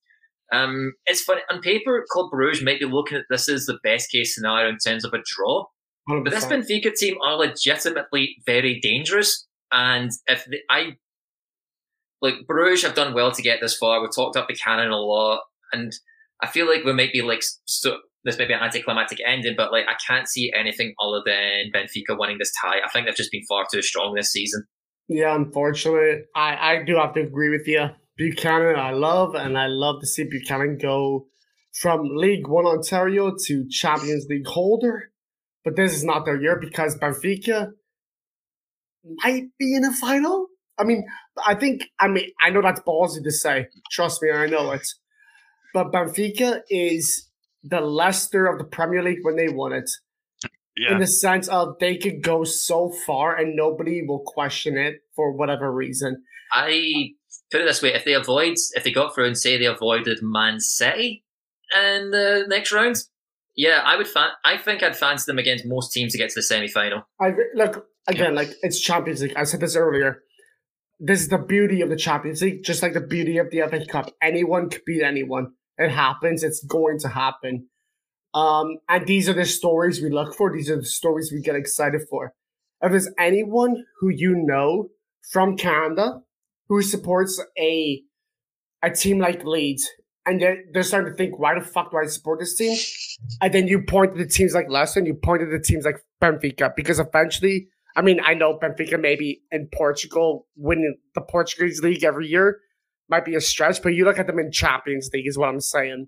Um, 0.53 0.93
it's 1.07 1.23
funny 1.23 1.41
on 1.51 1.61
paper, 1.61 2.05
Club 2.11 2.31
Bruges 2.31 2.63
might 2.63 2.79
be 2.79 2.87
looking 2.87 3.19
at 3.19 3.25
this 3.31 3.49
as 3.49 3.67
the 3.67 3.79
best 3.83 4.11
case 4.11 4.35
scenario 4.35 4.69
in 4.69 4.77
terms 4.79 5.05
of 5.05 5.13
a 5.13 5.23
draw, 5.25 5.65
100%. 6.09 6.25
but 6.25 6.31
this 6.31 6.45
Benfica 6.45 6.95
team 6.95 7.17
are 7.25 7.37
legitimately 7.37 8.37
very 8.45 8.79
dangerous. 8.81 9.47
And 9.73 10.11
if 10.27 10.45
the, 10.47 10.59
I 10.71 10.97
like 12.21 12.35
Bruges 12.47 12.83
have 12.83 12.95
done 12.95 13.15
well 13.15 13.33
to 13.33 13.43
get 13.43 13.61
this 13.61 13.77
far, 13.77 14.01
we've 14.01 14.15
talked 14.15 14.37
up 14.37 14.49
the 14.49 14.55
cannon 14.55 14.91
a 14.91 14.97
lot, 14.97 15.41
and 15.73 15.93
I 16.43 16.47
feel 16.47 16.67
like 16.67 16.85
we 16.85 16.93
might 16.93 17.13
be 17.13 17.23
like 17.23 17.43
so, 17.65 17.99
this 18.25 18.39
may 18.39 18.47
be 18.47 18.55
an 18.55 18.61
anticlimactic 18.61 19.19
ending, 19.27 19.55
but 19.57 19.73
like 19.73 19.85
I 19.89 19.95
can't 20.07 20.29
see 20.29 20.53
anything 20.59 20.95
other 21.03 21.23
than 21.25 21.71
Benfica 21.75 22.19
winning 22.19 22.39
this 22.39 22.53
tie. 22.61 22.79
I 22.85 22.89
think 22.93 23.07
they've 23.07 23.15
just 23.15 23.33
been 23.33 23.45
far 23.49 23.67
too 23.71 23.83
strong 23.83 24.15
this 24.15 24.33
season. 24.33 24.65
Yeah, 25.09 25.35
unfortunately, 25.35 26.23
I 26.35 26.57
I 26.57 26.83
do 26.85 26.97
have 26.97 27.15
to 27.15 27.21
agree 27.21 27.51
with 27.51 27.67
you. 27.67 27.89
Buchanan, 28.17 28.77
I 28.77 28.93
love, 28.93 29.35
and 29.35 29.59
I 29.59 29.67
love 29.67 30.01
to 30.01 30.07
see 30.07 30.25
Buchanan 30.25 30.79
go 30.81 31.27
from 31.73 32.03
League 32.15 32.47
One 32.47 32.65
Ontario 32.65 33.35
to 33.47 33.69
Champions 33.69 34.27
League 34.29 34.47
holder. 34.47 35.11
But 35.65 35.77
this 35.77 35.95
is 35.95 36.05
not 36.05 36.25
their 36.25 36.41
year 36.41 36.59
because 36.61 36.97
Benfica 36.99 37.71
might 39.23 39.45
be 39.59 39.75
in 39.75 39.85
a 39.85 39.93
final. 39.93 40.47
I 40.79 40.85
mean, 40.85 41.07
I 41.47 41.55
think, 41.55 41.85
I 42.01 42.09
mean, 42.09 42.31
I 42.41 42.51
know 42.51 42.63
that's 42.63 42.81
ballsy 42.81 43.23
to 43.23 43.31
say. 43.31 43.69
Trust 43.93 44.23
me, 44.23 44.31
I 44.31 44.47
know 44.47 44.73
it. 44.73 44.87
but 45.75 45.93
Benfica 45.93 46.63
is 46.71 47.29
the 47.63 47.81
Leicester 47.81 48.47
of 48.47 48.59
the 48.59 48.65
Premier 48.65 49.03
League 49.03 49.19
when 49.23 49.37
they 49.37 49.49
won 49.49 49.73
it. 49.73 49.91
Yeah. 50.77 50.93
In 50.93 50.99
the 50.99 51.07
sense 51.07 51.47
of 51.49 51.77
they 51.79 51.97
could 51.97 52.23
go 52.23 52.43
so 52.43 52.91
far 53.07 53.37
and 53.37 53.55
nobody 53.55 54.03
will 54.03 54.25
question 54.27 54.77
it 54.77 55.03
for 55.15 55.31
whatever 55.33 55.71
reason. 55.71 56.23
I 56.53 57.11
put 57.53 57.61
it 57.61 57.65
this 57.65 57.81
way: 57.81 57.95
if 57.95 58.05
they 58.05 58.15
avoid, 58.15 58.57
if 58.73 58.83
they 58.83 58.91
got 58.91 59.15
through 59.15 59.27
and 59.27 59.39
say 59.39 59.57
they 59.57 59.67
avoided 59.67 60.19
Man 60.21 60.59
City 60.59 61.25
in 61.73 62.11
the 62.11 62.45
next 62.49 62.73
round, 62.73 62.97
yeah, 63.57 63.83
I 63.85 63.97
would. 63.97 64.09
Fan- 64.09 64.31
I 64.45 64.57
think 64.59 64.83
I'd 64.83 64.97
fancy 64.97 65.31
them 65.31 65.39
against 65.39 65.65
most 65.67 65.93
teams 65.93 66.13
to 66.13 66.19
get 66.19 66.31
to 66.31 66.35
the 66.37 66.43
semi 66.43 66.69
final. 66.69 67.03
I 67.21 67.33
look 67.55 67.87
again, 68.07 68.35
like 68.35 68.51
it's 68.63 68.81
Champions 68.81 69.23
League. 69.23 69.35
I 69.37 69.45
said 69.45 69.61
this 69.61 69.77
earlier. 69.77 70.23
This 71.01 71.21
is 71.21 71.29
the 71.29 71.39
beauty 71.39 71.81
of 71.81 71.91
the 71.91 71.97
Champions 71.97 72.43
League, 72.43 72.65
just 72.65 72.83
like 72.83 72.95
the 72.95 73.01
beauty 73.01 73.39
of 73.39 73.51
the 73.51 73.63
FA 73.69 73.85
Cup. 73.87 74.11
Anyone 74.23 74.71
could 74.71 74.83
beat 74.87 75.03
anyone. 75.03 75.53
It 75.77 75.91
happens. 75.91 76.43
It's 76.43 76.65
going 76.65 76.99
to 77.01 77.09
happen. 77.09 77.69
Um, 78.33 78.79
and 78.89 79.07
these 79.07 79.29
are 79.29 79.35
the 79.35 79.45
stories 79.45 80.01
we 80.01 80.11
look 80.11 80.35
for. 80.35 80.53
These 80.53 80.71
are 80.71 80.77
the 80.77 80.85
stories 80.85 81.31
we 81.33 81.41
get 81.41 81.55
excited 81.55 82.03
for. 82.11 82.35
If 82.81 82.91
there's 82.91 83.09
anyone 83.19 83.85
who 84.01 84.09
you 84.09 84.35
know 84.37 84.89
from 85.33 85.57
Canada 85.57 86.21
who 86.69 86.83
supports 86.83 87.43
a 87.59 88.03
a 88.83 88.91
team 88.91 89.19
like 89.19 89.45
Leeds, 89.45 89.89
and 90.27 90.41
they're, 90.41 90.59
they're 90.73 90.83
starting 90.83 91.13
to 91.13 91.17
think, 91.17 91.39
why 91.39 91.55
the 91.59 91.65
fuck 91.65 91.91
do 91.91 91.99
I 91.99 92.07
support 92.07 92.41
this 92.41 92.57
team? 92.57 92.77
And 93.41 93.53
then 93.53 93.69
you 93.69 93.83
point 93.83 94.13
to 94.17 94.19
the 94.19 94.29
teams 94.29 94.55
like 94.55 94.67
Leicester, 94.69 95.01
and 95.01 95.07
you 95.07 95.15
point 95.15 95.41
to 95.41 95.47
the 95.47 95.63
teams 95.63 95.85
like 95.85 95.97
Benfica, 96.23 96.75
because 96.75 96.99
eventually, 96.99 97.69
I 97.97 98.03
mean, 98.03 98.21
I 98.25 98.35
know 98.35 98.59
Benfica 98.59 99.01
maybe 99.01 99.43
in 99.51 99.69
Portugal 99.75 100.47
winning 100.57 100.97
the 101.15 101.21
Portuguese 101.21 101.81
league 101.83 102.05
every 102.05 102.27
year 102.27 102.59
might 103.09 103.25
be 103.25 103.35
a 103.35 103.41
stretch, 103.41 103.83
but 103.83 103.91
you 103.91 104.05
look 104.05 104.19
at 104.19 104.27
them 104.27 104.39
in 104.39 104.51
Champions 104.51 105.11
League, 105.13 105.27
is 105.27 105.37
what 105.37 105.49
I'm 105.49 105.61
saying. 105.61 106.07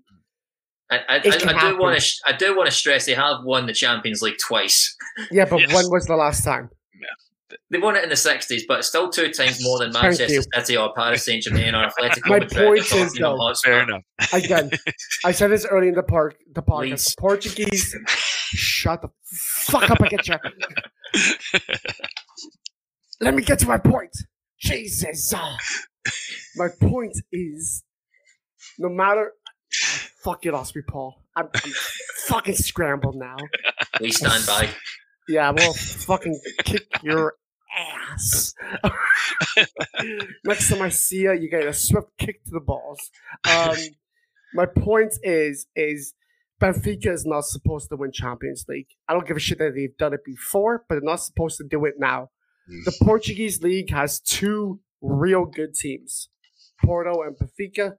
I, 0.89 0.97
I, 0.97 1.01
I, 1.09 1.17
I 1.17 1.71
do 1.71 1.77
want 1.77 1.99
to. 1.99 2.13
I 2.25 2.31
do 2.31 2.55
want 2.55 2.69
to 2.69 2.75
stress 2.75 3.05
they 3.05 3.13
have 3.13 3.43
won 3.43 3.65
the 3.65 3.73
Champions 3.73 4.21
League 4.21 4.37
twice. 4.45 4.95
Yeah, 5.31 5.45
but 5.45 5.59
Yes. 5.61 5.73
when 5.73 5.89
was 5.91 6.05
the 6.05 6.15
last 6.15 6.43
time? 6.43 6.69
They 7.69 7.77
won 7.77 7.95
it 7.95 8.03
in 8.03 8.09
the 8.09 8.15
sixties, 8.17 8.65
but 8.67 8.79
it's 8.79 8.87
still 8.89 9.09
two 9.09 9.31
times 9.31 9.63
more 9.63 9.79
than 9.79 9.91
Manchester 9.93 10.27
you. 10.33 10.43
City 10.53 10.75
or 10.77 10.93
Paris 10.93 11.23
Saint 11.23 11.43
Germain 11.43 11.73
or 11.75 11.87
Atletico 11.89 12.29
My 12.29 12.39
Madrid. 12.39 12.65
point 12.67 12.79
is, 12.79 12.89
Tottenham 12.89 13.13
though- 13.21 13.37
Hotspur. 13.37 13.69
Fair 13.71 13.83
enough. 13.83 14.03
Again, 14.33 14.71
I 15.25 15.31
said 15.31 15.51
this 15.51 15.65
early 15.65 15.87
in 15.87 15.93
the 15.95 16.03
park, 16.03 16.35
the 16.53 16.61
podcast. 16.61 17.15
The 17.15 17.21
Portuguese, 17.21 17.95
shut 18.53 19.01
the 19.01 19.09
fuck 19.31 19.89
up! 19.89 20.01
I 20.01 20.07
get 20.09 20.27
you. 20.27 20.35
Let 23.21 23.33
me 23.33 23.43
get 23.43 23.59
to 23.59 23.67
my 23.67 23.77
point. 23.77 24.15
Jesus, 24.59 25.33
Ah. 25.35 25.57
my 26.55 26.67
point 26.81 27.15
is, 27.31 27.83
no 28.77 28.89
matter, 28.89 29.33
fuck 30.23 30.43
you, 30.45 30.51
lost 30.51 30.75
me, 30.75 30.81
Paul. 30.87 31.15
I'm, 31.35 31.47
I'm 31.53 31.71
fucking 32.27 32.55
scrambled 32.55 33.15
now. 33.15 33.37
We 34.01 34.11
stand 34.11 34.45
by. 34.47 34.69
Yeah, 35.27 35.51
well, 35.51 35.73
fucking 35.73 36.39
kick 36.63 36.87
your 37.03 37.33
ass. 37.77 38.53
Next 40.45 40.69
time 40.69 40.81
I 40.81 40.89
see 40.89 41.21
you, 41.23 41.33
you 41.33 41.49
get 41.49 41.65
a 41.65 41.73
swift 41.73 42.09
kick 42.17 42.43
to 42.45 42.51
the 42.51 42.59
balls. 42.59 42.99
Um, 43.49 43.75
my 44.53 44.65
point 44.65 45.13
is, 45.23 45.67
is 45.75 46.13
Benfica 46.61 47.07
is 47.07 47.25
not 47.25 47.43
supposed 47.45 47.89
to 47.89 47.95
win 47.95 48.11
Champions 48.11 48.65
League. 48.67 48.87
I 49.07 49.13
don't 49.13 49.27
give 49.27 49.37
a 49.37 49.39
shit 49.39 49.59
that 49.59 49.73
they've 49.75 49.95
done 49.97 50.13
it 50.13 50.23
before, 50.25 50.85
but 50.87 50.95
they're 50.95 51.01
not 51.01 51.21
supposed 51.21 51.57
to 51.57 51.63
do 51.69 51.85
it 51.85 51.95
now. 51.97 52.29
The 52.85 52.97
Portuguese 53.01 53.61
league 53.61 53.91
has 53.91 54.19
two 54.19 54.81
real 55.01 55.45
good 55.45 55.73
teams, 55.73 56.29
Porto 56.83 57.21
and 57.21 57.37
Benfica, 57.37 57.93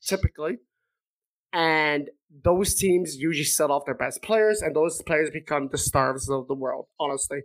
typically, 0.00 0.58
and 1.52 2.08
those 2.44 2.74
teams 2.74 3.16
usually 3.16 3.44
sell 3.44 3.70
off 3.70 3.84
their 3.84 3.94
best 3.94 4.22
players, 4.22 4.62
and 4.62 4.74
those 4.74 5.02
players 5.02 5.30
become 5.30 5.68
the 5.70 5.78
stars 5.78 6.28
of 6.28 6.48
the 6.48 6.54
world, 6.54 6.86
honestly. 6.98 7.40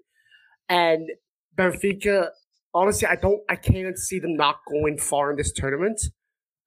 And 0.69 1.09
Benfica, 1.55 2.29
honestly, 2.73 3.07
I 3.07 3.15
don't, 3.15 3.41
I 3.49 3.55
can't 3.55 3.97
see 3.97 4.19
them 4.19 4.35
not 4.35 4.57
going 4.69 4.97
far 4.97 5.31
in 5.31 5.37
this 5.37 5.51
tournament. 5.51 6.01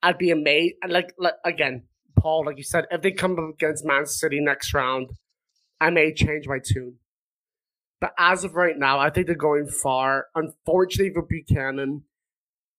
I'd 0.03 0.17
be 0.17 0.31
amazed. 0.31 0.75
Like, 0.87 1.13
like 1.17 1.35
again, 1.45 1.83
Paul, 2.17 2.45
like 2.45 2.57
you 2.57 2.63
said, 2.63 2.85
if 2.91 3.01
they 3.01 3.11
come 3.11 3.33
up 3.33 3.53
against 3.53 3.85
Man 3.85 4.05
City 4.05 4.39
next 4.39 4.73
round, 4.73 5.11
I 5.79 5.89
may 5.89 6.13
change 6.13 6.47
my 6.47 6.59
tune. 6.63 6.95
But 7.99 8.13
as 8.17 8.43
of 8.43 8.55
right 8.55 8.77
now, 8.77 8.99
I 8.99 9.09
think 9.11 9.27
they're 9.27 9.35
going 9.35 9.67
far. 9.67 10.27
Unfortunately 10.35 11.13
for 11.13 11.21
Buchanan, 11.21 12.03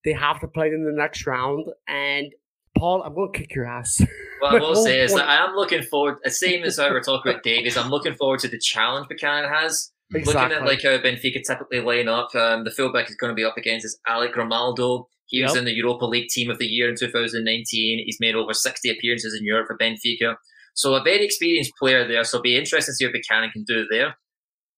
they 0.05 0.13
have 0.13 0.41
to 0.41 0.49
play 0.49 0.69
in 0.69 0.85
the 0.85 0.93
next 0.93 1.27
round. 1.27 1.67
And 1.87 2.33
Paul, 2.77 3.03
I'm 3.03 3.15
going 3.15 3.33
to 3.33 3.39
kick 3.39 3.55
your 3.55 3.67
ass. 3.67 4.01
What 4.41 4.55
I 4.55 4.59
will 4.61 4.75
say 4.75 5.01
is 5.01 5.15
that 5.15 5.29
I 5.29 5.45
am 5.45 5.55
looking 5.55 5.83
forward. 5.83 6.19
The 6.25 6.31
same 6.31 6.65
as 6.65 6.79
how 6.79 6.91
we're 6.91 7.01
talking 7.01 7.31
about 7.31 7.43
Davies, 7.43 7.77
I'm 7.77 7.91
looking 7.91 8.15
forward 8.15 8.41
to 8.41 8.49
the 8.49 8.59
challenge 8.59 9.09
Buchanan 9.09 9.51
has. 9.51 9.93
Looking 10.13 10.35
at 10.35 10.65
like 10.65 10.83
how 10.83 10.99
Benfica 10.99 11.43
typically 11.47 11.81
line 11.81 12.09
up, 12.09 12.35
um, 12.35 12.65
the 12.65 12.71
fullback 12.71 13.09
is 13.09 13.17
going 13.17 13.31
to 13.31 13.35
be 13.35 13.45
up 13.45 13.57
against 13.57 13.87
is 13.87 13.99
Alex 14.07 14.35
Grimaldo. 14.35 15.09
He 15.27 15.43
was 15.43 15.57
in 15.57 15.65
the 15.65 15.73
Europa 15.73 16.05
League 16.05 16.29
Team 16.29 16.51
of 16.51 16.59
the 16.59 16.67
Year 16.67 16.91
in 16.91 16.97
2019. 16.97 18.03
He's 18.05 18.19
made 18.21 18.35
over 18.35 18.53
60 18.53 18.91
appearances 18.91 19.35
in 19.35 19.47
Europe 19.47 19.67
for 19.67 19.79
Benfica. 19.79 20.37
So 20.75 20.95
a 20.95 21.03
very 21.03 21.25
experienced 21.25 21.73
player 21.79 22.07
there. 22.07 22.23
So 22.25 22.37
it'll 22.37 22.43
be 22.43 22.57
interesting 22.57 22.93
to 22.93 22.97
see 22.97 23.07
what 23.07 23.15
Buchanan 23.15 23.51
can 23.51 23.65
do 23.65 23.87
there. 23.91 24.17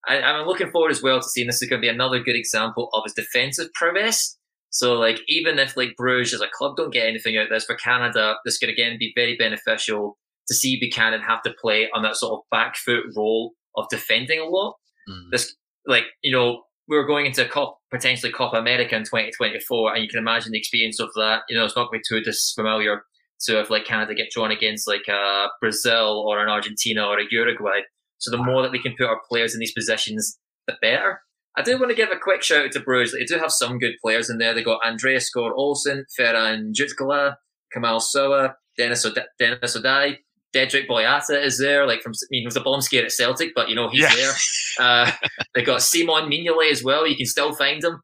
I, 0.06 0.20
I'm 0.20 0.46
looking 0.46 0.70
forward 0.70 0.92
as 0.92 1.02
well 1.02 1.20
to 1.20 1.28
seeing 1.28 1.48
this 1.48 1.60
is 1.60 1.68
going 1.68 1.80
to 1.80 1.84
be 1.84 1.92
another 1.92 2.20
good 2.20 2.36
example 2.36 2.88
of 2.92 3.02
his 3.04 3.14
defensive 3.14 3.72
prowess. 3.74 4.38
So 4.74 4.94
like 4.94 5.20
even 5.28 5.58
if 5.58 5.76
like 5.76 5.94
Bruges 5.96 6.34
as 6.34 6.40
a 6.40 6.48
club 6.52 6.76
don't 6.76 6.92
get 6.92 7.06
anything 7.06 7.36
out 7.36 7.44
of 7.44 7.50
this 7.50 7.64
for 7.64 7.76
Canada, 7.76 8.34
this 8.44 8.58
could 8.58 8.68
again 8.68 8.96
be 8.98 9.12
very 9.16 9.36
beneficial 9.36 10.18
to 10.48 10.54
see 10.54 10.78
Buchanan 10.80 11.20
have 11.22 11.42
to 11.42 11.54
play 11.62 11.88
on 11.94 12.02
that 12.02 12.16
sort 12.16 12.32
of 12.32 12.40
back 12.50 12.76
foot 12.76 13.04
role 13.16 13.52
of 13.76 13.86
defending 13.88 14.40
a 14.40 14.44
lot 14.44 14.74
Mm. 15.06 15.30
this 15.32 15.54
like 15.86 16.04
you 16.22 16.32
know 16.32 16.62
we 16.88 16.96
are 16.96 17.06
going 17.06 17.26
into 17.26 17.44
a 17.44 17.48
Cop, 17.48 17.78
potentially 17.90 18.32
Copa 18.32 18.56
America 18.56 18.94
in 18.96 19.04
2024, 19.04 19.94
and 19.94 20.02
you 20.02 20.08
can 20.08 20.18
imagine 20.18 20.52
the 20.52 20.58
experience 20.58 21.00
of 21.00 21.10
that. 21.14 21.42
You 21.48 21.56
know, 21.56 21.64
it's 21.64 21.76
not 21.76 21.90
going 21.90 22.00
to 22.02 22.14
be 22.14 22.20
too 22.20 22.24
disfamiliar 22.24 23.04
to 23.42 23.60
if 23.60 23.70
like 23.70 23.84
Canada 23.86 24.14
get 24.14 24.30
drawn 24.30 24.50
against 24.50 24.86
like 24.86 25.08
uh, 25.08 25.48
Brazil 25.60 26.24
or 26.26 26.42
an 26.42 26.48
Argentina 26.48 27.04
or 27.06 27.18
a 27.18 27.24
Uruguay. 27.30 27.80
So 28.18 28.30
the 28.30 28.42
more 28.42 28.62
that 28.62 28.72
we 28.72 28.82
can 28.82 28.94
put 28.96 29.06
our 29.06 29.20
players 29.28 29.54
in 29.54 29.60
these 29.60 29.72
positions, 29.72 30.38
the 30.66 30.74
better. 30.80 31.20
I 31.56 31.62
do 31.62 31.78
want 31.78 31.90
to 31.90 31.96
give 31.96 32.10
a 32.10 32.18
quick 32.18 32.42
shout 32.42 32.66
out 32.66 32.72
to 32.72 32.80
Bruges. 32.80 33.12
They 33.12 33.24
do 33.24 33.38
have 33.40 33.52
some 33.52 33.78
good 33.78 33.94
players 34.02 34.28
in 34.28 34.38
there. 34.38 34.54
They 34.54 34.62
got 34.64 34.84
Andreas 34.84 35.30
Skov 35.30 35.52
Olsen, 35.54 36.04
Ferran 36.18 36.72
Jutglà, 36.72 37.36
Kamal 37.72 38.00
Sowah, 38.00 38.54
Dennis, 38.76 39.04
Od- 39.06 39.24
Dennis 39.38 39.76
Odoi, 39.76 40.16
Dedryck 40.54 40.88
Boyata 40.88 41.40
is 41.42 41.58
there. 41.58 41.86
Like 41.86 42.02
from, 42.02 42.12
I 42.12 42.26
mean, 42.30 42.42
he 42.42 42.46
was 42.46 42.56
a 42.56 42.60
bomb 42.60 42.80
scare 42.80 43.04
at 43.04 43.12
Celtic, 43.12 43.50
but 43.54 43.68
you 43.68 43.74
know 43.76 43.88
he's 43.88 44.00
Yeah. 44.02 44.14
there. 44.14 44.32
Uh, 44.80 45.10
they 45.54 45.62
got 45.62 45.82
Simon 45.82 46.28
Mignolet 46.30 46.70
as 46.72 46.82
well. 46.82 47.06
You 47.06 47.16
can 47.16 47.26
still 47.26 47.54
find 47.54 47.82
him. 47.82 48.00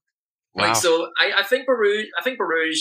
Wow. 0.54 0.66
Like 0.68 0.76
so, 0.76 1.08
I, 1.18 1.32
I 1.38 1.42
think 1.42 1.68
Barouge. 1.68 2.06
I 2.18 2.22
think 2.22 2.38
Barouge. 2.38 2.78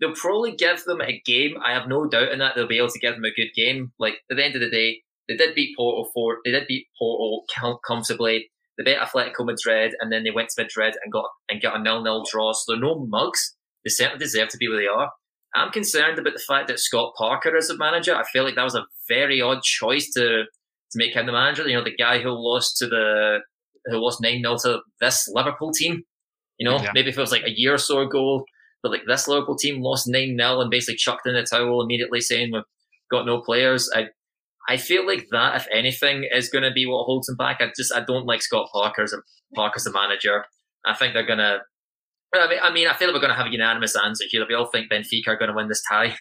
They'll 0.00 0.14
probably 0.14 0.52
give 0.56 0.82
them 0.84 1.00
a 1.00 1.22
game. 1.24 1.54
I 1.64 1.72
have 1.72 1.86
no 1.88 2.06
doubt 2.06 2.32
in 2.32 2.40
that 2.40 2.54
they'll 2.56 2.66
be 2.66 2.78
able 2.78 2.88
to 2.90 2.98
give 2.98 3.14
them 3.14 3.24
a 3.24 3.30
good 3.30 3.50
game. 3.54 3.92
Like 3.98 4.14
at 4.30 4.36
the 4.36 4.44
end 4.44 4.54
of 4.56 4.60
the 4.60 4.68
day, 4.68 5.02
they 5.28 5.36
did 5.36 5.54
beat 5.54 5.76
Porto 5.76 6.10
for. 6.12 6.38
They 6.44 6.50
did 6.50 6.66
beat 6.66 6.88
Porto 6.98 7.44
com- 7.54 7.78
comfortably. 7.86 8.50
They 8.76 8.84
beat 8.84 8.98
Atletico 8.98 9.44
Madrid, 9.46 9.94
and 10.00 10.10
then 10.10 10.24
they 10.24 10.30
went 10.30 10.48
to 10.50 10.62
Madrid 10.62 10.94
and 11.02 11.12
got 11.12 11.26
and 11.48 11.62
got 11.62 11.76
a 11.78 11.82
nil-nil 11.82 12.24
draw. 12.30 12.52
So 12.52 12.72
they're 12.72 12.80
no 12.80 13.06
mugs. 13.08 13.54
They 13.84 13.90
certainly 13.90 14.18
deserve 14.18 14.48
to 14.48 14.56
be 14.58 14.68
where 14.68 14.78
they 14.78 14.86
are. 14.86 15.10
I'm 15.54 15.70
concerned 15.70 16.18
about 16.18 16.32
the 16.34 16.40
fact 16.40 16.66
that 16.68 16.80
Scott 16.80 17.12
Parker 17.16 17.54
is 17.56 17.68
the 17.68 17.76
manager. 17.76 18.14
I 18.16 18.24
feel 18.24 18.42
like 18.42 18.56
that 18.56 18.64
was 18.64 18.74
a 18.74 18.86
very 19.08 19.40
odd 19.40 19.62
choice 19.62 20.10
to 20.14 20.44
to 20.92 20.98
make 20.98 21.14
him 21.14 21.26
the 21.26 21.32
manager. 21.32 21.66
You 21.68 21.76
know, 21.76 21.84
the 21.84 21.94
guy 21.96 22.18
who 22.18 22.30
lost 22.30 22.76
to 22.78 22.86
the 22.88 23.38
who 23.86 23.98
lost 23.98 24.20
nine 24.20 24.42
0 24.42 24.56
to 24.62 24.80
this 25.00 25.28
Liverpool 25.28 25.70
team. 25.72 26.02
You 26.58 26.68
know, 26.68 26.78
Yeah. 26.78 26.90
maybe 26.94 27.10
if 27.10 27.18
it 27.18 27.20
was 27.20 27.32
like 27.32 27.44
a 27.46 27.50
year 27.50 27.74
or 27.74 27.78
so 27.78 28.00
ago, 28.00 28.44
but 28.82 28.90
like 28.92 29.02
this 29.06 29.28
Liverpool 29.28 29.56
team 29.56 29.82
lost 29.82 30.08
nine 30.08 30.36
0 30.38 30.60
and 30.60 30.70
basically 30.70 30.96
chucked 30.96 31.26
in 31.26 31.34
the 31.34 31.42
towel 31.44 31.82
immediately, 31.82 32.20
saying 32.20 32.50
we've 32.52 32.62
got 33.10 33.26
no 33.26 33.40
players. 33.40 33.90
I 33.94 34.08
I 34.68 34.76
feel 34.76 35.06
like 35.06 35.28
that, 35.30 35.56
if 35.56 35.66
anything, 35.72 36.26
is 36.32 36.48
going 36.48 36.64
to 36.64 36.70
be 36.70 36.86
what 36.86 37.04
holds 37.04 37.26
them 37.26 37.36
back. 37.36 37.58
I 37.60 37.70
just 37.76 37.94
I 37.94 38.00
don't 38.00 38.26
like 38.26 38.42
Scott 38.42 38.68
Parker 38.72 39.02
as 39.02 39.12
a 39.12 39.18
Parker's 39.54 39.84
the 39.84 39.92
manager. 39.92 40.44
I 40.86 40.94
think 40.94 41.14
they're 41.14 41.26
gonna. 41.26 41.58
I 42.34 42.48
mean, 42.48 42.58
I 42.62 42.72
mean, 42.72 42.88
I 42.88 42.94
feel 42.94 43.08
like 43.08 43.14
we're 43.14 43.20
going 43.20 43.30
to 43.32 43.36
have 43.36 43.46
a 43.46 43.52
unanimous 43.52 43.94
answer 43.96 44.24
here. 44.28 44.44
We 44.48 44.54
all 44.54 44.66
think 44.66 44.90
Benfica 44.90 45.28
are 45.28 45.36
going 45.36 45.50
to 45.50 45.54
win 45.54 45.68
this 45.68 45.82
tie. 45.88 46.16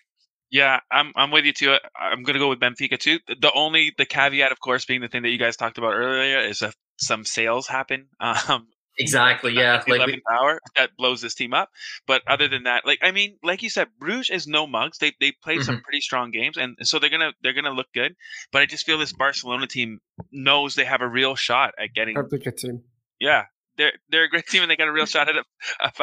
Yeah, 0.53 0.81
I'm 0.91 1.11
I'm 1.15 1.31
with 1.31 1.45
you 1.45 1.51
too. 1.53 1.75
I'm 1.99 2.21
gonna 2.21 2.37
go 2.37 2.49
with 2.49 2.59
Benfica 2.59 2.99
too. 2.99 3.17
The 3.27 3.51
only 3.55 3.91
the 3.97 4.05
caveat, 4.05 4.51
of 4.51 4.59
course, 4.59 4.85
being 4.85 5.01
the 5.01 5.07
thing 5.07 5.23
that 5.23 5.29
you 5.29 5.39
guys 5.39 5.57
talked 5.57 5.79
about 5.79 5.95
earlier, 5.95 6.37
is 6.37 6.61
if 6.61 6.75
some 6.97 7.25
sales 7.25 7.67
happen. 7.67 8.07
Um, 8.19 8.67
Exactly. 8.99 9.53
Yeah. 9.53 9.75
at 9.75 9.85
the 9.85 9.91
Like 9.91 10.07
we, 10.07 10.13
11th 10.13 10.21
hour 10.31 10.59
that 10.75 10.91
blows 10.97 11.21
this 11.21 11.35
team 11.35 11.53
up. 11.53 11.69
But 12.05 12.21
other 12.27 12.47
than 12.47 12.63
that, 12.63 12.85
like 12.85 12.99
I 13.01 13.11
mean, 13.11 13.37
like 13.43 13.63
you 13.63 13.69
said, 13.69 13.87
Bruges 13.99 14.29
is 14.29 14.47
no 14.47 14.67
mugs. 14.67 14.97
They 14.99 15.13
they 15.19 15.31
played 15.31 15.63
some 15.63 15.81
pretty 15.81 16.01
strong 16.01 16.31
games, 16.31 16.57
and 16.57 16.77
so 16.81 16.99
they're 16.99 17.09
gonna 17.09 17.31
they're 17.41 17.53
gonna 17.53 17.71
look 17.71 17.91
good. 17.93 18.15
But 18.51 18.61
I 18.61 18.65
just 18.65 18.85
feel 18.85 18.97
this 18.97 19.13
Barcelona 19.13 19.67
team 19.67 19.99
knows 20.31 20.75
they 20.75 20.85
have 20.85 21.01
a 21.01 21.07
real 21.07 21.35
shot 21.35 21.73
at 21.79 21.93
getting. 21.93 22.15
That's 22.15 22.33
a 22.33 22.37
good 22.37 22.57
team. 22.57 22.83
Yeah, 23.19 23.45
they're 23.77 23.93
they're 24.09 24.25
a 24.25 24.29
great 24.29 24.47
team, 24.49 24.61
and 24.61 24.71
they 24.71 24.75
got 24.75 24.87
a 24.87 24.93
real 24.93 25.05
shot 25.05 25.29
at 25.29 25.35
a, 25.35 25.43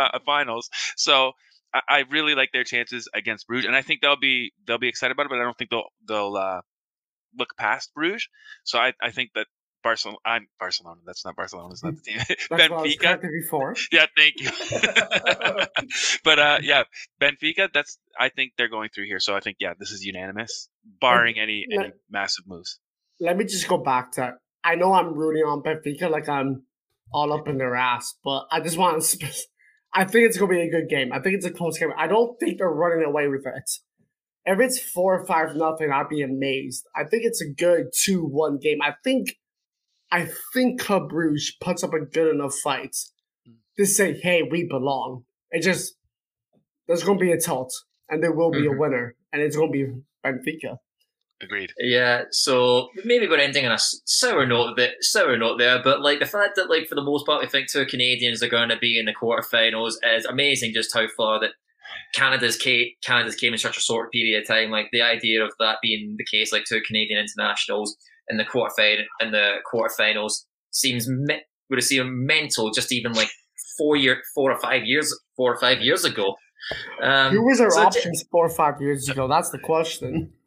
a, 0.01 0.11
a 0.15 0.21
finals. 0.21 0.71
So 0.97 1.33
I, 1.73 1.81
I 1.89 2.05
really 2.11 2.35
like 2.35 2.51
their 2.53 2.65
chances 2.65 3.09
against 3.15 3.47
Bruges, 3.47 3.67
and 3.67 3.77
I 3.77 3.83
think 3.83 4.01
they'll 4.01 4.17
be 4.19 4.53
they'll 4.67 4.79
be 4.79 4.89
excited 4.89 5.13
about 5.13 5.27
it. 5.27 5.31
But 5.31 5.39
I 5.39 5.45
don't 5.45 5.57
think 5.57 5.71
they'll 5.71 5.89
they'll 6.07 6.37
uh, 6.37 6.61
look 7.39 7.57
past 7.57 7.93
Bruges. 7.95 8.29
So 8.65 8.79
I, 8.79 8.93
I 9.03 9.11
think 9.11 9.31
that 9.35 9.47
Barcelona. 9.83 10.19
I'm 10.25 10.47
Barcelona. 10.59 11.01
That's 11.07 11.25
not 11.25 11.37
Barcelona. 11.37 11.73
It's 11.73 11.83
not 11.85 11.95
the 11.97 12.03
team. 12.03 12.19
That's 12.29 12.49
what 12.51 12.61
I 12.73 12.83
was 12.83 12.97
Benfica. 12.97 13.31
before. 13.43 13.75
Yeah, 13.93 14.07
thank 14.17 14.41
you. 14.41 14.51
but 16.25 16.39
uh, 16.39 16.59
yeah, 16.63 16.85
Benfica. 17.21 17.69
That's 17.73 17.99
I 18.19 18.29
think 18.29 18.53
they're 18.57 18.69
going 18.69 18.91
through 18.95 19.07
here. 19.07 19.21
So 19.21 19.35
I 19.35 19.41
think 19.41 19.57
yeah, 19.61 19.75
this 19.79 19.91
is 19.91 20.05
unanimous, 20.05 20.69
barring 21.01 21.39
any 21.39 21.67
let- 21.71 21.85
any 21.87 21.95
massive 22.11 22.47
moves. 22.47 22.79
Let 23.21 23.37
me 23.37 23.45
just 23.45 23.69
go 23.69 23.79
back 23.79 24.13
to. 24.13 24.35
I 24.65 24.75
know 24.77 24.93
I'm 24.93 25.15
rooting 25.15 25.43
on 25.43 25.63
Benfica 25.63 26.11
like 26.11 26.29
I'm 26.29 26.65
all 27.13 27.33
up 27.33 27.49
in 27.49 27.59
their 27.59 27.75
ass, 27.75 28.15
but 28.23 28.47
I 28.51 28.61
just 28.61 28.77
want 28.79 29.03
to. 29.03 29.27
I 29.93 30.05
think 30.05 30.27
it's 30.27 30.39
gonna 30.39 30.51
be 30.53 30.61
a 30.61 30.71
good 30.71 30.89
game. 30.89 31.13
I 31.13 31.21
think 31.21 31.37
it's 31.37 31.47
a 31.47 31.51
close 31.51 31.79
game. 31.79 31.91
I 31.97 32.07
don't 32.07 32.39
think 32.39 32.59
they're 32.59 32.69
running 32.69 33.05
away 33.05 33.29
with 33.29 33.47
it. 33.47 33.71
If 34.47 34.59
it's 34.59 34.81
four 34.81 35.21
or 35.21 35.27
five 35.27 35.55
nothing, 35.55 35.91
I'd 35.93 36.09
be 36.09 36.23
amazed. 36.23 36.87
I 36.95 37.05
think 37.05 37.25
it's 37.25 37.43
a 37.43 37.49
good 37.49 37.87
two 37.95 38.25
one 38.25 38.59
game. 38.59 38.79
I 38.83 38.95
think, 39.05 39.37
I 40.13 40.29
think 40.53 40.81
Club 40.81 41.09
Bruges 41.09 41.57
puts 41.61 41.85
up 41.85 41.95
a 41.95 42.01
good 42.01 42.35
enough 42.35 42.55
fight 42.63 42.97
to 43.79 43.87
say, 43.87 44.19
"Hey, 44.21 44.43
we 44.43 44.65
belong." 44.65 45.25
It 45.51 45.63
just 45.63 45.95
there's 46.87 47.05
gonna 47.05 47.19
be 47.19 47.33
a 47.33 47.39
tilt, 47.41 47.73
and 48.09 48.23
there 48.23 48.33
will 48.33 48.51
be 48.51 48.67
a 48.67 48.71
Mhm. 48.71 48.79
winner, 48.79 49.17
and 49.33 49.41
it's 49.43 49.57
gonna 49.57 49.71
be 49.71 49.87
Benfica. 50.25 50.79
Agreed. 51.43 51.73
Yeah, 51.79 52.25
so 52.31 52.91
maybe 53.05 53.27
we're 53.27 53.39
ending 53.39 53.65
on 53.65 53.73
a 53.73 53.79
sour 53.79 54.45
note, 54.45 54.77
bit 54.77 54.97
sour 55.01 55.39
note 55.39 55.57
there. 55.59 55.81
But 55.83 56.03
like 56.03 56.19
the 56.19 56.27
fact 56.27 56.57
that, 56.57 56.69
like 56.69 56.87
for 56.87 56.97
the 56.97 57.03
most 57.03 57.25
part, 57.25 57.41
we 57.41 57.49
think 57.49 57.71
two 57.71 57.87
Canadians 57.87 58.43
are 58.43 58.49
going 58.49 58.69
to 58.69 58.77
be 58.77 58.99
in 58.99 59.07
the 59.07 59.15
quarterfinals 59.15 59.95
is 60.15 60.27
amazing. 60.27 60.75
Just 60.75 60.93
how 60.93 61.07
far 61.17 61.41
that 61.41 61.53
Canada's 62.13 62.59
came, 62.59 62.89
Canada's 63.03 63.37
came 63.37 63.55
in 63.55 63.59
such 63.59 63.79
a 63.79 63.81
short 63.81 64.13
period 64.13 64.43
of 64.43 64.47
time. 64.47 64.71
Like 64.71 64.89
the 64.93 65.01
idea 65.01 65.43
of 65.43 65.53
that 65.61 65.79
being 65.81 66.17
the 66.19 66.27
case, 66.27 66.53
like 66.53 66.65
two 66.67 66.83
Canadian 66.83 67.19
internationals 67.21 67.97
in 68.31 68.37
the 68.37 68.45
quarterfinal 68.45 69.03
in 69.21 69.31
the 69.33 69.57
quarterfinals 69.73 70.45
seems 70.71 71.09
me- 71.09 71.43
would 71.69 71.79
have 71.79 71.85
seemed 71.85 72.11
mental. 72.13 72.71
Just 72.71 72.93
even 72.93 73.13
like 73.13 73.31
four 73.79 73.97
year, 73.97 74.23
four 74.35 74.51
or 74.53 74.59
five 74.61 74.85
years, 74.85 75.13
four 75.37 75.53
or 75.55 75.59
five 75.59 75.81
years 75.81 76.05
ago. 76.05 76.37
Um, 77.03 77.33
Who 77.35 77.47
was 77.47 77.59
our 77.61 77.71
so 77.71 77.81
j- 77.81 77.87
options 77.87 78.25
four 78.31 78.45
or 78.45 78.51
five 78.51 78.81
years 78.83 79.09
ago? 79.09 79.27
That's 79.27 79.51
the 79.51 79.59
question. 79.59 80.33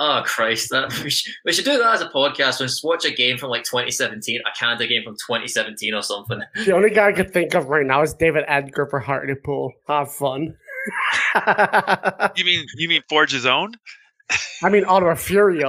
Oh 0.00 0.22
Christ! 0.24 0.70
That 0.70 0.96
we 1.04 1.10
should, 1.10 1.32
we 1.44 1.52
should 1.52 1.64
do 1.64 1.76
that 1.78 1.94
as 1.94 2.00
a 2.00 2.08
podcast. 2.10 2.60
and 2.60 2.68
just 2.68 2.84
watch 2.84 3.04
a 3.04 3.10
game 3.10 3.36
from 3.38 3.50
like 3.50 3.64
2017, 3.64 4.40
a 4.40 4.56
Canada 4.56 4.86
game 4.86 5.02
from 5.02 5.14
2017 5.14 5.94
or 5.94 6.02
something. 6.02 6.40
the 6.64 6.72
only 6.72 6.90
guy 6.90 7.08
I 7.08 7.12
could 7.12 7.32
think 7.32 7.54
of 7.54 7.66
right 7.68 7.84
now 7.84 8.02
is 8.02 8.14
David 8.14 8.44
Edgar 8.46 8.86
for 8.86 9.00
Hartlepool. 9.00 9.72
Have 9.88 10.12
fun. 10.14 10.54
You 12.36 12.44
mean 12.44 12.66
you 12.76 12.88
mean 12.88 13.02
Forge 13.08 13.32
his 13.32 13.46
own? 13.46 13.72
I 14.62 14.68
mean, 14.68 14.84
Ottawa 14.84 15.16
Fury. 15.16 15.62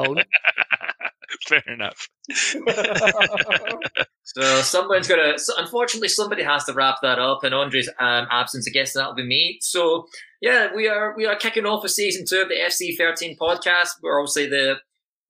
Fair 1.48 1.64
enough. 1.68 2.08
So 4.36 4.62
someone's 4.62 5.08
gonna. 5.08 5.40
So 5.40 5.54
unfortunately, 5.58 6.08
somebody 6.08 6.44
has 6.44 6.64
to 6.66 6.74
wrap 6.74 6.98
that 7.02 7.18
up. 7.18 7.44
In 7.44 7.52
Andre's 7.52 7.90
um, 8.00 8.28
absence, 8.30 8.68
I 8.68 8.72
guess 8.72 8.94
that'll 8.94 9.16
be 9.16 9.26
me. 9.26 9.58
So 9.62 10.06
yeah, 10.40 10.68
we 10.76 10.88
are 10.88 11.16
we 11.18 11.26
are 11.26 11.36
kicking 11.36 11.66
off 11.66 11.82
with 11.82 11.92
season 11.92 12.26
two 12.30 12.42
of 12.44 12.48
the 12.48 12.56
FC 12.56 12.96
13 12.96 13.38
podcast. 13.38 13.90
We're 14.04 14.20
obviously 14.20 14.48
the 14.48 14.76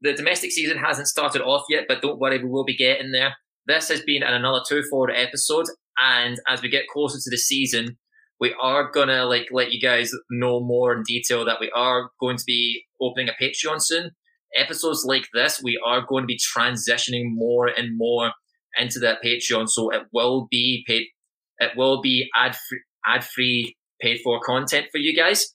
the 0.02 0.14
domestic 0.14 0.52
season 0.52 0.78
hasn't 0.78 1.08
started 1.08 1.42
off 1.42 1.64
yet, 1.70 1.86
but 1.88 2.02
don't 2.02 2.20
worry, 2.20 2.44
we 2.44 2.50
will 2.50 2.66
be 2.66 2.76
getting 2.76 3.12
there. 3.12 3.36
This 3.68 3.88
has 3.88 4.02
been 4.02 4.22
another 4.22 4.62
two 4.68 4.84
forward 4.90 5.14
episode, 5.16 5.68
and 5.98 6.38
as 6.50 6.62
we 6.62 6.68
get 6.68 6.88
closer 6.92 7.20
to 7.20 7.30
the 7.30 7.38
season, 7.38 7.98
we 8.42 8.54
are 8.62 8.92
gonna 8.92 9.24
like 9.26 9.48
let 9.50 9.72
you 9.72 9.80
guys 9.80 10.12
know 10.30 10.60
more 10.60 10.94
in 10.94 11.04
detail 11.04 11.46
that 11.46 11.62
we 11.62 11.72
are 11.74 12.10
going 12.20 12.36
to 12.36 12.44
be 12.46 12.84
opening 13.00 13.30
a 13.30 13.44
Patreon 13.44 13.78
soon. 13.80 14.12
Episodes 14.58 15.04
like 15.06 15.28
this, 15.34 15.62
we 15.64 15.80
are 15.86 16.06
going 16.08 16.24
to 16.24 16.28
be 16.28 16.40
transitioning 16.40 17.34
more 17.34 17.68
and 17.68 17.98
more 17.98 18.32
into 18.78 19.00
that 19.00 19.20
Patreon, 19.24 19.70
so 19.70 19.92
it 19.92 20.04
will 20.14 20.48
be 20.50 20.84
paid. 20.88 21.08
It 21.60 21.72
will 21.76 22.02
be 22.02 22.30
ad 22.36 22.56
free, 22.56 22.82
ad 23.06 23.24
free, 23.24 23.76
paid 24.02 24.22
for 24.24 24.40
content 24.40 24.88
for 24.92 24.98
you 24.98 25.16
guys. 25.16 25.54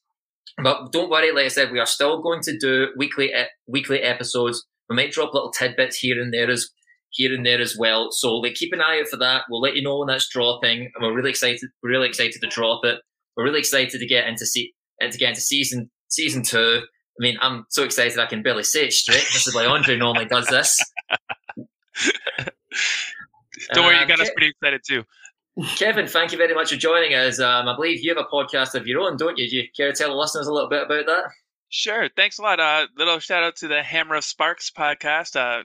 But 0.62 0.92
don't 0.92 1.10
worry, 1.10 1.32
like 1.32 1.46
I 1.46 1.48
said, 1.48 1.72
we 1.72 1.80
are 1.80 1.86
still 1.86 2.22
going 2.22 2.42
to 2.42 2.56
do 2.58 2.88
weekly 2.96 3.32
weekly 3.66 4.00
episodes. 4.00 4.64
We 4.88 4.96
might 4.96 5.12
drop 5.12 5.34
little 5.34 5.50
tidbits 5.50 5.96
here 5.96 6.20
and 6.20 6.32
there 6.32 6.50
as 6.50 6.68
here 7.10 7.32
and 7.32 7.46
there 7.46 7.60
as 7.60 7.76
well. 7.78 8.08
So 8.10 8.36
like 8.36 8.54
keep 8.54 8.72
an 8.72 8.80
eye 8.80 9.00
out 9.00 9.08
for 9.08 9.16
that. 9.16 9.42
We'll 9.48 9.60
let 9.60 9.74
you 9.74 9.82
know 9.82 9.98
when 9.98 10.08
that's 10.08 10.28
dropping, 10.28 10.90
and 10.94 11.02
we're 11.02 11.14
really 11.14 11.30
excited. 11.30 11.60
We're 11.82 11.90
really 11.90 12.08
excited 12.08 12.40
to 12.40 12.48
drop 12.48 12.84
it. 12.84 12.98
We're 13.36 13.44
really 13.44 13.60
excited 13.60 13.98
to 13.98 14.06
get 14.06 14.28
into 14.28 14.46
see 14.46 14.72
and 15.00 15.10
to 15.10 15.18
get 15.18 15.30
into 15.30 15.40
season 15.40 15.90
season 16.08 16.42
two. 16.42 16.82
I 17.18 17.22
mean, 17.22 17.36
I'm 17.40 17.64
so 17.68 17.84
excited 17.84 18.18
I 18.18 18.26
can 18.26 18.42
barely 18.42 18.64
say 18.64 18.86
it 18.86 18.92
straight. 18.92 19.24
This 19.32 19.46
is 19.46 19.54
why 19.54 19.66
Andre 19.66 19.96
normally 19.96 20.24
does 20.26 20.46
this. 20.48 20.80
Don't 23.72 23.84
worry, 23.84 23.96
you 23.96 24.02
Um, 24.02 24.08
got 24.08 24.20
us 24.20 24.30
pretty 24.30 24.48
excited 24.50 24.82
too. 24.86 25.04
Kevin, 25.76 26.08
thank 26.08 26.32
you 26.32 26.38
very 26.38 26.54
much 26.54 26.70
for 26.70 26.76
joining 26.76 27.14
us. 27.14 27.38
Um, 27.38 27.68
I 27.68 27.76
believe 27.76 28.02
you 28.02 28.12
have 28.14 28.24
a 28.24 28.28
podcast 28.28 28.74
of 28.74 28.86
your 28.88 29.00
own, 29.02 29.16
don't 29.16 29.38
you? 29.38 29.48
Do 29.48 29.56
you 29.56 29.68
care 29.76 29.92
to 29.92 29.96
tell 29.96 30.10
the 30.10 30.16
listeners 30.16 30.48
a 30.48 30.52
little 30.52 30.68
bit 30.68 30.82
about 30.82 31.06
that? 31.06 31.24
Sure. 31.68 32.08
Thanks 32.16 32.38
a 32.38 32.42
lot. 32.42 32.58
Uh, 32.58 32.88
little 32.96 33.20
shout 33.20 33.44
out 33.44 33.56
to 33.56 33.68
the 33.68 33.82
Hammer 33.82 34.16
of 34.16 34.24
Sparks 34.24 34.70
podcast. 34.76 35.36
Uh, 35.36 35.62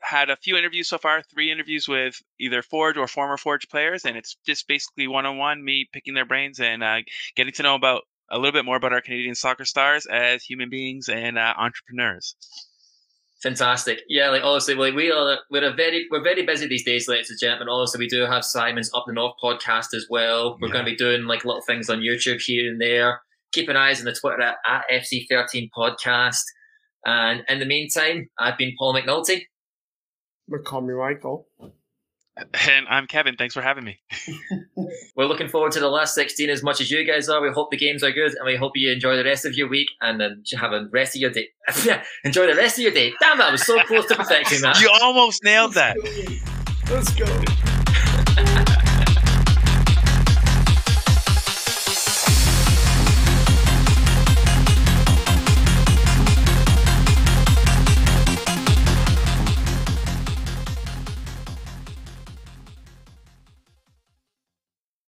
had 0.00 0.30
a 0.30 0.36
few 0.36 0.56
interviews 0.56 0.88
so 0.88 0.98
far, 0.98 1.22
three 1.22 1.50
interviews 1.52 1.88
with 1.88 2.20
either 2.40 2.62
Forge 2.62 2.96
or 2.96 3.06
former 3.06 3.36
Forge 3.36 3.68
players, 3.68 4.04
and 4.04 4.16
it's 4.16 4.36
just 4.46 4.66
basically 4.68 5.06
one 5.08 5.26
on 5.26 5.38
one, 5.38 5.64
me 5.64 5.88
picking 5.92 6.14
their 6.14 6.24
brains 6.26 6.60
and 6.60 6.82
uh, 6.82 6.98
getting 7.36 7.52
to 7.54 7.62
know 7.62 7.74
about 7.74 8.02
a 8.30 8.36
little 8.38 8.52
bit 8.52 8.64
more 8.64 8.76
about 8.76 8.92
our 8.92 9.00
Canadian 9.00 9.34
soccer 9.34 9.64
stars 9.64 10.06
as 10.06 10.42
human 10.44 10.68
beings 10.70 11.08
and 11.08 11.38
uh, 11.38 11.54
entrepreneurs. 11.58 12.36
Fantastic. 13.42 14.00
Yeah, 14.08 14.30
like 14.30 14.42
honestly, 14.42 14.74
like 14.74 14.94
we 14.94 15.12
are 15.12 15.38
we're 15.48 15.64
a 15.64 15.72
very 15.72 16.08
we're 16.10 16.22
very 16.24 16.44
busy 16.44 16.66
these 16.66 16.84
days, 16.84 17.06
ladies 17.06 17.30
and 17.30 17.38
gentlemen. 17.38 17.68
Also, 17.68 17.96
we 17.96 18.08
do 18.08 18.22
have 18.22 18.44
Simon's 18.44 18.90
Up 18.94 19.04
the 19.06 19.12
North 19.12 19.34
podcast 19.42 19.94
as 19.94 20.06
well. 20.10 20.58
We're 20.60 20.66
Yeah. 20.68 20.72
going 20.72 20.84
to 20.86 20.90
be 20.90 20.96
doing 20.96 21.24
like 21.24 21.44
little 21.44 21.62
things 21.62 21.88
on 21.88 22.00
YouTube 22.00 22.40
here 22.40 22.68
and 22.68 22.80
there. 22.80 23.20
Keep 23.52 23.68
an 23.68 23.76
eye 23.76 23.94
on 23.94 24.04
the 24.04 24.12
Twitter 24.12 24.42
at, 24.42 24.56
at 24.68 24.84
FC13 24.90 25.70
podcast. 25.76 26.42
And 27.06 27.44
in 27.48 27.60
the 27.60 27.64
meantime, 27.64 28.28
I've 28.40 28.58
been 28.58 28.74
Paul 28.76 28.94
McNulty. 28.94 29.42
But 30.48 30.64
call 30.64 30.80
me 30.80 30.94
Michael. 30.94 31.46
And 32.66 32.86
I'm 32.88 33.06
Kevin. 33.06 33.36
Thanks 33.36 33.54
for 33.54 33.62
having 33.62 33.84
me. 33.84 33.98
We're 35.16 35.26
looking 35.26 35.48
forward 35.48 35.72
to 35.72 35.80
the 35.80 35.88
last 35.88 36.14
16 36.14 36.50
as 36.50 36.62
much 36.62 36.80
as 36.80 36.90
you 36.90 37.04
guys 37.04 37.28
are. 37.28 37.40
We 37.42 37.50
hope 37.50 37.70
the 37.70 37.76
games 37.76 38.02
are 38.02 38.12
good 38.12 38.34
and 38.34 38.46
we 38.46 38.56
hope 38.56 38.72
you 38.76 38.92
enjoy 38.92 39.16
the 39.16 39.24
rest 39.24 39.44
of 39.44 39.54
your 39.54 39.68
week 39.68 39.88
and 40.00 40.20
then 40.20 40.42
have 40.56 40.72
a 40.72 40.86
rest 40.92 41.16
of 41.16 41.20
your 41.20 41.30
day. 41.30 41.48
enjoy 42.24 42.46
the 42.46 42.54
rest 42.56 42.78
of 42.78 42.82
your 42.84 42.92
day. 42.92 43.12
Damn 43.20 43.40
it, 43.40 43.44
I 43.44 43.50
was 43.50 43.64
so 43.66 43.80
close 43.84 44.06
to 44.06 44.14
perfecting 44.14 44.60
that. 44.62 44.80
You 44.80 44.90
almost 45.02 45.42
nailed 45.42 45.74
that. 45.74 45.96
Let's 46.90 47.14
go. 47.14 47.67